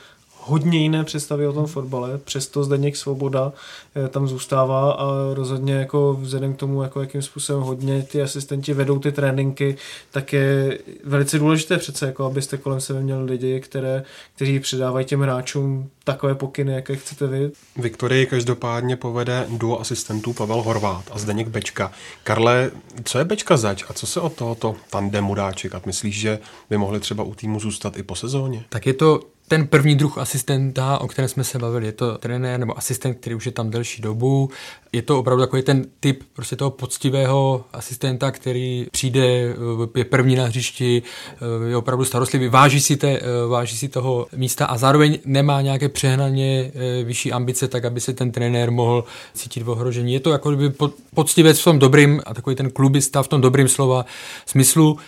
hodně 0.46 0.78
jiné 0.78 1.04
představy 1.04 1.46
o 1.46 1.52
tom 1.52 1.66
fotbale, 1.66 2.18
přesto 2.18 2.64
Zdeněk 2.64 2.96
Svoboda 2.96 3.52
eh, 3.96 4.08
tam 4.08 4.28
zůstává 4.28 4.92
a 4.92 5.06
rozhodně 5.34 5.74
jako 5.74 6.18
vzhledem 6.20 6.54
k 6.54 6.56
tomu, 6.56 6.82
jako 6.82 7.00
jakým 7.00 7.22
způsobem 7.22 7.62
hodně 7.62 8.02
ty 8.02 8.22
asistenti 8.22 8.74
vedou 8.74 8.98
ty 8.98 9.12
tréninky, 9.12 9.76
tak 10.10 10.32
je 10.32 10.78
velice 11.04 11.38
důležité 11.38 11.78
přece, 11.78 12.06
jako 12.06 12.24
abyste 12.24 12.56
kolem 12.56 12.80
sebe 12.80 13.00
měli 13.00 13.24
lidi, 13.24 13.60
které, 13.60 14.04
kteří 14.36 14.60
předávají 14.60 15.06
těm 15.06 15.20
hráčům 15.20 15.90
takové 16.04 16.34
pokyny, 16.34 16.72
jaké 16.72 16.96
chcete 16.96 17.26
vy. 17.26 17.50
Viktorii 17.76 18.26
každopádně 18.26 18.96
povede 18.96 19.46
duo 19.48 19.80
asistentů 19.80 20.32
Pavel 20.32 20.62
Horvát 20.62 21.04
a 21.12 21.18
Zdeněk 21.18 21.48
Bečka. 21.48 21.92
Karle, 22.24 22.70
co 23.04 23.18
je 23.18 23.24
Bečka 23.24 23.56
zač 23.56 23.84
a 23.88 23.92
co 23.92 24.06
se 24.06 24.20
od 24.20 24.32
tohoto 24.32 24.76
tandemu 24.90 25.34
dá 25.34 25.52
čekat? 25.52 25.86
Myslíš, 25.86 26.20
že 26.20 26.38
by 26.70 26.78
mohli 26.78 27.00
třeba 27.00 27.24
u 27.24 27.34
týmu 27.34 27.60
zůstat 27.60 27.96
i 27.96 28.02
po 28.02 28.14
sezóně? 28.14 28.64
Tak 28.68 28.86
je 28.86 28.94
to 28.94 29.20
ten 29.48 29.66
první 29.66 29.94
druh 29.94 30.18
asistenta, 30.18 31.00
o 31.00 31.08
kterém 31.08 31.28
jsme 31.28 31.44
se 31.44 31.58
bavili, 31.58 31.86
je 31.86 31.92
to 31.92 32.18
trenér 32.18 32.60
nebo 32.60 32.78
asistent, 32.78 33.18
který 33.20 33.34
už 33.34 33.46
je 33.46 33.52
tam 33.52 33.70
delší 33.70 34.02
dobu. 34.02 34.50
Je 34.92 35.02
to 35.02 35.18
opravdu 35.18 35.42
takový 35.42 35.62
ten 35.62 35.84
typ 36.00 36.22
prostě 36.32 36.56
toho 36.56 36.70
poctivého 36.70 37.64
asistenta, 37.72 38.30
který 38.30 38.86
přijde, 38.90 39.24
eh, 39.24 39.98
je 39.98 40.04
první 40.04 40.36
na 40.36 40.44
hřišti, 40.44 41.02
eh, 41.32 41.68
je 41.68 41.76
opravdu 41.76 42.04
starostlivý, 42.04 42.48
váží 42.48 42.80
si, 42.80 42.96
te, 42.96 43.08
eh, 43.08 43.22
váží 43.48 43.76
si 43.76 43.88
toho 43.88 44.26
místa 44.36 44.66
a 44.66 44.78
zároveň 44.78 45.18
nemá 45.24 45.60
nějaké 45.60 45.88
přehnaně 45.88 46.72
vyšší 47.04 47.32
ambice, 47.32 47.68
tak 47.68 47.84
aby 47.84 48.00
se 48.00 48.12
ten 48.12 48.32
trenér 48.32 48.70
mohl 48.70 49.04
cítit 49.34 49.62
v 49.62 49.70
ohrožení. 49.70 50.12
Je 50.12 50.20
to 50.20 50.30
jako 50.30 50.50
kdyby 50.50 50.76
poctivec 51.14 51.60
v 51.60 51.64
tom 51.64 51.78
dobrým 51.78 52.22
a 52.26 52.34
takový 52.34 52.56
ten 52.56 52.70
klubista 52.70 53.22
v 53.22 53.28
tom 53.28 53.40
dobrým 53.40 53.68
slova 53.68 54.06
smyslu. 54.46 54.98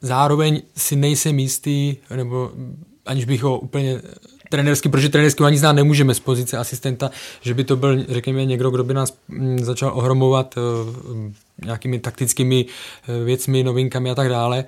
Zároveň 0.00 0.62
si 0.76 0.96
nejsem 0.96 1.38
jistý, 1.38 1.96
nebo 2.16 2.50
aniž 3.06 3.24
bych 3.24 3.42
ho 3.42 3.58
úplně 3.58 4.00
trenersky, 4.50 4.88
protože 4.88 5.08
trenersky 5.08 5.44
ani 5.44 5.58
znát 5.58 5.72
nemůžeme 5.72 6.14
z 6.14 6.20
pozice 6.20 6.58
asistenta, 6.58 7.10
že 7.40 7.54
by 7.54 7.64
to 7.64 7.76
byl, 7.76 8.04
řekněme, 8.08 8.44
někdo, 8.44 8.70
kdo 8.70 8.84
by 8.84 8.94
nás 8.94 9.16
mm, 9.28 9.58
začal 9.58 9.92
ohromovat 9.94 10.54
uh, 10.56 10.62
nějakými 11.64 11.98
taktickými 11.98 12.64
uh, 12.64 13.24
věcmi, 13.24 13.64
novinkami 13.64 14.10
a 14.10 14.14
tak 14.14 14.28
dále, 14.28 14.64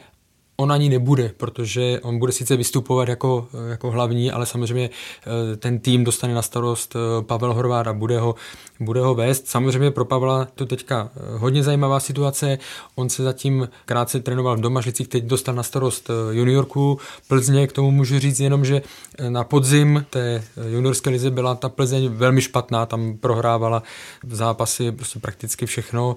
on 0.60 0.72
ani 0.72 0.88
nebude, 0.88 1.32
protože 1.36 2.00
on 2.02 2.18
bude 2.18 2.32
sice 2.32 2.56
vystupovat 2.56 3.08
jako, 3.08 3.48
jako 3.68 3.90
hlavní, 3.90 4.30
ale 4.30 4.46
samozřejmě 4.46 4.90
eh, 4.90 5.56
ten 5.56 5.78
tým 5.78 6.04
dostane 6.04 6.34
na 6.34 6.42
starost 6.42 6.96
eh, 6.96 7.22
Pavel 7.22 7.54
Horváth 7.54 7.86
a 7.86 7.92
bude 7.92 8.20
ho, 8.20 8.34
bude 8.80 9.00
ho 9.00 9.14
vést. 9.14 9.48
Samozřejmě 9.48 9.90
pro 9.90 10.04
Pavla 10.04 10.44
to 10.54 10.66
teďka 10.66 11.10
eh, 11.16 11.38
hodně 11.38 11.62
zajímavá 11.62 12.00
situace. 12.00 12.58
On 12.94 13.08
se 13.08 13.22
zatím 13.22 13.68
krátce 13.84 14.20
trénoval 14.20 14.56
v 14.56 14.60
Domažlicích, 14.60 15.08
teď 15.08 15.24
dostal 15.24 15.54
na 15.54 15.62
starost 15.62 16.10
juniorku 16.30 16.98
Plzně. 17.28 17.66
K 17.66 17.72
tomu 17.72 17.90
můžu 17.90 18.18
říct 18.18 18.40
jenom, 18.40 18.64
že 18.64 18.82
na 19.28 19.44
podzim 19.44 20.04
té 20.10 20.44
juniorské 20.70 21.10
lize 21.10 21.30
byla 21.30 21.54
ta 21.54 21.68
Plzeň 21.68 22.08
velmi 22.08 22.40
špatná, 22.40 22.86
tam 22.86 23.16
prohrávala 23.16 23.82
v 24.24 24.34
zápasy 24.34 24.92
prostě 24.92 25.18
prakticky 25.18 25.66
všechno. 25.66 26.16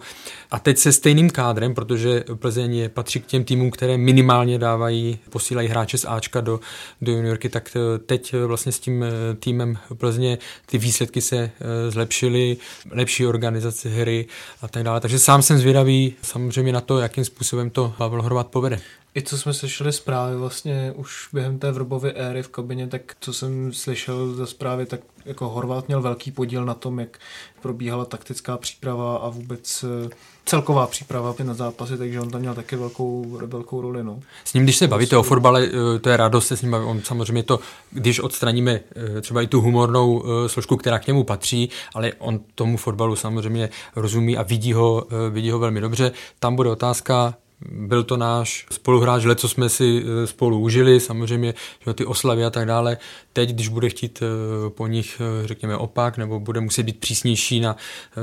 A 0.52 0.60
teď 0.60 0.78
se 0.78 0.92
stejným 0.92 1.30
kádrem, 1.30 1.74
protože 1.74 2.24
Plzeň 2.36 2.76
je, 2.76 2.90
patří 2.90 3.20
k 3.20 3.26
těm 3.26 3.44
týmům, 3.44 3.72
které 3.72 3.98
minimálně 3.98 4.31
minimálně 4.32 4.60
dávají, 4.60 5.20
posílají 5.30 5.68
hráče 5.68 5.98
z 5.98 6.06
Ačka 6.06 6.42
do, 6.42 6.60
do 7.02 7.12
juniorky, 7.12 7.50
tak 7.50 7.70
eh, 7.76 7.98
teď 8.00 8.34
eh, 8.34 8.46
vlastně 8.46 8.72
s 8.72 8.80
tím 8.80 9.04
eh, 9.04 9.10
týmem 9.40 9.78
Plzně 9.98 10.38
ty 10.66 10.78
výsledky 10.78 11.22
se 11.22 11.52
zlepšily, 11.90 12.58
lepší 12.92 13.28
organizace 13.28 13.90
hry 13.90 14.28
a 14.62 14.68
tak 14.68 14.84
dále. 14.84 15.00
Takže 15.02 15.20
sám 15.20 15.42
jsem 15.42 15.58
zvědavý 15.58 16.16
samozřejmě 16.22 16.74
na 16.74 16.82
to, 16.82 17.00
jakým 17.00 17.26
způsobem 17.26 17.70
to 17.70 17.94
Pavel 17.98 18.22
Horvat 18.22 18.48
povede. 18.48 18.80
I 19.16 19.22
co 19.22 19.38
jsme 19.38 19.54
slyšeli 19.54 19.94
zprávy 19.94 20.36
vlastně 20.36 20.94
už 20.96 21.28
během 21.34 21.60
té 21.60 21.72
vrbové 21.72 22.12
éry 22.12 22.44
v 22.44 22.48
kabině, 22.48 22.88
tak 22.88 23.02
co 23.20 23.34
jsem 23.34 23.74
slyšel 23.74 24.34
za 24.34 24.46
zprávy, 24.46 24.86
tak 24.86 25.00
jako 25.26 25.50
Horvát 25.50 25.88
měl 25.88 26.02
velký 26.02 26.32
podíl 26.32 26.66
na 26.66 26.74
tom, 26.74 27.00
jak 27.00 27.20
probíhala 27.62 28.06
taktická 28.06 28.58
příprava 28.58 29.18
a 29.18 29.30
vůbec 29.30 29.86
eh, 30.06 30.10
celková 30.46 30.88
příprava 30.88 31.36
na 31.44 31.54
zápasy, 31.54 31.98
takže 31.98 32.22
on 32.22 32.30
tam 32.30 32.42
měl 32.42 32.56
taky 32.56 32.76
velkou, 32.76 33.38
velkou 33.46 33.82
roli. 33.82 34.04
No. 34.04 34.20
S 34.46 34.54
ním, 34.54 34.64
když 34.64 34.78
se 34.78 34.88
bavíte 34.88 35.18
o 35.18 35.24
fotbale, 35.24 35.68
eh, 35.68 36.00
to 36.00 36.10
je 36.10 36.18
radost 36.18 36.48
se 36.48 36.58
s 36.58 36.62
ním. 36.62 36.74
On 36.74 37.02
samozřejmě 37.02 37.44
to, 37.44 37.60
když 37.92 38.20
odstraníme 38.20 38.80
eh, 39.18 39.22
třeba 39.22 39.42
i 39.42 39.48
tu 39.48 39.62
humornou 39.62 40.24
složku, 40.48 40.78
která 40.78 41.00
k 41.00 41.08
němu 41.08 41.24
patří, 41.24 41.70
ale 41.96 42.14
on 42.14 42.40
tomu 42.56 42.78
fotbalu 42.78 43.16
samozřejmě 43.16 43.70
rozumí 43.96 44.38
a 44.38 44.44
vidí 44.44 44.74
ho, 44.74 45.08
vidí 45.30 45.52
ho 45.52 45.60
velmi 45.60 45.82
dobře. 45.82 46.12
Tam 46.40 46.56
bude 46.56 46.70
otázka, 46.70 47.36
byl 47.70 48.04
to 48.04 48.18
náš 48.18 48.66
spoluhráč, 48.72 49.24
co 49.36 49.50
jsme 49.50 49.70
si 49.70 50.04
eh, 50.04 50.28
spolu 50.28 50.60
užili, 50.60 51.00
samozřejmě 51.00 51.54
že 51.88 51.94
ty 51.94 52.06
oslavy 52.06 52.46
a 52.46 52.50
tak 52.50 52.66
dále. 52.66 52.98
Teď, 53.34 53.50
když 53.50 53.68
bude 53.68 53.90
chtít 53.90 54.24
eh, 54.24 54.70
po 54.70 54.88
nich, 54.88 55.22
eh, 55.22 55.48
řekněme, 55.48 55.78
opak, 55.78 56.18
nebo 56.18 56.40
bude 56.40 56.62
muset 56.62 56.84
být 56.84 57.00
přísnější 57.00 57.60
na, 57.60 57.76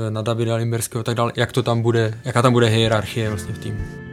na 0.09 0.21
Davida 0.21 0.55
Limberského 0.55 0.99
a 0.99 1.03
tak 1.03 1.15
dále, 1.15 1.31
jak 1.35 1.51
to 1.51 1.63
tam 1.63 1.81
bude, 1.81 2.19
jaká 2.25 2.41
tam 2.41 2.53
bude 2.53 2.67
hierarchie 2.67 3.29
vlastně 3.29 3.53
v 3.53 3.59
týmu. 3.59 4.08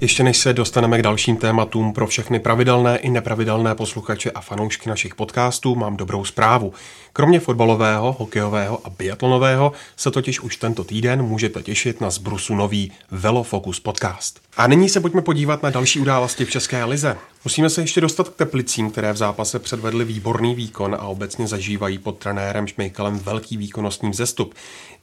Ještě 0.00 0.22
než 0.22 0.38
se 0.38 0.52
dostaneme 0.52 0.98
k 0.98 1.02
dalším 1.02 1.36
tématům 1.36 1.92
pro 1.92 2.06
všechny 2.06 2.40
pravidelné 2.40 2.98
i 2.98 3.10
nepravidelné 3.10 3.74
posluchače 3.74 4.30
a 4.30 4.40
fanoušky 4.40 4.88
našich 4.88 5.14
podcastů, 5.14 5.74
mám 5.74 5.96
dobrou 5.96 6.24
zprávu. 6.24 6.72
Kromě 7.12 7.40
fotbalového, 7.40 8.16
hokejového 8.18 8.86
a 8.86 8.90
biatlonového 8.90 9.72
se 9.96 10.10
totiž 10.10 10.40
už 10.40 10.56
tento 10.56 10.84
týden 10.84 11.22
můžete 11.22 11.62
těšit 11.62 12.00
na 12.00 12.10
zbrusu 12.10 12.54
nový 12.54 12.92
Velofocus 13.10 13.80
podcast. 13.80 14.40
A 14.56 14.66
nyní 14.66 14.88
se 14.88 15.00
pojďme 15.00 15.22
podívat 15.22 15.62
na 15.62 15.70
další 15.70 16.00
události 16.00 16.44
v 16.44 16.50
České 16.50 16.84
lize. 16.84 17.16
Musíme 17.44 17.70
se 17.70 17.80
ještě 17.80 18.00
dostat 18.00 18.28
k 18.28 18.36
Teplicím, 18.36 18.90
které 18.90 19.12
v 19.12 19.16
zápase 19.16 19.58
předvedly 19.58 20.04
výborný 20.04 20.54
výkon 20.54 20.94
a 20.94 21.02
obecně 21.02 21.46
zažívají 21.46 21.98
pod 21.98 22.18
trenérem 22.18 22.66
Šmejkalem 22.66 23.18
velký 23.18 23.56
výkonnostní 23.56 24.10
vzestup. 24.10 24.54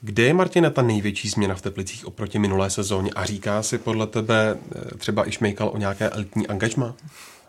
Kde 0.01 0.23
je 0.23 0.33
Martina 0.33 0.69
ta 0.69 0.81
největší 0.81 1.29
změna 1.29 1.55
v 1.55 1.61
Teplicích 1.61 2.05
oproti 2.05 2.39
minulé 2.39 2.69
sezóně 2.69 3.11
a 3.15 3.25
říká 3.25 3.63
si 3.63 3.77
podle 3.77 4.07
tebe 4.07 4.57
eh, 4.75 4.97
třeba 4.97 5.27
i 5.27 5.31
Šmejkal 5.31 5.69
o 5.73 5.77
nějaké 5.77 6.09
elitní 6.09 6.47
angažma? 6.47 6.95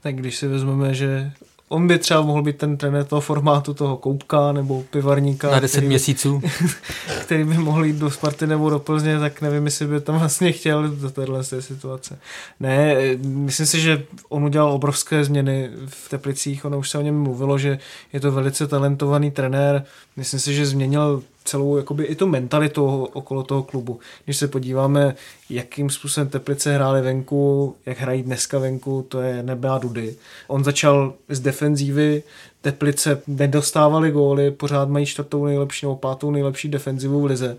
Tak 0.03 0.16
když 0.16 0.37
si 0.37 0.49
vezmeme, 0.49 0.94
že 0.94 1.33
on 1.68 1.87
by 1.88 1.98
třeba 1.98 2.22
mohl 2.22 2.42
být 2.42 2.59
ten 2.59 2.76
trenér 2.76 3.05
toho 3.05 3.20
formátu 3.20 3.74
toho 3.74 3.96
koupka 3.96 4.52
nebo 4.52 4.83
pivarníka. 4.90 5.50
Na 5.50 5.61
10 5.61 5.76
který, 5.76 5.87
měsíců. 5.87 6.42
který 7.22 7.44
by 7.44 7.55
mohl 7.55 7.85
jít 7.85 7.96
do 7.96 8.11
Sparty 8.11 8.46
nebo 8.46 8.70
do 8.70 8.79
Plzně, 8.79 9.18
tak 9.18 9.42
nevím, 9.42 9.64
jestli 9.64 9.87
by 9.87 10.00
tam 10.00 10.18
vlastně 10.18 10.52
chtěl 10.52 10.88
do 10.88 11.11
téhle 11.11 11.44
situace. 11.44 12.18
Ne, 12.61 12.96
myslím 13.22 13.66
si, 13.66 13.81
že 13.81 14.05
on 14.29 14.44
udělal 14.44 14.72
obrovské 14.72 15.24
změny 15.24 15.70
v 15.87 16.09
Teplicích, 16.09 16.64
ono 16.64 16.79
už 16.79 16.90
se 16.90 16.98
o 16.98 17.02
něm 17.02 17.22
mluvilo, 17.22 17.59
že 17.59 17.79
je 18.12 18.20
to 18.20 18.33
velice 18.33 18.66
talentovaný 18.66 19.31
trenér. 19.31 19.85
Myslím 20.16 20.40
si, 20.40 20.55
že 20.55 20.66
změnil 20.66 21.22
celou 21.49 21.77
jakoby 21.77 22.05
i 22.05 22.15
tu 22.15 22.27
mentalitu 22.27 23.05
okolo 23.05 23.43
toho 23.43 23.63
klubu. 23.63 24.01
Když 24.25 24.37
se 24.37 24.49
podíváme, 24.49 25.15
jakým 25.51 25.91
způsobem 25.91 26.29
Teplice 26.29 26.75
hráli 26.75 27.03
venku, 27.03 27.77
jak 27.87 28.01
hrají 28.01 28.23
dneska 28.23 28.59
venku, 28.59 29.07
to 29.09 29.21
je 29.21 29.43
nebe 29.43 29.69
a 29.69 29.79
dudy. 29.79 30.17
On 30.49 30.65
začal 30.65 31.15
z 31.29 31.41
defenzívy, 31.41 32.23
Teplice 32.61 33.23
nedostávali 33.27 34.11
góly, 34.11 34.51
pořád 34.51 34.89
mají 34.89 35.07
čtvrtou 35.07 35.45
nejlepší 35.45 35.87
nebo 35.87 35.97
pátou 35.97 36.31
nejlepší 36.31 36.69
defenzivu 36.69 37.21
v 37.21 37.25
lize 37.25 37.57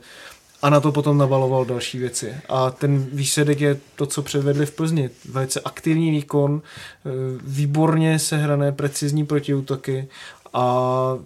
a 0.62 0.70
na 0.70 0.80
to 0.80 0.92
potom 0.92 1.18
nabaloval 1.18 1.66
další 1.66 2.00
věci. 2.00 2.34
A 2.50 2.72
ten 2.72 3.08
výsledek 3.14 3.62
je 3.62 3.80
to, 3.96 4.06
co 4.06 4.22
předvedli 4.22 4.66
v 4.66 4.76
Plzni. 4.76 5.10
Velice 5.30 5.60
aktivní 5.60 6.12
výkon, 6.12 6.62
e, 6.62 7.10
výborně 7.44 8.20
sehrané, 8.20 8.72
precizní 8.72 9.26
protiútoky 9.26 10.08
a 10.54 11.18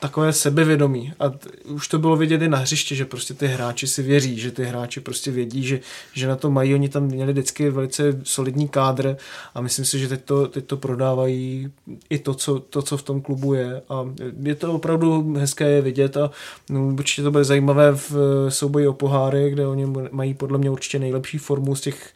takové 0.00 0.32
sebevědomí. 0.32 1.12
A 1.18 1.28
t- 1.28 1.48
už 1.64 1.88
to 1.88 1.98
bylo 1.98 2.16
vidět 2.16 2.42
i 2.42 2.48
na 2.48 2.58
hřišti, 2.58 2.96
že 2.96 3.04
prostě 3.04 3.34
ty 3.34 3.46
hráči 3.46 3.86
si 3.86 4.02
věří, 4.02 4.38
že 4.38 4.50
ty 4.50 4.64
hráči 4.64 5.00
prostě 5.00 5.30
vědí, 5.30 5.62
že, 5.62 5.80
že 6.12 6.28
na 6.28 6.36
to 6.36 6.50
mají. 6.50 6.74
Oni 6.74 6.88
tam 6.88 7.02
měli 7.02 7.32
vždycky 7.32 7.70
velice 7.70 8.20
solidní 8.22 8.68
kádr 8.68 9.16
a 9.54 9.60
myslím 9.60 9.84
si, 9.84 9.98
že 9.98 10.08
teď 10.08 10.24
to, 10.24 10.46
teď 10.46 10.64
to 10.64 10.76
prodávají 10.76 11.72
i 12.10 12.18
to 12.18 12.34
co, 12.34 12.58
to, 12.58 12.82
co 12.82 12.96
v 12.96 13.02
tom 13.02 13.20
klubu 13.20 13.54
je. 13.54 13.82
A 13.88 14.06
je 14.42 14.54
to 14.54 14.72
opravdu 14.72 15.34
hezké 15.34 15.68
je 15.68 15.82
vidět 15.82 16.16
a 16.16 16.30
no, 16.70 16.86
určitě 16.86 17.22
to 17.22 17.30
bude 17.30 17.44
zajímavé 17.44 17.92
v 17.92 18.12
souboji 18.48 18.88
o 18.88 18.92
poháry, 18.92 19.50
kde 19.50 19.66
oni 19.66 19.86
mají 20.10 20.34
podle 20.34 20.58
mě 20.58 20.70
určitě 20.70 20.98
nejlepší 20.98 21.38
formu 21.38 21.74
z 21.74 21.80
těch 21.80 22.12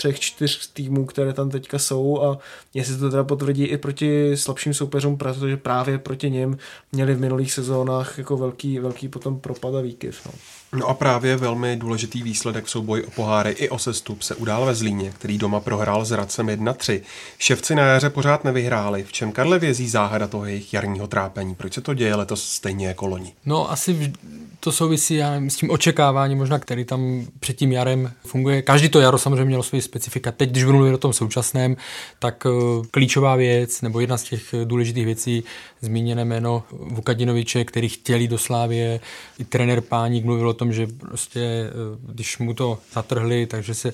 třech, 0.00 0.20
čtyř 0.20 0.66
týmů, 0.66 1.06
které 1.06 1.32
tam 1.32 1.50
teďka 1.50 1.78
jsou 1.78 2.22
a 2.22 2.38
jestli 2.74 2.98
to 2.98 3.10
teda 3.10 3.24
potvrdí 3.24 3.64
i 3.64 3.78
proti 3.78 4.36
slabším 4.36 4.74
soupeřům, 4.74 5.18
protože 5.18 5.56
právě 5.56 5.98
proti 5.98 6.30
nim 6.30 6.58
měli 6.92 7.14
v 7.14 7.20
minulých 7.20 7.52
sezónách 7.52 8.18
jako 8.18 8.36
velký, 8.36 8.78
velký 8.78 9.08
potom 9.08 9.40
propad 9.40 9.74
a 9.74 9.80
výkyv. 9.80 10.20
No. 10.26 10.32
No 10.76 10.86
a 10.86 10.94
právě 10.94 11.36
velmi 11.36 11.76
důležitý 11.76 12.22
výsledek 12.22 12.64
v 12.64 12.70
souboji 12.70 13.04
o 13.04 13.10
poháry 13.10 13.50
i 13.50 13.68
o 13.68 13.78
sestup 13.78 14.22
se 14.22 14.34
udál 14.34 14.66
ve 14.66 14.74
Zlíně, 14.74 15.10
který 15.10 15.38
doma 15.38 15.60
prohrál 15.60 16.04
s 16.04 16.10
Radcem 16.10 16.46
1-3. 16.46 17.00
Ševci 17.38 17.74
na 17.74 17.82
jaře 17.82 18.10
pořád 18.10 18.44
nevyhráli. 18.44 19.04
V 19.04 19.12
čem 19.12 19.32
Karle 19.32 19.58
vězí 19.58 19.88
záhada 19.88 20.26
toho 20.26 20.44
jejich 20.44 20.74
jarního 20.74 21.06
trápení? 21.06 21.54
Proč 21.54 21.74
se 21.74 21.80
to 21.80 21.94
děje 21.94 22.14
letos 22.14 22.44
stejně 22.44 22.86
jako 22.86 23.06
loni? 23.06 23.32
No 23.46 23.70
asi 23.70 24.12
to 24.60 24.72
souvisí 24.72 25.14
já 25.14 25.30
nevím, 25.30 25.50
s 25.50 25.56
tím 25.56 25.70
očekáváním 25.70 26.38
možná, 26.38 26.58
který 26.58 26.84
tam 26.84 27.26
před 27.40 27.56
tím 27.56 27.72
jarem 27.72 28.12
funguje. 28.26 28.62
Každý 28.62 28.88
to 28.88 29.00
jaro 29.00 29.18
samozřejmě 29.18 29.44
mělo 29.44 29.62
svůj 29.62 29.82
specifika. 29.82 30.32
Teď, 30.32 30.50
když 30.50 30.64
budu 30.64 30.76
mluvit 30.76 30.94
o 30.94 30.98
tom 30.98 31.12
současném, 31.12 31.76
tak 32.18 32.46
eh, 32.46 32.50
klíčová 32.90 33.36
věc, 33.36 33.82
nebo 33.82 34.00
jedna 34.00 34.16
z 34.16 34.22
těch 34.22 34.54
důležitých 34.64 35.04
věcí, 35.04 35.44
zmíněné 35.80 36.24
jméno 36.24 36.62
Vukadinoviče, 36.70 37.64
který 37.64 37.88
chtěli 37.88 38.28
do 38.28 38.38
Slávě, 38.38 39.00
i 39.38 39.44
trenér 39.44 39.80
Páník 39.80 40.24
mluvil 40.24 40.48
o 40.48 40.54
tom, 40.54 40.72
že 40.72 40.86
prostě, 40.86 41.40
eh, 41.40 41.72
když 42.12 42.38
mu 42.38 42.54
to 42.54 42.78
zatrhli, 42.92 43.46
takže 43.46 43.74
se 43.74 43.92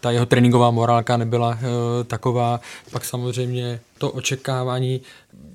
ta 0.00 0.10
jeho 0.10 0.26
tréninková 0.26 0.70
morálka 0.70 1.16
nebyla 1.16 1.48
uh, 1.48 1.58
taková. 2.06 2.60
Pak 2.90 3.04
samozřejmě 3.04 3.80
to 3.98 4.10
očekávání, 4.10 5.00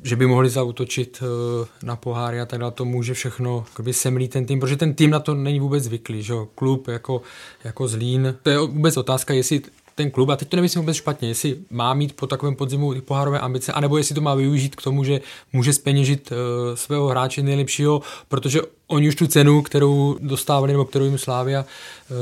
že 0.04 0.16
by 0.16 0.28
mohli 0.28 0.50
zautočit 0.50 1.22
uh, 1.22 1.68
na 1.84 1.96
poháry 1.96 2.42
a 2.42 2.46
tak 2.46 2.60
dále, 2.60 2.72
to 2.72 2.86
může 2.86 3.14
všechno 3.14 3.66
semlít 3.92 4.32
ten 4.32 4.46
tým, 4.46 4.60
protože 4.60 4.78
ten 4.78 4.94
tým 4.94 5.10
na 5.10 5.20
to 5.20 5.34
není 5.34 5.60
vůbec 5.60 5.84
zvyklý, 5.84 6.24
že 6.24 6.34
klub 6.56 6.88
jako, 6.88 7.22
jako 7.64 7.88
Zlín. 7.88 8.36
To 8.44 8.50
je 8.50 8.60
vůbec 8.60 8.98
otázka, 8.98 9.34
jestli 9.34 9.62
ten 9.96 10.12
klub, 10.12 10.30
a 10.30 10.36
teď 10.36 10.50
to 10.50 10.56
nemyslím 10.56 10.82
vůbec 10.82 10.98
špatně, 10.98 11.28
jestli 11.28 11.58
má 11.70 11.94
mít 11.94 12.16
po 12.16 12.28
takovém 12.28 12.56
podzimu 12.56 13.02
pohárové 13.02 13.40
ambice, 13.40 13.72
anebo 13.72 13.98
jestli 13.98 14.16
to 14.16 14.22
má 14.22 14.36
využít 14.36 14.76
k 14.76 14.82
tomu, 14.82 15.04
že 15.04 15.22
může 15.54 15.74
speněžit 15.74 16.32
uh, 16.32 16.38
svého 16.76 17.08
hráče 17.08 17.44
nejlepšího, 17.44 18.02
protože 18.28 18.62
oni 18.88 19.08
už 19.08 19.16
tu 19.16 19.28
cenu, 19.28 19.62
kterou 19.62 20.18
dostávali 20.20 20.72
nebo 20.72 20.86
kterou 20.86 21.06
jim 21.06 21.18
Slávia 21.18 21.66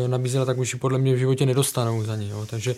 uh, 0.04 0.08
nabízela, 0.08 0.46
tak 0.46 0.58
už 0.58 0.74
ji 0.74 0.80
podle 0.80 1.00
mě 1.00 1.14
v 1.14 1.18
životě 1.18 1.46
nedostanou 1.46 2.04
za 2.04 2.16
ní. 2.16 2.30
Jo. 2.30 2.46
Takže 2.50 2.76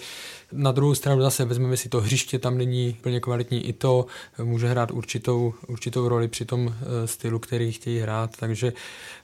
na 0.55 0.71
druhou 0.71 0.95
stranu 0.95 1.21
zase 1.21 1.45
vezmeme 1.45 1.77
si 1.77 1.89
to 1.89 2.01
hřiště, 2.01 2.39
tam 2.39 2.57
není 2.57 2.97
plně 3.01 3.19
kvalitní, 3.19 3.67
i 3.67 3.73
to 3.73 4.05
může 4.43 4.67
hrát 4.67 4.91
určitou, 4.91 5.53
určitou 5.67 6.07
roli 6.07 6.27
při 6.27 6.45
tom 6.45 6.65
uh, 6.65 6.73
stylu, 7.05 7.39
který 7.39 7.71
chtějí 7.71 7.99
hrát, 7.99 8.29
takže 8.39 8.73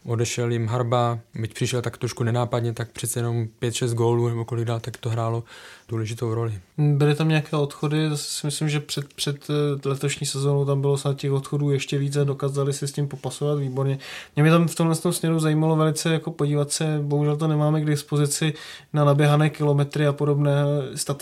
odešel 0.06 0.52
jim 0.52 0.68
Harba, 0.68 1.20
byť 1.36 1.54
přišel 1.54 1.82
tak 1.82 1.98
trošku 1.98 2.24
nenápadně, 2.24 2.74
tak 2.74 2.92
přece 2.92 3.20
jenom 3.20 3.48
5-6 3.62 3.94
gólů 3.94 4.30
nebo 4.30 4.46
kolik 4.46 4.66
dál, 4.66 4.80
tak 4.80 4.98
to 4.98 5.10
hrálo 5.10 5.44
důležitou 5.90 6.34
roli. 6.34 6.54
Byly 6.78 7.16
tam 7.16 7.30
nějaké 7.30 7.58
odchody, 7.58 8.10
zase 8.10 8.24
si 8.24 8.48
myslím, 8.48 8.70
že 8.70 8.80
před, 8.80 9.14
před 9.14 9.48
eh, 9.86 9.90
letošní 9.90 10.28
sezónou 10.28 10.66
tam 10.66 10.82
bylo 10.82 10.98
snad 10.98 11.18
těch 11.18 11.32
odchodů 11.32 11.72
ještě 11.72 11.98
více, 11.98 12.26
dokázali 12.26 12.74
si 12.74 12.88
s 12.88 12.92
tím 12.92 13.08
popasovat 13.08 13.60
výborně. 13.60 14.00
Mě 14.36 14.44
by 14.44 14.50
tam 14.50 14.68
v 14.68 14.76
tomhle 14.76 14.96
směru 14.96 15.40
zajímalo 15.40 15.76
velice 15.76 16.14
jako 16.14 16.32
podívat 16.32 16.72
se, 16.72 17.00
bohužel 17.02 17.38
to 17.38 17.48
nemáme 17.48 17.82
k 17.82 17.86
dispozici 17.86 18.54
na 18.94 19.06
naběhané 19.06 19.50
kilometry 19.50 20.08
a 20.08 20.14
podobné 20.14 20.52
statistiky, 20.96 21.18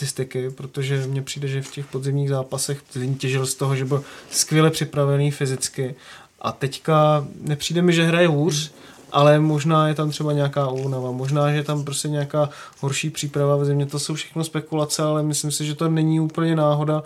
protože 0.56 1.08
mně 1.08 1.22
přijde, 1.22 1.48
že 1.48 1.62
v 1.62 1.72
těch 1.72 1.86
podzimních 1.86 2.30
zápasech 2.30 2.84
těžil 3.18 3.46
z 3.46 3.56
toho, 3.56 3.76
že 3.76 3.86
byl 3.86 4.04
skvěle 4.32 4.70
připravený 4.70 5.32
fyzicky 5.32 5.96
a 6.42 6.52
teďka 6.52 7.28
nepřijde 7.42 7.82
mi, 7.82 7.94
že 7.94 8.04
hraje 8.04 8.28
hůř, 8.28 8.72
ale 9.12 9.40
možná 9.40 9.88
je 9.88 9.96
tam 9.96 10.10
třeba 10.10 10.34
nějaká 10.34 10.68
únava, 10.70 11.12
možná, 11.12 11.52
že 11.52 11.56
je 11.56 11.64
tam 11.64 11.84
prostě 11.84 12.10
nějaká 12.10 12.50
horší 12.80 13.10
příprava 13.10 13.56
v 13.56 13.66
zimě, 13.66 13.86
to 13.86 14.00
jsou 14.00 14.14
všechno 14.14 14.44
spekulace, 14.44 15.04
ale 15.04 15.24
myslím 15.24 15.52
si, 15.52 15.66
že 15.66 15.76
to 15.76 15.90
není 15.90 16.20
úplně 16.20 16.56
náhoda. 16.56 17.04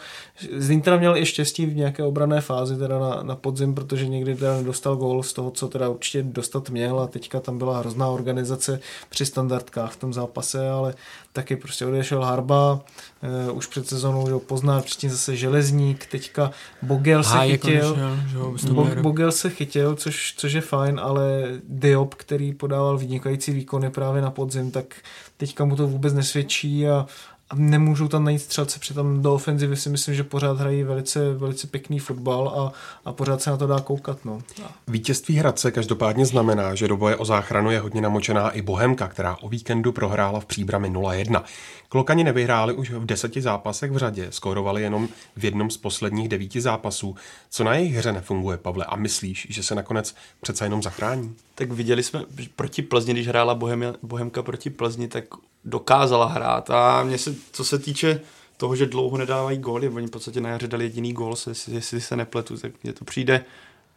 Zlín 0.57 0.81
teda 0.81 0.97
měl 0.97 1.17
i 1.17 1.25
štěstí 1.25 1.65
v 1.65 1.75
nějaké 1.75 2.03
obrané 2.03 2.41
fázi 2.41 2.77
teda 2.77 2.99
na, 2.99 3.23
na 3.23 3.35
podzim, 3.35 3.75
protože 3.75 4.07
někdy 4.07 4.35
teda 4.35 4.57
nedostal 4.57 4.95
gól 4.95 5.23
z 5.23 5.33
toho, 5.33 5.51
co 5.51 5.67
teda 5.67 5.89
určitě 5.89 6.23
dostat 6.23 6.69
měl 6.69 6.99
a 6.99 7.07
teďka 7.07 7.39
tam 7.39 7.57
byla 7.57 7.79
hrozná 7.79 8.07
organizace 8.07 8.79
při 9.09 9.25
standardkách 9.25 9.91
v 9.91 9.99
tom 9.99 10.13
zápase, 10.13 10.69
ale 10.69 10.93
taky 11.33 11.55
prostě 11.55 11.85
odešel 11.85 12.21
Harba, 12.21 12.73
uh, 13.49 13.57
už 13.57 13.67
před 13.67 13.87
sezónou, 13.87 14.27
že 14.27 14.33
ho 14.33 14.39
pozná, 14.39 14.81
předtím 14.81 15.09
zase 15.09 15.35
Železník, 15.35 16.05
teďka 16.05 16.51
Bogel 16.81 17.23
se 17.23 17.37
chytil, 17.47 17.97
nešel, 18.23 18.73
Bo, 18.73 18.87
Bogel 19.01 19.31
se 19.31 19.49
chytil, 19.49 19.95
což, 19.95 20.33
což 20.37 20.53
je 20.53 20.61
fajn, 20.61 20.99
ale 21.03 21.23
Diop, 21.69 22.15
který 22.15 22.53
podával 22.53 22.97
vynikající 22.97 23.51
výkony 23.51 23.89
právě 23.89 24.21
na 24.21 24.31
podzim, 24.31 24.71
tak 24.71 24.95
teďka 25.37 25.65
mu 25.65 25.75
to 25.75 25.87
vůbec 25.87 26.13
nesvědčí 26.13 26.87
a, 26.87 27.05
a 27.51 27.55
nemůžou 27.55 28.07
tam 28.07 28.23
najít 28.23 28.41
střelce, 28.41 28.79
přitom 28.79 29.21
do 29.21 29.33
ofenzivy 29.33 29.77
si 29.77 29.89
myslím, 29.89 30.15
že 30.15 30.23
pořád 30.23 30.59
hrají 30.59 30.83
velice, 30.83 31.33
velice 31.33 31.67
pěkný 31.67 31.99
fotbal 31.99 32.49
a, 32.49 32.71
a 33.09 33.13
pořád 33.13 33.41
se 33.41 33.49
na 33.49 33.57
to 33.57 33.67
dá 33.67 33.79
koukat. 33.79 34.25
No. 34.25 34.41
Vítězství 34.87 35.35
Hradce 35.35 35.71
každopádně 35.71 36.25
znamená, 36.25 36.75
že 36.75 36.87
do 36.87 36.97
boje 36.97 37.15
o 37.15 37.25
záchranu 37.25 37.71
je 37.71 37.79
hodně 37.79 38.01
namočená 38.01 38.49
i 38.49 38.61
Bohemka, 38.61 39.07
která 39.07 39.37
o 39.41 39.49
víkendu 39.49 39.91
prohrála 39.91 40.39
v 40.39 40.45
příbrami 40.45 40.91
0-1. 40.91 41.43
Klokani 41.89 42.23
nevyhráli 42.23 42.73
už 42.73 42.91
v 42.91 43.05
deseti 43.05 43.41
zápasech 43.41 43.91
v 43.91 43.97
řadě, 43.97 44.27
skórovali 44.29 44.81
jenom 44.81 45.07
v 45.35 45.45
jednom 45.45 45.69
z 45.69 45.77
posledních 45.77 46.29
devíti 46.29 46.61
zápasů. 46.61 47.15
Co 47.49 47.63
na 47.63 47.75
jejich 47.75 47.95
hře 47.95 48.11
nefunguje, 48.11 48.57
Pavle, 48.57 48.85
a 48.85 48.95
myslíš, 48.95 49.47
že 49.49 49.63
se 49.63 49.75
nakonec 49.75 50.15
přece 50.41 50.65
jenom 50.65 50.83
zachrání? 50.83 51.35
Tak 51.55 51.71
viděli 51.71 52.03
jsme 52.03 52.23
proti 52.55 52.81
Plzni, 52.81 53.13
když 53.13 53.27
hrála 53.27 53.55
Bohemia, 53.55 53.93
Bohemka 54.03 54.43
proti 54.43 54.69
Plzni, 54.69 55.07
tak 55.07 55.25
dokázala 55.65 56.25
hrát 56.25 56.69
a 56.69 57.03
mě 57.03 57.17
se, 57.17 57.35
co 57.51 57.63
se 57.63 57.79
týče 57.79 58.21
toho, 58.57 58.75
že 58.75 58.85
dlouho 58.85 59.17
nedávají 59.17 59.57
góly, 59.57 59.89
oni 59.89 60.07
v 60.07 60.11
podstatě 60.11 60.41
na 60.41 60.49
jaře 60.49 60.67
dali 60.67 60.83
jediný 60.83 61.13
gól, 61.13 61.35
jestli 61.71 62.01
se 62.01 62.15
nepletu, 62.15 62.57
tak 62.57 62.71
mně 62.83 62.93
to 62.93 63.05
přijde, 63.05 63.45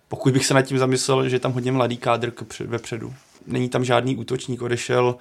pokud 0.08 0.32
bych 0.32 0.46
se 0.46 0.54
nad 0.54 0.62
tím 0.62 0.78
zamyslel, 0.78 1.28
že 1.28 1.36
je 1.36 1.40
tam 1.40 1.52
hodně 1.52 1.72
mladý 1.72 1.96
kádr 1.96 2.32
vepředu. 2.60 3.14
Není 3.46 3.68
tam 3.68 3.84
žádný 3.84 4.16
útočník, 4.16 4.62
odešel 4.62 5.16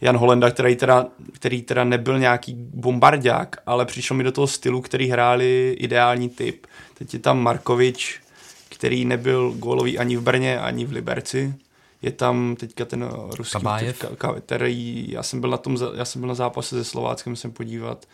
Jan 0.00 0.16
Holenda, 0.16 0.50
který 0.50 0.76
teda, 0.76 1.06
který 1.32 1.62
teda 1.62 1.84
nebyl 1.84 2.18
nějaký 2.18 2.54
bombardák, 2.54 3.56
ale 3.66 3.86
přišel 3.86 4.16
mi 4.16 4.24
do 4.24 4.32
toho 4.32 4.46
stylu, 4.46 4.80
který 4.80 5.08
hráli 5.08 5.76
ideální 5.78 6.28
typ. 6.28 6.66
Teď 6.94 7.14
je 7.14 7.20
tam 7.20 7.42
Markovič, 7.42 8.20
který 8.68 9.04
nebyl 9.04 9.54
gólový 9.58 9.98
ani 9.98 10.16
v 10.16 10.22
Brně, 10.22 10.60
ani 10.60 10.86
v 10.86 10.92
Liberci. 10.92 11.54
Je 12.02 12.12
tam 12.12 12.56
teďka 12.56 12.84
ten 12.84 13.10
ruský, 13.36 13.52
Kabájev. 13.52 13.98
Teďka, 13.98 14.40
který, 14.40 15.10
já 15.10 15.22
jsem 15.22 15.40
byl 15.40 15.50
na 15.50 15.56
tom, 15.56 15.76
já 15.94 16.04
jsem 16.04 16.20
byl 16.20 16.28
na 16.28 16.34
zápase 16.34 16.76
se 16.76 16.84
Slováckem, 16.84 17.36
jsem 17.36 17.52
podívat 17.52 18.06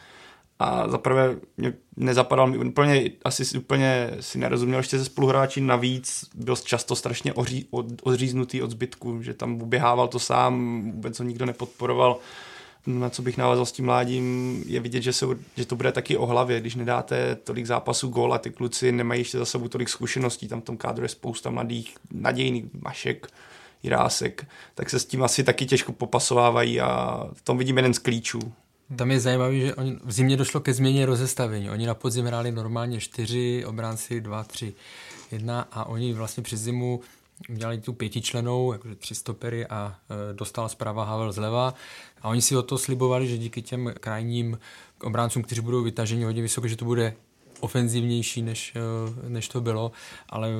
a 0.58 0.88
zaprvé 0.88 1.36
mě 1.56 1.74
nezapadal 1.96 2.46
mi 2.46 2.58
úplně, 2.58 3.10
asi 3.24 3.58
úplně 3.58 4.10
si 4.20 4.38
nerozuměl 4.38 4.78
ještě 4.78 4.98
ze 4.98 5.04
spoluhráči, 5.04 5.60
navíc 5.60 6.24
byl 6.34 6.56
často 6.56 6.96
strašně 6.96 7.32
oří, 7.32 7.66
od, 7.70 7.86
odříznutý 8.02 8.62
od 8.62 8.70
zbytku, 8.70 9.22
že 9.22 9.34
tam 9.34 9.62
uběhával 9.62 10.08
to 10.08 10.18
sám, 10.18 10.82
vůbec 10.92 11.18
ho 11.18 11.24
nikdo 11.24 11.46
nepodporoval. 11.46 12.18
Na 12.86 13.10
co 13.10 13.22
bych 13.22 13.38
navázal 13.38 13.66
s 13.66 13.72
tím 13.72 13.84
mládím, 13.84 14.62
je 14.66 14.80
vidět, 14.80 15.02
že, 15.02 15.12
se, 15.12 15.26
že 15.56 15.66
to 15.66 15.76
bude 15.76 15.92
taky 15.92 16.16
o 16.16 16.26
hlavě, 16.26 16.60
když 16.60 16.74
nedáte 16.74 17.34
tolik 17.34 17.66
zápasů 17.66 18.08
gól 18.08 18.34
a 18.34 18.38
ty 18.38 18.50
kluci 18.50 18.92
nemají 18.92 19.20
ještě 19.20 19.38
za 19.38 19.44
sebou 19.44 19.68
tolik 19.68 19.88
zkušeností, 19.88 20.48
tam 20.48 20.60
v 20.60 20.64
tom 20.64 20.76
kádru 20.76 21.04
je 21.04 21.08
spousta 21.08 21.50
mladých, 21.50 21.96
nadějných 22.12 22.64
mašek, 22.82 23.28
Jirásek, 23.84 24.46
tak 24.74 24.90
se 24.90 24.98
s 24.98 25.04
tím 25.04 25.22
asi 25.22 25.44
taky 25.44 25.66
těžko 25.66 25.92
popasovávají 25.92 26.80
a 26.80 27.24
v 27.32 27.42
tom 27.42 27.58
vidím 27.58 27.76
jeden 27.76 27.94
z 27.94 27.98
klíčů. 27.98 28.52
Tam 28.96 29.10
je 29.10 29.20
zajímavé, 29.20 29.54
že 29.60 29.74
oni, 29.74 29.98
v 30.04 30.12
zimě 30.12 30.36
došlo 30.36 30.60
ke 30.60 30.74
změně 30.74 31.06
rozestavení. 31.06 31.70
Oni 31.70 31.86
na 31.86 31.94
podzim 31.94 32.26
hráli 32.26 32.52
normálně 32.52 33.00
čtyři, 33.00 33.64
obránci 33.66 34.20
dva, 34.20 34.44
tři, 34.44 34.74
jedna 35.32 35.68
a 35.72 35.84
oni 35.84 36.12
vlastně 36.12 36.42
přes 36.42 36.60
zimu 36.60 37.00
udělali 37.48 37.80
tu 37.80 37.92
pětičlenou, 37.92 38.72
jakože 38.72 38.94
tři 38.94 39.14
stopery 39.14 39.66
a 39.66 39.94
e, 40.30 40.34
dostala 40.34 40.68
zprava 40.68 41.04
Havel 41.04 41.32
zleva. 41.32 41.74
A 42.22 42.28
oni 42.28 42.42
si 42.42 42.56
o 42.56 42.62
to 42.62 42.78
slibovali, 42.78 43.28
že 43.28 43.38
díky 43.38 43.62
těm 43.62 43.92
krajním 44.00 44.58
obráncům, 45.02 45.42
kteří 45.42 45.60
budou 45.60 45.82
vytaženi 45.82 46.24
hodně 46.24 46.42
vysoko, 46.42 46.68
že 46.68 46.76
to 46.76 46.84
bude 46.84 47.14
ofenzivnější, 47.64 48.42
než, 48.42 48.72
e, 48.76 49.28
než 49.28 49.48
to 49.48 49.60
bylo, 49.60 49.92
ale 50.28 50.50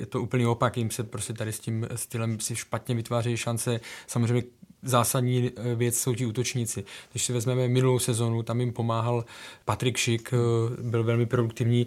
je 0.00 0.06
to 0.06 0.22
úplný 0.22 0.46
opak, 0.46 0.76
jim 0.76 0.90
se 0.90 1.04
prostě 1.04 1.32
tady 1.32 1.52
s 1.52 1.60
tím 1.60 1.86
stylem 1.94 2.40
si 2.40 2.56
špatně 2.56 2.94
vytvářejí 2.94 3.36
šance. 3.36 3.80
Samozřejmě 4.06 4.42
zásadní 4.82 5.50
eh, 5.56 5.74
věc 5.74 5.98
jsou 5.98 6.14
ti 6.14 6.26
útočníci. 6.26 6.84
Když 7.10 7.24
si 7.24 7.32
vezmeme 7.32 7.68
minulou 7.68 7.98
sezonu, 7.98 8.42
tam 8.42 8.60
jim 8.60 8.72
pomáhal 8.72 9.24
Patrik 9.64 9.96
Šik, 9.96 10.30
eh, 10.32 10.82
byl 10.82 11.04
velmi 11.04 11.26
produktivní 11.26 11.86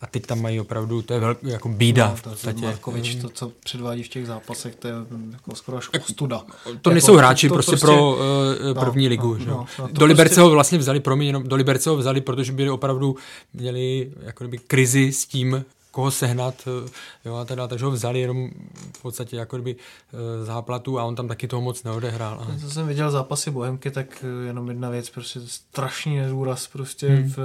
a 0.00 0.06
teď 0.06 0.26
tam 0.26 0.42
mají 0.42 0.60
opravdu, 0.60 1.02
to 1.02 1.14
je 1.14 1.20
velký, 1.20 1.48
jako 1.48 1.68
bída 1.68 2.08
No, 2.08 2.16
v 2.16 2.22
to, 2.22 2.30
podstatě. 2.30 2.60
Markovič, 2.64 3.14
to, 3.14 3.28
co 3.28 3.52
předvádí 3.64 4.02
v 4.02 4.08
těch 4.08 4.26
zápasech, 4.26 4.74
to 4.76 4.88
je 4.88 4.94
jako 5.32 5.54
skoro 5.54 5.78
až 5.78 5.88
ostuda. 6.02 6.38
To 6.64 6.70
Jako, 6.70 6.90
nejsou 6.90 7.16
hráči 7.16 7.48
to 7.48 7.54
prostě, 7.54 7.76
pro 7.76 8.16
uh, 8.16 8.80
první 8.80 9.04
no, 9.04 9.08
ligu. 9.10 9.32
no, 9.32 9.38
že? 9.38 9.50
no, 9.50 9.66
no, 9.78 9.88
do 9.92 10.06
Liberce 10.06 10.28
prostě- 10.28 10.40
ho 10.40 10.50
vlastně 10.50 10.78
vzali, 10.78 11.00
promiň, 11.00 11.26
jenom 11.26 11.42
do 11.48 11.56
Liberce 11.56 11.90
ho 11.90 11.96
vzali, 11.96 12.20
protože 12.20 12.52
byli 12.52 12.70
opravdu, 12.70 13.16
měli 13.54 14.12
jako 14.22 14.44
kdyby 14.44 14.58
krizi 14.58 15.12
s 15.12 15.26
tím, 15.26 15.64
koho 15.96 16.10
sehnat, 16.10 16.54
eh, 16.66 16.90
jo, 17.24 17.34
a 17.36 17.44
teda, 17.44 17.68
takže 17.68 17.84
ho 17.84 17.90
vzali 17.90 18.20
jenom 18.20 18.50
v 18.98 19.02
podstatě 19.02 19.36
jako 19.36 19.56
kdyby 19.56 19.76
eh, 19.76 20.44
záplatu 20.44 20.98
a 20.98 21.04
on 21.04 21.14
tam 21.14 21.28
taky 21.28 21.48
toho 21.48 21.62
moc 21.62 21.82
neodehrál. 21.82 22.40
A 22.40 22.60
Co 22.60 22.70
jsem 22.70 22.86
viděl 22.86 23.10
zápasy 23.10 23.50
Bohemky, 23.50 23.90
tak 23.90 24.24
eh, 24.24 24.46
jenom 24.46 24.68
jedna 24.68 24.90
věc, 24.90 25.10
prostě 25.10 25.40
strašný 25.46 26.16
nedůraz 26.16 26.66
prostě 26.66 27.08
Hmm. 27.08 27.32
v 27.36 27.38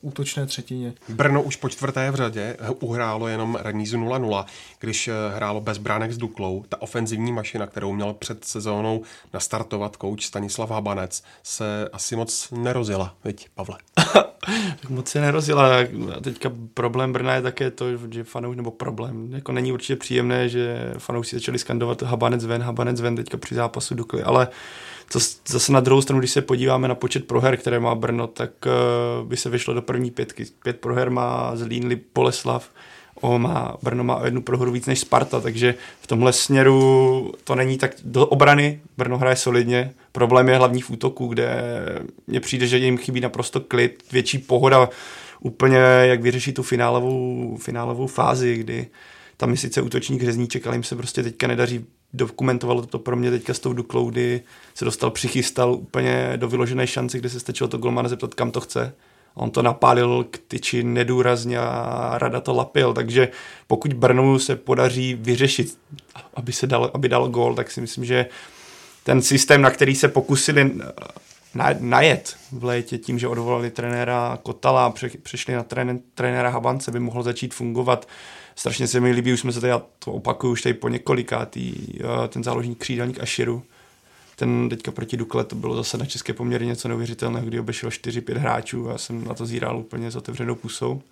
útočné 0.00 0.46
třetině. 0.46 0.92
Brno 1.08 1.42
už 1.42 1.56
po 1.56 1.68
čtvrté 1.68 2.10
v 2.10 2.14
řadě 2.14 2.56
uhrálo 2.80 3.28
jenom 3.28 3.58
remízu 3.60 3.98
0-0, 3.98 4.44
když 4.78 5.10
hrálo 5.34 5.60
bez 5.60 5.78
bránek 5.78 6.12
s 6.12 6.18
Duklou. 6.18 6.64
Ta 6.68 6.82
ofenzivní 6.82 7.32
mašina, 7.32 7.66
kterou 7.66 7.92
měl 7.92 8.12
před 8.12 8.44
sezónou 8.44 9.02
nastartovat 9.34 9.96
kouč 9.96 10.26
Stanislav 10.26 10.70
Habanec, 10.70 11.22
se 11.42 11.88
asi 11.92 12.16
moc 12.16 12.50
nerozjela, 12.50 13.14
viď, 13.24 13.48
Pavle? 13.54 13.78
Tak 14.80 14.90
moc 14.90 15.08
se 15.08 15.20
nerozjela. 15.20 15.78
A 16.16 16.20
teďka 16.20 16.52
problém 16.74 17.12
Brna 17.12 17.34
je 17.34 17.42
také 17.42 17.70
to, 17.70 17.86
že 18.10 18.24
fanouš, 18.24 18.56
nebo 18.56 18.70
problém, 18.70 19.32
jako 19.32 19.52
není 19.52 19.72
určitě 19.72 19.96
příjemné, 19.96 20.48
že 20.48 20.94
fanoušci 20.98 21.36
začali 21.36 21.58
skandovat 21.58 22.02
Habanec 22.02 22.44
ven, 22.44 22.62
Habanec 22.62 23.00
ven 23.00 23.16
teďka 23.16 23.36
při 23.36 23.54
zápasu 23.54 23.94
Dukly, 23.94 24.22
ale 24.22 24.48
to 25.12 25.18
zase 25.48 25.72
na 25.72 25.80
druhou 25.80 26.02
stranu, 26.02 26.18
když 26.18 26.30
se 26.30 26.42
podíváme 26.42 26.88
na 26.88 26.94
počet 26.94 27.26
proher, 27.26 27.56
které 27.56 27.80
má 27.80 27.94
Brno, 27.94 28.26
tak 28.26 28.50
uh, 28.66 29.28
by 29.28 29.36
se 29.36 29.50
vyšlo 29.50 29.74
do 29.74 29.82
první 29.82 30.10
pětky. 30.10 30.44
Pět 30.62 30.80
proher 30.80 31.10
má 31.10 31.56
Zlín, 31.56 32.00
Boleslav, 32.14 32.70
o, 33.20 33.38
má, 33.38 33.76
Brno 33.82 34.04
má 34.04 34.16
o 34.16 34.24
jednu 34.24 34.42
prohru 34.42 34.72
víc 34.72 34.86
než 34.86 35.00
Sparta, 35.00 35.40
takže 35.40 35.74
v 36.00 36.06
tomhle 36.06 36.32
směru 36.32 37.32
to 37.44 37.54
není 37.54 37.78
tak 37.78 37.90
do 38.04 38.26
obrany, 38.26 38.80
Brno 38.96 39.18
hraje 39.18 39.36
solidně, 39.36 39.92
problém 40.12 40.48
je 40.48 40.56
hlavní 40.56 40.82
v 40.82 40.90
útoku, 40.90 41.26
kde 41.26 41.62
mně 42.26 42.40
přijde, 42.40 42.66
že 42.66 42.78
jim 42.78 42.98
chybí 42.98 43.20
naprosto 43.20 43.60
klid, 43.60 44.04
větší 44.12 44.38
pohoda, 44.38 44.88
úplně 45.40 45.76
jak 46.02 46.22
vyřešit 46.22 46.52
tu 46.52 46.62
finálovou, 46.62 47.56
finálovou 47.56 48.06
fázi, 48.06 48.56
kdy 48.56 48.86
tam 49.36 49.50
je 49.50 49.56
sice 49.56 49.82
útočník 49.82 50.22
řezníček, 50.22 50.66
ale 50.66 50.76
jim 50.76 50.82
se 50.82 50.96
prostě 50.96 51.22
teďka 51.22 51.46
nedaří. 51.46 51.84
Dokumentovalo 52.12 52.86
to 52.86 52.98
pro 52.98 53.16
mě 53.16 53.30
teďka 53.30 53.54
s 53.54 53.58
tou 53.58 53.72
Duklou, 53.72 54.10
kdy 54.10 54.40
se 54.74 54.84
dostal, 54.84 55.10
přichystal 55.10 55.72
úplně 55.72 56.32
do 56.36 56.48
vyložené 56.48 56.86
šance, 56.86 57.18
kde 57.18 57.28
se 57.28 57.40
stačilo 57.40 57.68
to 57.68 57.78
golmana 57.78 58.08
zeptat, 58.08 58.34
kam 58.34 58.50
to 58.50 58.60
chce. 58.60 58.94
On 59.34 59.50
to 59.50 59.62
napálil 59.62 60.24
k 60.30 60.38
tyči 60.38 60.82
nedůrazně 60.82 61.58
a 61.58 62.10
rada 62.18 62.40
to 62.40 62.54
lapil, 62.54 62.94
takže 62.94 63.28
pokud 63.66 63.92
Brnu 63.92 64.38
se 64.38 64.56
podaří 64.56 65.14
vyřešit, 65.14 65.78
aby, 66.34 66.52
se 66.52 66.66
dal, 66.66 66.90
aby 66.94 67.08
dal 67.08 67.28
gól, 67.28 67.54
tak 67.54 67.70
si 67.70 67.80
myslím, 67.80 68.04
že 68.04 68.26
ten 69.04 69.22
systém, 69.22 69.62
na 69.62 69.70
který 69.70 69.94
se 69.94 70.08
pokusili 70.08 70.72
na, 71.54 71.68
najet 71.78 72.36
v 72.52 72.64
létě 72.64 72.98
tím, 72.98 73.18
že 73.18 73.28
odvolali 73.28 73.70
trenéra 73.70 74.38
Kotala 74.42 74.86
a 74.86 74.90
pře, 74.90 75.10
přešli 75.22 75.54
na 75.54 75.62
trén, 75.62 76.00
trenéra 76.14 76.50
Habance, 76.50 76.90
by 76.90 77.00
mohl 77.00 77.22
začít 77.22 77.54
fungovat. 77.54 78.08
Strašně 78.54 78.88
se 78.88 79.00
mi 79.00 79.12
líbí, 79.12 79.32
už 79.32 79.40
jsme 79.40 79.52
se 79.52 79.60
tady, 79.60 79.70
já 79.70 79.82
to 79.98 80.12
opakuju 80.12 80.52
už 80.52 80.62
tady 80.62 80.74
po 80.74 80.88
několikátý, 80.88 81.74
eh, 82.00 82.28
ten 82.28 82.44
záložník 82.44 82.78
křídelník 82.78 83.20
Aširu. 83.20 83.62
Ten 84.36 84.68
teďka 84.68 84.92
proti 84.92 85.16
Dukle, 85.16 85.44
to 85.44 85.56
bylo 85.56 85.76
zase 85.76 85.98
na 85.98 86.06
české 86.06 86.32
poměry 86.32 86.66
něco 86.66 86.88
neuvěřitelného, 86.88 87.46
kdy 87.46 87.60
obešel 87.60 87.90
4-5 87.90 88.36
hráčů 88.36 88.88
a 88.88 88.92
já 88.92 88.98
jsem 88.98 89.24
na 89.24 89.34
to 89.34 89.46
zíral 89.46 89.78
úplně 89.78 90.10
s 90.10 90.16
otevřenou 90.16 90.54
pusou. 90.54 91.02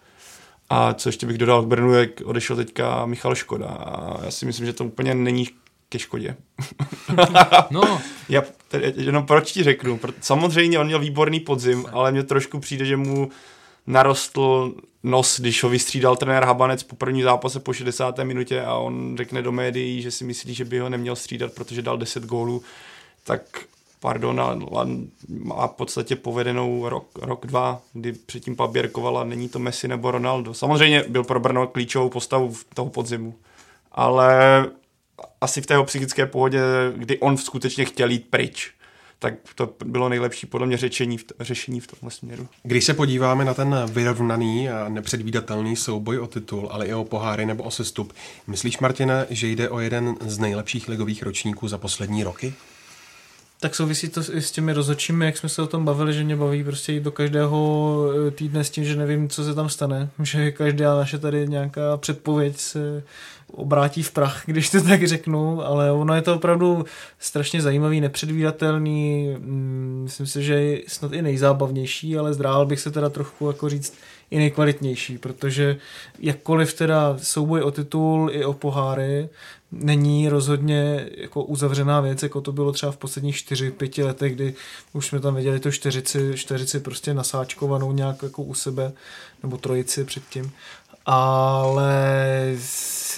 A 0.70 0.95
co 0.95 1.09
ještě 1.09 1.27
bych 1.27 1.39
dodal 1.39 1.62
k 1.62 1.66
Brnu, 1.66 1.95
jak 1.95 2.11
odešel 2.25 2.57
teďka 2.57 3.07
Michal 3.07 3.35
Škoda. 3.35 3.66
A 3.66 4.25
já 4.25 4.31
si 4.31 4.47
myslím, 4.47 4.66
že 4.66 4.73
to 4.73 4.85
úplně 4.85 5.14
není 5.14 5.49
ke 5.89 5.99
škodě. 5.99 6.37
No, 7.70 8.01
Já 8.29 8.43
tedy, 8.68 8.95
jenom 8.97 9.27
proč 9.27 9.53
ti 9.53 9.62
řeknu. 9.62 10.01
Samozřejmě 10.20 10.79
on 10.79 10.87
měl 10.87 10.99
výborný 10.99 11.41
podzim, 11.41 11.87
ale 11.93 12.12
mně 12.12 12.23
trošku 12.23 12.61
přijde, 12.61 12.85
že 12.85 12.97
mu 12.97 13.31
narostl 13.87 14.75
nos, 15.03 15.41
když 15.41 15.62
ho 15.62 15.68
vystřídal 15.68 16.16
trenér 16.16 16.45
Habanec 16.45 16.83
po 16.83 16.97
první 16.97 17.23
zápase 17.23 17.61
po 17.61 17.73
60. 17.73 18.18
minutě 18.18 18.62
a 18.62 18.75
on 18.75 19.16
řekne 19.16 19.43
do 19.43 19.53
médií, 19.53 20.03
že 20.03 20.11
si 20.11 20.25
myslí, 20.25 20.55
že 20.55 20.64
by 20.64 20.79
ho 20.79 20.89
neměl 20.89 21.16
střídat, 21.16 21.53
protože 21.53 21.83
dal 21.83 21.99
10 21.99 22.25
gólů, 22.25 22.62
tak 23.25 23.43
pardon, 24.01 24.66
má 25.29 25.66
v 25.66 25.73
podstatě 25.73 26.16
povedenou 26.16 26.89
rok, 26.89 27.09
rok, 27.18 27.47
dva, 27.47 27.81
kdy 27.93 28.12
předtím 28.12 28.57
paběrkoval 28.57 29.18
a 29.18 29.25
není 29.25 29.49
to 29.49 29.59
Messi 29.59 29.89
nebo 29.89 30.11
Ronaldo. 30.11 30.55
Samozřejmě 30.55 31.05
byl 31.09 31.25
pro 31.25 31.41
Brno 31.41 31.66
klíčovou 31.66 32.09
postavu 32.09 32.53
v 32.53 32.66
toho 32.75 32.91
podzimu, 32.91 33.35
ale 33.93 34.66
asi 35.41 35.61
v 35.61 35.66
té 35.66 35.75
jeho 35.75 35.85
psychické 35.85 36.27
pohodě, 36.27 36.61
kdy 36.97 37.18
on 37.18 37.37
skutečně 37.37 37.85
chtěl 37.85 38.11
jít 38.11 38.27
pryč, 38.31 38.73
tak 39.18 39.35
to 39.55 39.75
bylo 39.85 40.09
nejlepší 40.09 40.47
podle 40.47 40.66
mě 40.66 40.77
řečení 40.77 41.18
v, 41.18 41.25
řešení 41.41 41.81
v 41.81 41.87
tomhle 41.87 42.11
směru. 42.11 42.49
Když 42.62 42.85
se 42.85 42.95
podíváme 42.95 43.45
na 43.45 43.55
ten 43.55 43.77
vyrovnaný 43.93 44.70
a 44.70 44.89
nepředvídatelný 44.89 45.77
souboj 45.77 46.18
o 46.18 46.27
titul, 46.27 46.68
ale 46.73 46.87
i 46.87 46.95
o 46.95 47.05
poháry 47.05 47.47
nebo 47.47 47.64
o 47.64 47.70
sestup, 47.70 48.12
myslíš, 48.47 48.79
Martina, 48.79 49.25
že 49.31 49.47
jde 49.49 49.68
o 49.68 49.81
jeden 49.81 50.16
z 50.20 50.39
nejlepších 50.39 50.89
ligových 50.89 51.23
ročníků 51.23 51.68
za 51.68 51.79
poslední 51.79 52.25
roky? 52.25 52.55
Tak 53.63 53.75
souvisí 53.75 54.09
to 54.09 54.21
i 54.33 54.43
s 54.43 54.51
těmi 54.51 54.73
rozhodčími, 54.73 55.25
jak 55.25 55.37
jsme 55.37 55.49
se 55.49 55.63
o 55.63 55.67
tom 55.67 55.85
bavili, 55.85 56.13
že 56.13 56.25
mě 56.25 56.37
baví 56.37 56.65
prostě 56.65 56.93
jít 56.93 57.03
do 57.03 57.13
každého 57.13 58.07
eh, 58.29 58.31
týdne 58.31 58.65
s 58.65 58.71
tím, 58.71 58.85
že 58.85 58.97
nevím, 58.97 59.29
co 59.29 59.45
se 59.45 59.55
tam 59.55 59.69
stane, 59.69 60.11
že 60.23 60.53
každá 60.53 60.97
naše 60.97 61.19
tady 61.19 61.49
nějaká 61.49 61.97
předpověď 61.97 62.59
se 62.59 63.03
obrátí 63.53 64.03
v 64.03 64.11
prach, 64.11 64.43
když 64.47 64.71
to 64.71 64.83
tak 64.83 65.07
řeknu, 65.07 65.67
ale 65.67 65.93
ono 65.93 66.15
je 66.15 66.23
to 66.23 66.35
opravdu 66.35 66.85
strašně 67.19 67.63
zajímavý, 67.63 68.01
nepředvídatelný, 68.01 69.35
mm, 69.39 70.01
myslím 70.05 70.27
si, 70.27 70.43
že 70.43 70.55
je 70.55 70.81
snad 70.89 71.13
i 71.13 71.23
nejzábavnější, 71.23 72.19
ale 72.19 72.35
zdrál 72.35 72.67
bych 72.67 72.81
se 72.81 72.91
teda 72.91 73.09
trochu 73.09 73.47
jako 73.47 73.69
říct 73.69 73.95
i 74.31 74.39
nejkvalitnější, 74.39 75.19
protože 75.19 75.77
jakkoliv 76.19 76.75
teda 76.75 77.17
souboj 77.23 77.63
o 77.63 77.71
titul 77.71 78.31
i 78.33 78.45
o 78.45 78.53
poháry 78.53 79.29
není 79.73 80.29
rozhodně 80.29 81.11
jako 81.16 81.45
uzavřená 81.45 82.01
věc, 82.01 82.23
jako 82.23 82.41
to 82.41 82.53
bylo 82.53 82.73
třeba 82.73 82.93
v 82.93 82.97
posledních 82.97 83.37
4-5 83.37 84.05
letech, 84.05 84.35
kdy 84.35 84.55
už 84.93 85.07
jsme 85.07 85.20
tam 85.20 85.35
viděli 85.35 85.61
to 85.61 85.70
čtyřici, 85.70 86.33
čtyřici 86.35 86.81
prostě 86.81 87.14
nasáčkovanou 87.14 87.93
nějak 87.93 88.23
jako 88.23 88.43
u 88.43 88.55
sebe, 88.55 88.93
nebo 89.43 89.57
trojici 89.57 90.05
předtím. 90.05 90.53
Ale 91.07 92.57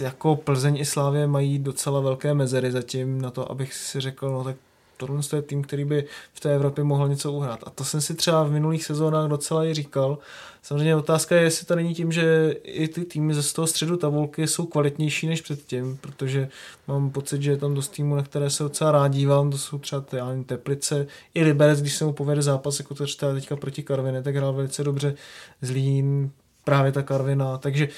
jako 0.01 0.37
Plzeň 0.37 0.77
i 0.77 0.85
Slávě 0.85 1.27
mají 1.27 1.59
docela 1.59 2.01
velké 2.01 2.35
mezery 2.35 2.73
zatím 2.73 3.21
na 3.21 3.31
to, 3.31 3.51
abych 3.51 3.75
si 3.75 4.01
řekl, 4.01 4.31
no 4.31 4.45
tak 4.45 4.57
tohle 4.97 5.21
je 5.37 5.43
tým, 5.43 5.63
který 5.63 5.85
by 5.85 6.05
v 6.35 6.41
té 6.41 6.55
Evropě 6.55 6.85
mohl 6.85 7.09
něco 7.09 7.33
uhrát. 7.33 7.61
A 7.67 7.71
to 7.71 7.85
jsem 7.85 8.01
si 8.01 8.15
třeba 8.15 8.43
v 8.43 8.53
minulých 8.53 8.85
sezónách 8.85 9.29
docela 9.29 9.65
i 9.65 9.75
říkal. 9.75 10.19
Samozřejmě 10.63 10.97
otázka 10.97 11.37
je, 11.37 11.43
jestli 11.43 11.67
to 11.67 11.77
není 11.77 11.95
tím, 11.95 12.13
že 12.13 12.57
i 12.63 12.89
ty 12.89 13.05
týmy 13.05 13.35
ze 13.35 13.43
z 13.43 13.53
toho 13.53 13.67
středu 13.67 13.97
tabulky 13.97 14.47
jsou 14.47 14.67
kvalitnější 14.67 15.27
než 15.27 15.41
předtím, 15.41 15.99
protože 16.01 16.49
mám 16.89 17.11
pocit, 17.11 17.43
že 17.43 17.51
je 17.51 17.57
tam 17.57 17.75
dost 17.75 17.89
týmů, 17.89 18.15
na 18.17 18.23
které 18.23 18.51
se 18.51 18.63
docela 18.63 18.93
rád 18.93 19.09
dívám, 19.09 19.51
to 19.51 19.59
jsou 19.59 19.79
třeba 19.79 20.01
ty, 20.01 20.17
já 20.17 20.35
Teplice, 20.47 21.07
i 21.35 21.45
Liberec, 21.45 21.81
když 21.81 21.97
se 21.97 22.05
mu 22.05 22.13
povede 22.13 22.43
zápas, 22.43 22.79
jako 22.79 22.95
to 22.95 23.07
teďka 23.35 23.57
proti 23.57 23.83
Karvině, 23.83 24.23
tak 24.23 24.37
hrál 24.37 24.53
velice 24.53 24.85
dobře 24.85 25.15
Zlín, 25.63 26.31
právě 26.65 26.93
ta 26.93 27.03
Karvina, 27.03 27.59
takže 27.59 27.89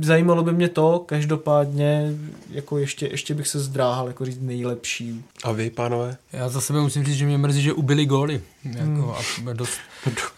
zajímalo 0.00 0.42
by 0.42 0.52
mě 0.52 0.68
to, 0.68 1.04
každopádně 1.06 2.14
jako 2.50 2.78
ještě, 2.78 3.06
ještě 3.06 3.34
bych 3.34 3.48
se 3.48 3.60
zdráhal 3.60 4.06
jako 4.06 4.24
říct 4.24 4.40
nejlepší. 4.40 5.24
A 5.44 5.52
vy, 5.52 5.70
pánové? 5.70 6.16
já 6.32 6.48
za 6.48 6.60
sebe 6.60 6.80
musím 6.80 7.04
říct, 7.04 7.16
že 7.16 7.26
mě 7.26 7.38
mrzí, 7.38 7.62
že 7.62 7.72
ubili 7.72 8.06
góly. 8.06 8.40
Jako, 8.64 9.16
a 9.16 9.52
dost, 9.52 9.78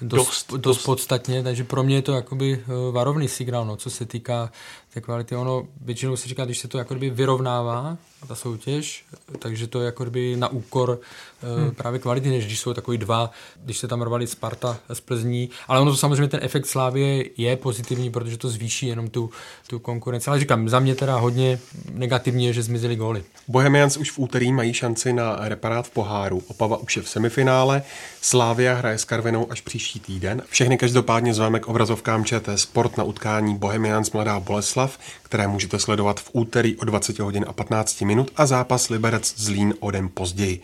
dost, 0.01 0.53
dost, 0.53 0.85
podstatně, 0.85 1.43
takže 1.43 1.65
pro 1.65 1.83
mě 1.83 1.97
je 1.97 2.03
to 2.03 2.13
jakoby 2.13 2.61
eh, 2.63 2.93
varovný 2.93 3.29
signál, 3.29 3.65
no, 3.65 3.77
co 3.77 3.91
se 3.91 4.07
týká 4.07 4.53
té 4.95 5.01
kvality. 5.01 5.37
Ono 5.37 5.67
většinou 5.81 6.17
se 6.17 6.29
říká, 6.29 6.45
když 6.45 6.59
se 6.59 6.69
to 6.69 6.79
jakoby 6.79 7.11
vyrovnává, 7.11 7.97
ta 8.27 8.35
soutěž, 8.35 9.05
takže 9.39 9.67
to 9.67 9.81
je 9.81 9.87
jakoby 9.87 10.37
na 10.37 10.49
úkor 10.49 11.01
hmm. 11.43 11.71
právě 11.71 12.01
kvality, 12.01 12.29
než 12.29 12.47
když 12.47 12.61
jsou 12.61 12.75
takový 12.75 12.99
dva, 12.99 13.31
když 13.65 13.79
se 13.79 13.89
tam 13.89 14.03
rovali 14.03 14.27
Sparta 14.27 14.79
z 14.93 15.01
Plzní, 15.01 15.51
ale 15.69 15.81
ono 15.81 15.91
to 15.91 15.97
samozřejmě 15.97 16.29
ten 16.29 16.41
efekt 16.43 16.67
Slávě 16.67 17.25
je 17.37 17.57
pozitivní, 17.57 18.11
protože 18.11 18.37
to 18.37 18.49
zvýší 18.49 18.87
jenom 18.87 19.09
tu, 19.09 19.31
tu 19.67 19.79
konkurenci. 19.79 20.31
Ale 20.31 20.41
říkám, 20.41 20.69
za 20.69 20.81
mě 20.81 20.95
teda 20.95 21.17
hodně 21.17 21.59
negativní 21.93 22.47
je, 22.47 22.53
že 22.53 22.63
zmizely 22.63 22.97
góly. 22.97 23.25
Bohemians 23.49 23.97
už 23.97 24.11
v 24.11 24.19
úterý 24.19 24.53
mají 24.53 24.75
šanci 24.75 25.13
na 25.13 25.37
reparát 25.41 25.87
v 25.87 25.91
poháru. 25.91 26.43
Opava 26.49 26.77
už 26.77 26.97
je 26.97 27.03
v 27.03 27.09
semifinále. 27.09 27.83
Slávia 28.21 28.75
hraje 28.75 28.99
s 28.99 29.05
Karvinou 29.05 29.47
až 29.51 29.61
příští 29.61 30.01
týden. 30.01 30.43
Všechny 30.49 30.79
každopádně 30.79 31.35
zveme 31.35 31.61
k 31.61 31.69
obrazovkám 31.69 32.25
ČT 32.25 32.59
Sport 32.59 32.97
na 32.97 33.05
utkání 33.05 33.59
Bohemians 33.59 34.13
Mladá 34.13 34.41
Boleslav, 34.41 34.80
které 35.23 35.49
můžete 35.49 35.79
sledovat 35.79 36.21
v 36.21 36.31
úterý 36.33 36.77
o 36.77 36.85
20 36.85 37.19
hodin 37.19 37.45
a 37.49 37.53
15 37.53 38.01
minut 38.01 38.31
a 38.37 38.47
zápas 38.47 38.89
Liberec 38.89 39.35
Zlín 39.37 39.75
o 39.81 39.91
den 39.91 40.09
později. 40.15 40.61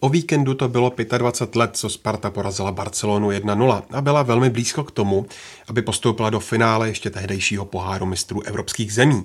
O 0.00 0.08
víkendu 0.08 0.54
to 0.54 0.68
bylo 0.68 0.92
25 1.18 1.56
let, 1.56 1.70
co 1.72 1.88
Sparta 1.88 2.30
porazila 2.30 2.72
Barcelonu 2.72 3.30
1-0 3.30 3.82
a 3.90 4.00
byla 4.00 4.22
velmi 4.22 4.50
blízko 4.50 4.84
k 4.84 4.90
tomu, 4.90 5.26
aby 5.68 5.82
postoupila 5.82 6.30
do 6.30 6.40
finále 6.40 6.88
ještě 6.88 7.10
tehdejšího 7.10 7.64
poháru 7.64 8.06
mistrů 8.06 8.42
evropských 8.42 8.94
zemí. 8.94 9.24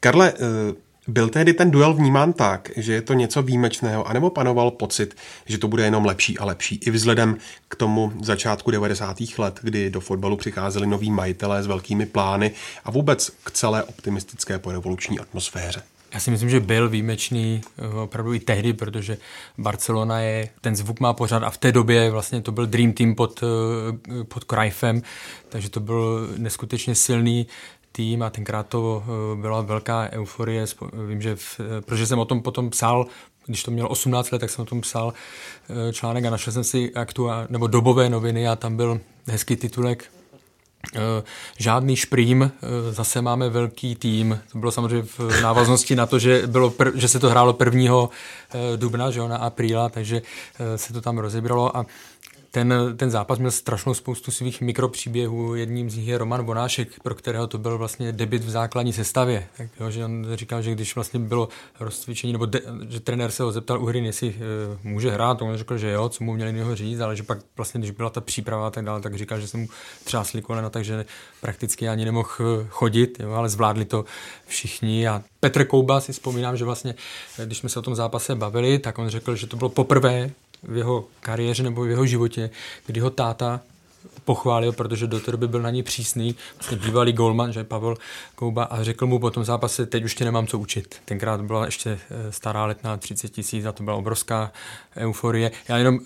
Karle, 0.00 0.32
eh, 0.32 0.74
byl 1.08 1.28
tehdy 1.28 1.52
ten 1.52 1.70
duel 1.70 1.94
vnímán 1.94 2.32
tak, 2.32 2.70
že 2.76 2.92
je 2.92 3.02
to 3.02 3.14
něco 3.14 3.42
výjimečného, 3.42 4.08
anebo 4.08 4.30
panoval 4.30 4.70
pocit, 4.70 5.16
že 5.46 5.58
to 5.58 5.68
bude 5.68 5.84
jenom 5.84 6.04
lepší 6.04 6.38
a 6.38 6.44
lepší 6.44 6.80
i 6.86 6.90
vzhledem 6.90 7.36
k 7.68 7.76
tomu 7.76 8.12
začátku 8.22 8.70
90. 8.70 9.16
let, 9.38 9.60
kdy 9.62 9.90
do 9.90 10.00
fotbalu 10.00 10.36
přicházeli 10.36 10.86
noví 10.86 11.10
majitelé 11.10 11.62
s 11.62 11.66
velkými 11.66 12.06
plány 12.06 12.50
a 12.84 12.90
vůbec 12.90 13.30
k 13.44 13.50
celé 13.50 13.82
optimistické 13.82 14.58
porevoluční 14.58 15.18
atmosféře? 15.18 15.82
Já 16.14 16.20
si 16.20 16.30
myslím, 16.30 16.50
že 16.50 16.60
byl 16.60 16.88
výjimečný 16.88 17.60
eh, 17.78 17.86
opravdu 17.86 18.34
i 18.34 18.40
tehdy, 18.40 18.72
protože 18.72 19.18
Barcelona 19.58 20.20
je, 20.20 20.48
ten 20.60 20.76
zvuk 20.76 21.00
má 21.00 21.12
pořád 21.12 21.42
a 21.42 21.50
v 21.50 21.58
té 21.58 21.72
době 21.72 22.10
vlastně 22.10 22.40
to 22.40 22.52
byl 22.52 22.66
Dream 22.66 22.92
Team 22.92 23.14
pod, 23.14 23.42
eh, 23.42 24.24
pod 24.24 24.44
Cruyffem, 24.44 25.02
takže 25.48 25.70
to 25.70 25.80
byl 25.80 26.28
neskutečně 26.36 26.94
silný 26.94 27.46
tým 27.96 28.22
a 28.22 28.30
tenkrát 28.30 28.68
to 28.68 29.02
eh, 29.06 29.40
byla 29.40 29.60
velká 29.60 30.08
euforie. 30.12 30.66
Vím, 31.08 31.22
že 31.22 31.36
v, 31.36 31.60
protože 31.80 32.06
jsem 32.06 32.18
o 32.18 32.24
tom 32.24 32.42
potom 32.42 32.70
psal, 32.70 33.06
když 33.46 33.62
to 33.62 33.70
mělo 33.70 33.88
18 33.88 34.30
let, 34.30 34.38
tak 34.38 34.50
jsem 34.50 34.62
o 34.62 34.66
tom 34.66 34.80
psal 34.80 35.14
článek 35.92 36.24
a 36.24 36.30
našel 36.30 36.52
jsem 36.52 36.64
si 36.64 36.94
aktuál, 36.94 37.46
nebo 37.50 37.66
dobové 37.66 38.10
noviny 38.10 38.48
a 38.48 38.56
tam 38.56 38.76
byl 38.76 39.00
hezký 39.26 39.56
titulek 39.56 40.10
Eh, 40.96 41.22
žádný 41.58 41.96
šprým, 41.96 42.42
eh, 42.42 42.92
zase 42.92 43.22
máme 43.22 43.48
velký 43.48 43.94
tým. 43.94 44.40
To 44.52 44.58
bylo 44.58 44.72
samozřejmě 44.72 45.02
v 45.02 45.40
návaznosti 45.42 45.96
na 45.96 46.06
to, 46.06 46.18
že, 46.18 46.46
bylo 46.46 46.70
pr- 46.70 46.92
že 46.94 47.08
se 47.08 47.20
to 47.20 47.30
hrálo 47.30 47.52
1. 47.52 48.10
Eh, 48.54 48.76
dubna, 48.76 49.10
že 49.10 49.18
jo, 49.18 49.28
na 49.28 49.36
apríla, 49.36 49.88
takže 49.88 50.22
se 50.76 50.92
to 50.92 51.00
tam 51.00 51.18
rozebralo 51.18 51.76
a 51.76 51.86
ten, 52.54 52.74
ten 52.96 53.10
zápas 53.10 53.38
měl 53.38 53.50
strašnou 53.50 53.94
spoustu 53.94 54.30
svých 54.30 54.60
mikropříběhů. 54.60 55.54
Jedním 55.54 55.90
z 55.90 55.96
nich 55.96 56.08
je 56.08 56.18
Roman 56.18 56.44
Bonášek, 56.44 56.88
pro 57.02 57.14
kterého 57.14 57.46
to 57.46 57.58
byl 57.58 57.78
vlastně 57.78 58.12
debit 58.12 58.44
v 58.44 58.50
základní 58.50 58.92
sestavě. 58.92 59.46
Tak, 59.56 59.68
jo, 59.80 59.90
že 59.90 60.04
on 60.04 60.26
říkal, 60.34 60.62
že 60.62 60.72
když 60.72 60.94
vlastně 60.94 61.20
bylo 61.20 61.48
rozcvičení, 61.80 62.32
nebo 62.32 62.46
de, 62.46 62.60
že 62.88 63.00
trenér 63.00 63.30
se 63.30 63.42
ho 63.42 63.52
zeptal 63.52 63.82
u 63.82 63.86
hry, 63.86 63.98
jestli 63.98 64.28
e, 64.28 64.34
může 64.82 65.10
hrát, 65.10 65.42
on 65.42 65.56
řekl, 65.56 65.78
že 65.78 65.90
jo, 65.90 66.08
co 66.08 66.24
mu 66.24 66.32
měli 66.32 66.56
jeho 66.56 66.76
říct, 66.76 67.00
ale 67.00 67.16
že 67.16 67.22
pak 67.22 67.38
vlastně, 67.56 67.78
když 67.78 67.90
byla 67.90 68.10
ta 68.10 68.20
příprava 68.20 68.66
a 68.66 68.70
tak 68.70 68.84
dále, 68.84 69.00
tak 69.00 69.14
říkal, 69.14 69.40
že 69.40 69.48
se 69.48 69.56
mu 69.56 69.68
třásli 70.04 70.42
kolena, 70.42 70.70
takže 70.70 71.04
prakticky 71.40 71.88
ani 71.88 72.04
nemohl 72.04 72.28
eh, 72.40 72.66
chodit, 72.68 73.20
jo, 73.20 73.32
ale 73.32 73.48
zvládli 73.48 73.84
to 73.84 74.04
všichni. 74.46 75.08
A 75.08 75.22
Petr 75.40 75.64
Kouba 75.64 76.00
si 76.00 76.12
vzpomínám, 76.12 76.56
že 76.56 76.64
vlastně, 76.64 76.94
když 77.44 77.58
jsme 77.58 77.68
se 77.68 77.78
o 77.78 77.82
tom 77.82 77.94
zápase 77.94 78.34
bavili, 78.34 78.78
tak 78.78 78.98
on 78.98 79.08
řekl, 79.08 79.36
že 79.36 79.46
to 79.46 79.56
bylo 79.56 79.70
poprvé, 79.70 80.30
v 80.68 80.76
jeho 80.76 81.04
kariéře 81.20 81.62
nebo 81.62 81.82
v 81.82 81.90
jeho 81.90 82.06
životě, 82.06 82.50
kdy 82.86 83.00
ho 83.00 83.10
táta 83.10 83.60
pochválil, 84.24 84.72
protože 84.72 85.06
do 85.06 85.20
té 85.20 85.30
doby 85.30 85.48
byl 85.48 85.62
na 85.62 85.70
ní 85.70 85.82
přísný, 85.82 86.34
vlastně 86.54 86.76
bývalý 86.76 87.12
golman, 87.12 87.52
že 87.52 87.64
Pavel 87.64 87.96
Kouba 88.34 88.64
a 88.64 88.82
řekl 88.82 89.06
mu 89.06 89.18
po 89.18 89.30
tom 89.30 89.44
zápase, 89.44 89.86
teď 89.86 90.04
už 90.04 90.14
tě 90.14 90.24
nemám 90.24 90.46
co 90.46 90.58
učit. 90.58 90.96
Tenkrát 91.04 91.40
byla 91.40 91.64
ještě 91.64 91.90
eh, 91.90 92.32
stará 92.32 92.66
letná 92.66 92.96
30 92.96 93.28
tisíc 93.28 93.66
a 93.66 93.72
to 93.72 93.82
byla 93.82 93.96
obrovská 93.96 94.52
euforie. 94.96 95.50
Já 95.68 95.78
jenom 95.78 96.00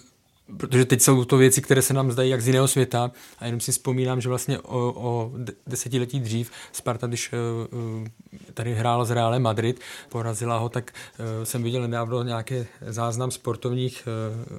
protože 0.57 0.85
teď 0.85 1.01
jsou 1.01 1.25
to 1.25 1.37
věci, 1.37 1.63
které 1.63 1.83
se 1.83 1.95
nám 1.95 2.13
zdají 2.13 2.31
jak 2.31 2.43
z 2.43 2.47
jiného 2.47 2.69
světa 2.69 3.11
a 3.39 3.47
jenom 3.47 3.61
si 3.61 3.73
vzpomínám, 3.73 4.21
že 4.21 4.29
vlastně 4.29 4.59
o, 4.59 4.93
o 4.97 5.33
desetiletí 5.67 6.21
dřív 6.21 6.51
Sparta, 6.73 7.07
když 7.07 7.31
uh, 7.33 8.07
tady 8.55 8.75
hrála 8.75 9.05
z 9.05 9.11
Reále 9.11 9.39
Madrid, 9.39 9.81
porazila 10.09 10.59
ho, 10.59 10.69
tak 10.69 10.93
uh, 11.19 11.45
jsem 11.45 11.63
viděl 11.63 11.83
nedávno 11.83 12.23
nějaké 12.23 12.67
záznam 12.87 13.31
sportovních 13.31 14.09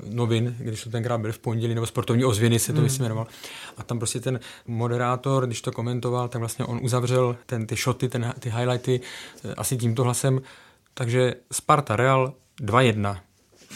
novin, 0.10 0.56
když 0.60 0.84
to 0.84 0.90
tenkrát 0.90 1.18
byl 1.18 1.32
v 1.32 1.40
pondělí, 1.40 1.76
nebo 1.76 1.86
sportovní 1.86 2.26
ozvěny 2.26 2.60
se 2.60 2.74
to 2.74 2.78
mm. 2.78 2.84
myslím 2.84 3.04
jmenoval. 3.04 3.28
A 3.78 3.84
tam 3.84 4.00
prostě 4.00 4.20
ten 4.20 4.40
moderátor, 4.68 5.48
když 5.48 5.62
to 5.62 5.72
komentoval, 5.72 6.28
tak 6.28 6.40
vlastně 6.40 6.66
on 6.66 6.80
uzavřel 6.84 7.38
ten, 7.46 7.68
ty 7.68 7.76
shoty, 7.76 8.10
ten, 8.10 8.34
ty 8.40 8.50
highlighty 8.50 9.02
asi 9.58 9.78
tímto 9.78 10.04
hlasem. 10.04 10.42
Takže 10.94 11.36
Sparta 11.52 11.96
Real 11.96 12.34
2-1 12.62 13.18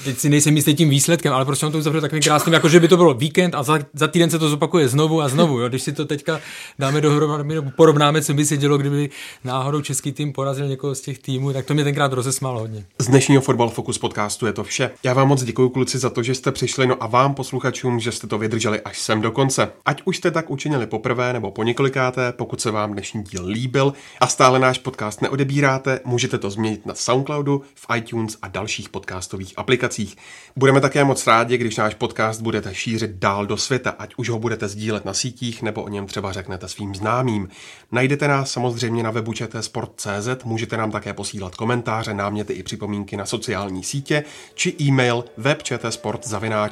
teď 0.03 0.17
si 0.17 0.29
nejsem 0.29 0.55
jistý 0.55 0.75
tím 0.75 0.89
výsledkem, 0.89 1.33
ale 1.33 1.45
prostě 1.45 1.65
on 1.65 1.71
to 1.71 1.77
uzavřel 1.77 2.01
takovým 2.01 2.23
krásným, 2.23 2.53
jako 2.53 2.69
že 2.69 2.79
by 2.79 2.87
to 2.87 2.97
bylo 2.97 3.13
víkend 3.13 3.55
a 3.55 3.63
za, 3.63 3.79
za 3.93 4.07
týden 4.07 4.29
se 4.29 4.39
to 4.39 4.49
zopakuje 4.49 4.87
znovu 4.87 5.21
a 5.21 5.29
znovu. 5.29 5.59
Jo. 5.59 5.69
Když 5.69 5.81
si 5.81 5.93
to 5.93 6.05
teďka 6.05 6.39
dáme 6.79 7.01
dohromady, 7.01 7.61
porovnáme, 7.75 8.21
co 8.21 8.33
by 8.33 8.45
se 8.45 8.57
dělo, 8.57 8.77
kdyby 8.77 9.09
náhodou 9.43 9.81
český 9.81 10.11
tým 10.11 10.33
porazil 10.33 10.67
někoho 10.67 10.95
z 10.95 11.01
těch 11.01 11.19
týmů, 11.19 11.53
tak 11.53 11.65
to 11.65 11.73
mě 11.73 11.83
tenkrát 11.83 12.13
rozesmálo 12.13 12.59
hodně. 12.59 12.85
Z 12.99 13.07
dnešního 13.07 13.41
Fotbal 13.41 13.69
Focus 13.69 13.97
podcastu 13.97 14.45
je 14.45 14.53
to 14.53 14.63
vše. 14.63 14.91
Já 15.03 15.13
vám 15.13 15.27
moc 15.27 15.43
děkuji 15.43 15.69
kluci 15.69 15.97
za 15.97 16.09
to, 16.09 16.23
že 16.23 16.35
jste 16.35 16.51
přišli, 16.51 16.87
no 16.87 17.03
a 17.03 17.07
vám 17.07 17.33
posluchačům, 17.33 17.99
že 17.99 18.11
jste 18.11 18.27
to 18.27 18.37
vydrželi 18.37 18.81
až 18.81 18.99
sem 18.99 19.21
do 19.21 19.31
konce. 19.31 19.71
Ať 19.85 20.01
už 20.05 20.17
jste 20.17 20.31
tak 20.31 20.49
učinili 20.49 20.87
poprvé 20.87 21.33
nebo 21.33 21.51
po 21.51 21.63
několikáté, 21.63 22.31
pokud 22.31 22.61
se 22.61 22.71
vám 22.71 22.93
dnešní 22.93 23.23
díl 23.23 23.45
líbil 23.45 23.93
a 24.19 24.27
stále 24.27 24.59
náš 24.59 24.77
podcast 24.77 25.21
neodebíráte, 25.21 25.99
můžete 26.05 26.37
to 26.37 26.49
změnit 26.49 26.85
na 26.85 26.95
Soundcloudu, 26.95 27.61
v 27.75 27.97
iTunes 27.97 28.37
a 28.41 28.47
dalších 28.47 28.89
podcastových 28.89 29.53
aplikacích 29.57 29.82
aplikacích. 29.83 30.17
Budeme 30.55 30.81
také 30.81 31.03
moc 31.03 31.27
rádi, 31.27 31.57
když 31.57 31.77
náš 31.77 31.95
podcast 31.95 32.41
budete 32.41 32.75
šířit 32.75 33.11
dál 33.11 33.45
do 33.45 33.57
světa, 33.57 33.95
ať 33.99 34.13
už 34.17 34.29
ho 34.29 34.39
budete 34.39 34.67
sdílet 34.67 35.05
na 35.05 35.13
sítích 35.13 35.61
nebo 35.61 35.83
o 35.83 35.89
něm 35.89 36.07
třeba 36.07 36.31
řeknete 36.31 36.67
svým 36.67 36.95
známým. 36.95 37.49
Najdete 37.91 38.27
nás 38.27 38.51
samozřejmě 38.51 39.03
na 39.03 39.11
webu 39.11 39.33
čtsport.cz, 39.33 40.43
můžete 40.43 40.77
nám 40.77 40.91
také 40.91 41.13
posílat 41.13 41.55
komentáře, 41.55 42.13
náměty 42.13 42.53
i 42.53 42.63
připomínky 42.63 43.17
na 43.17 43.25
sociální 43.25 43.83
sítě 43.83 44.23
či 44.55 44.75
e-mail 44.81 45.25
webčtsport.cz. 45.37 46.69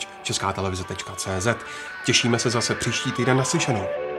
Těšíme 2.06 2.40
se 2.40 2.50
zase 2.50 2.76
příští 2.76 3.12
týden 3.12 3.38
naslyšenou. 3.38 4.11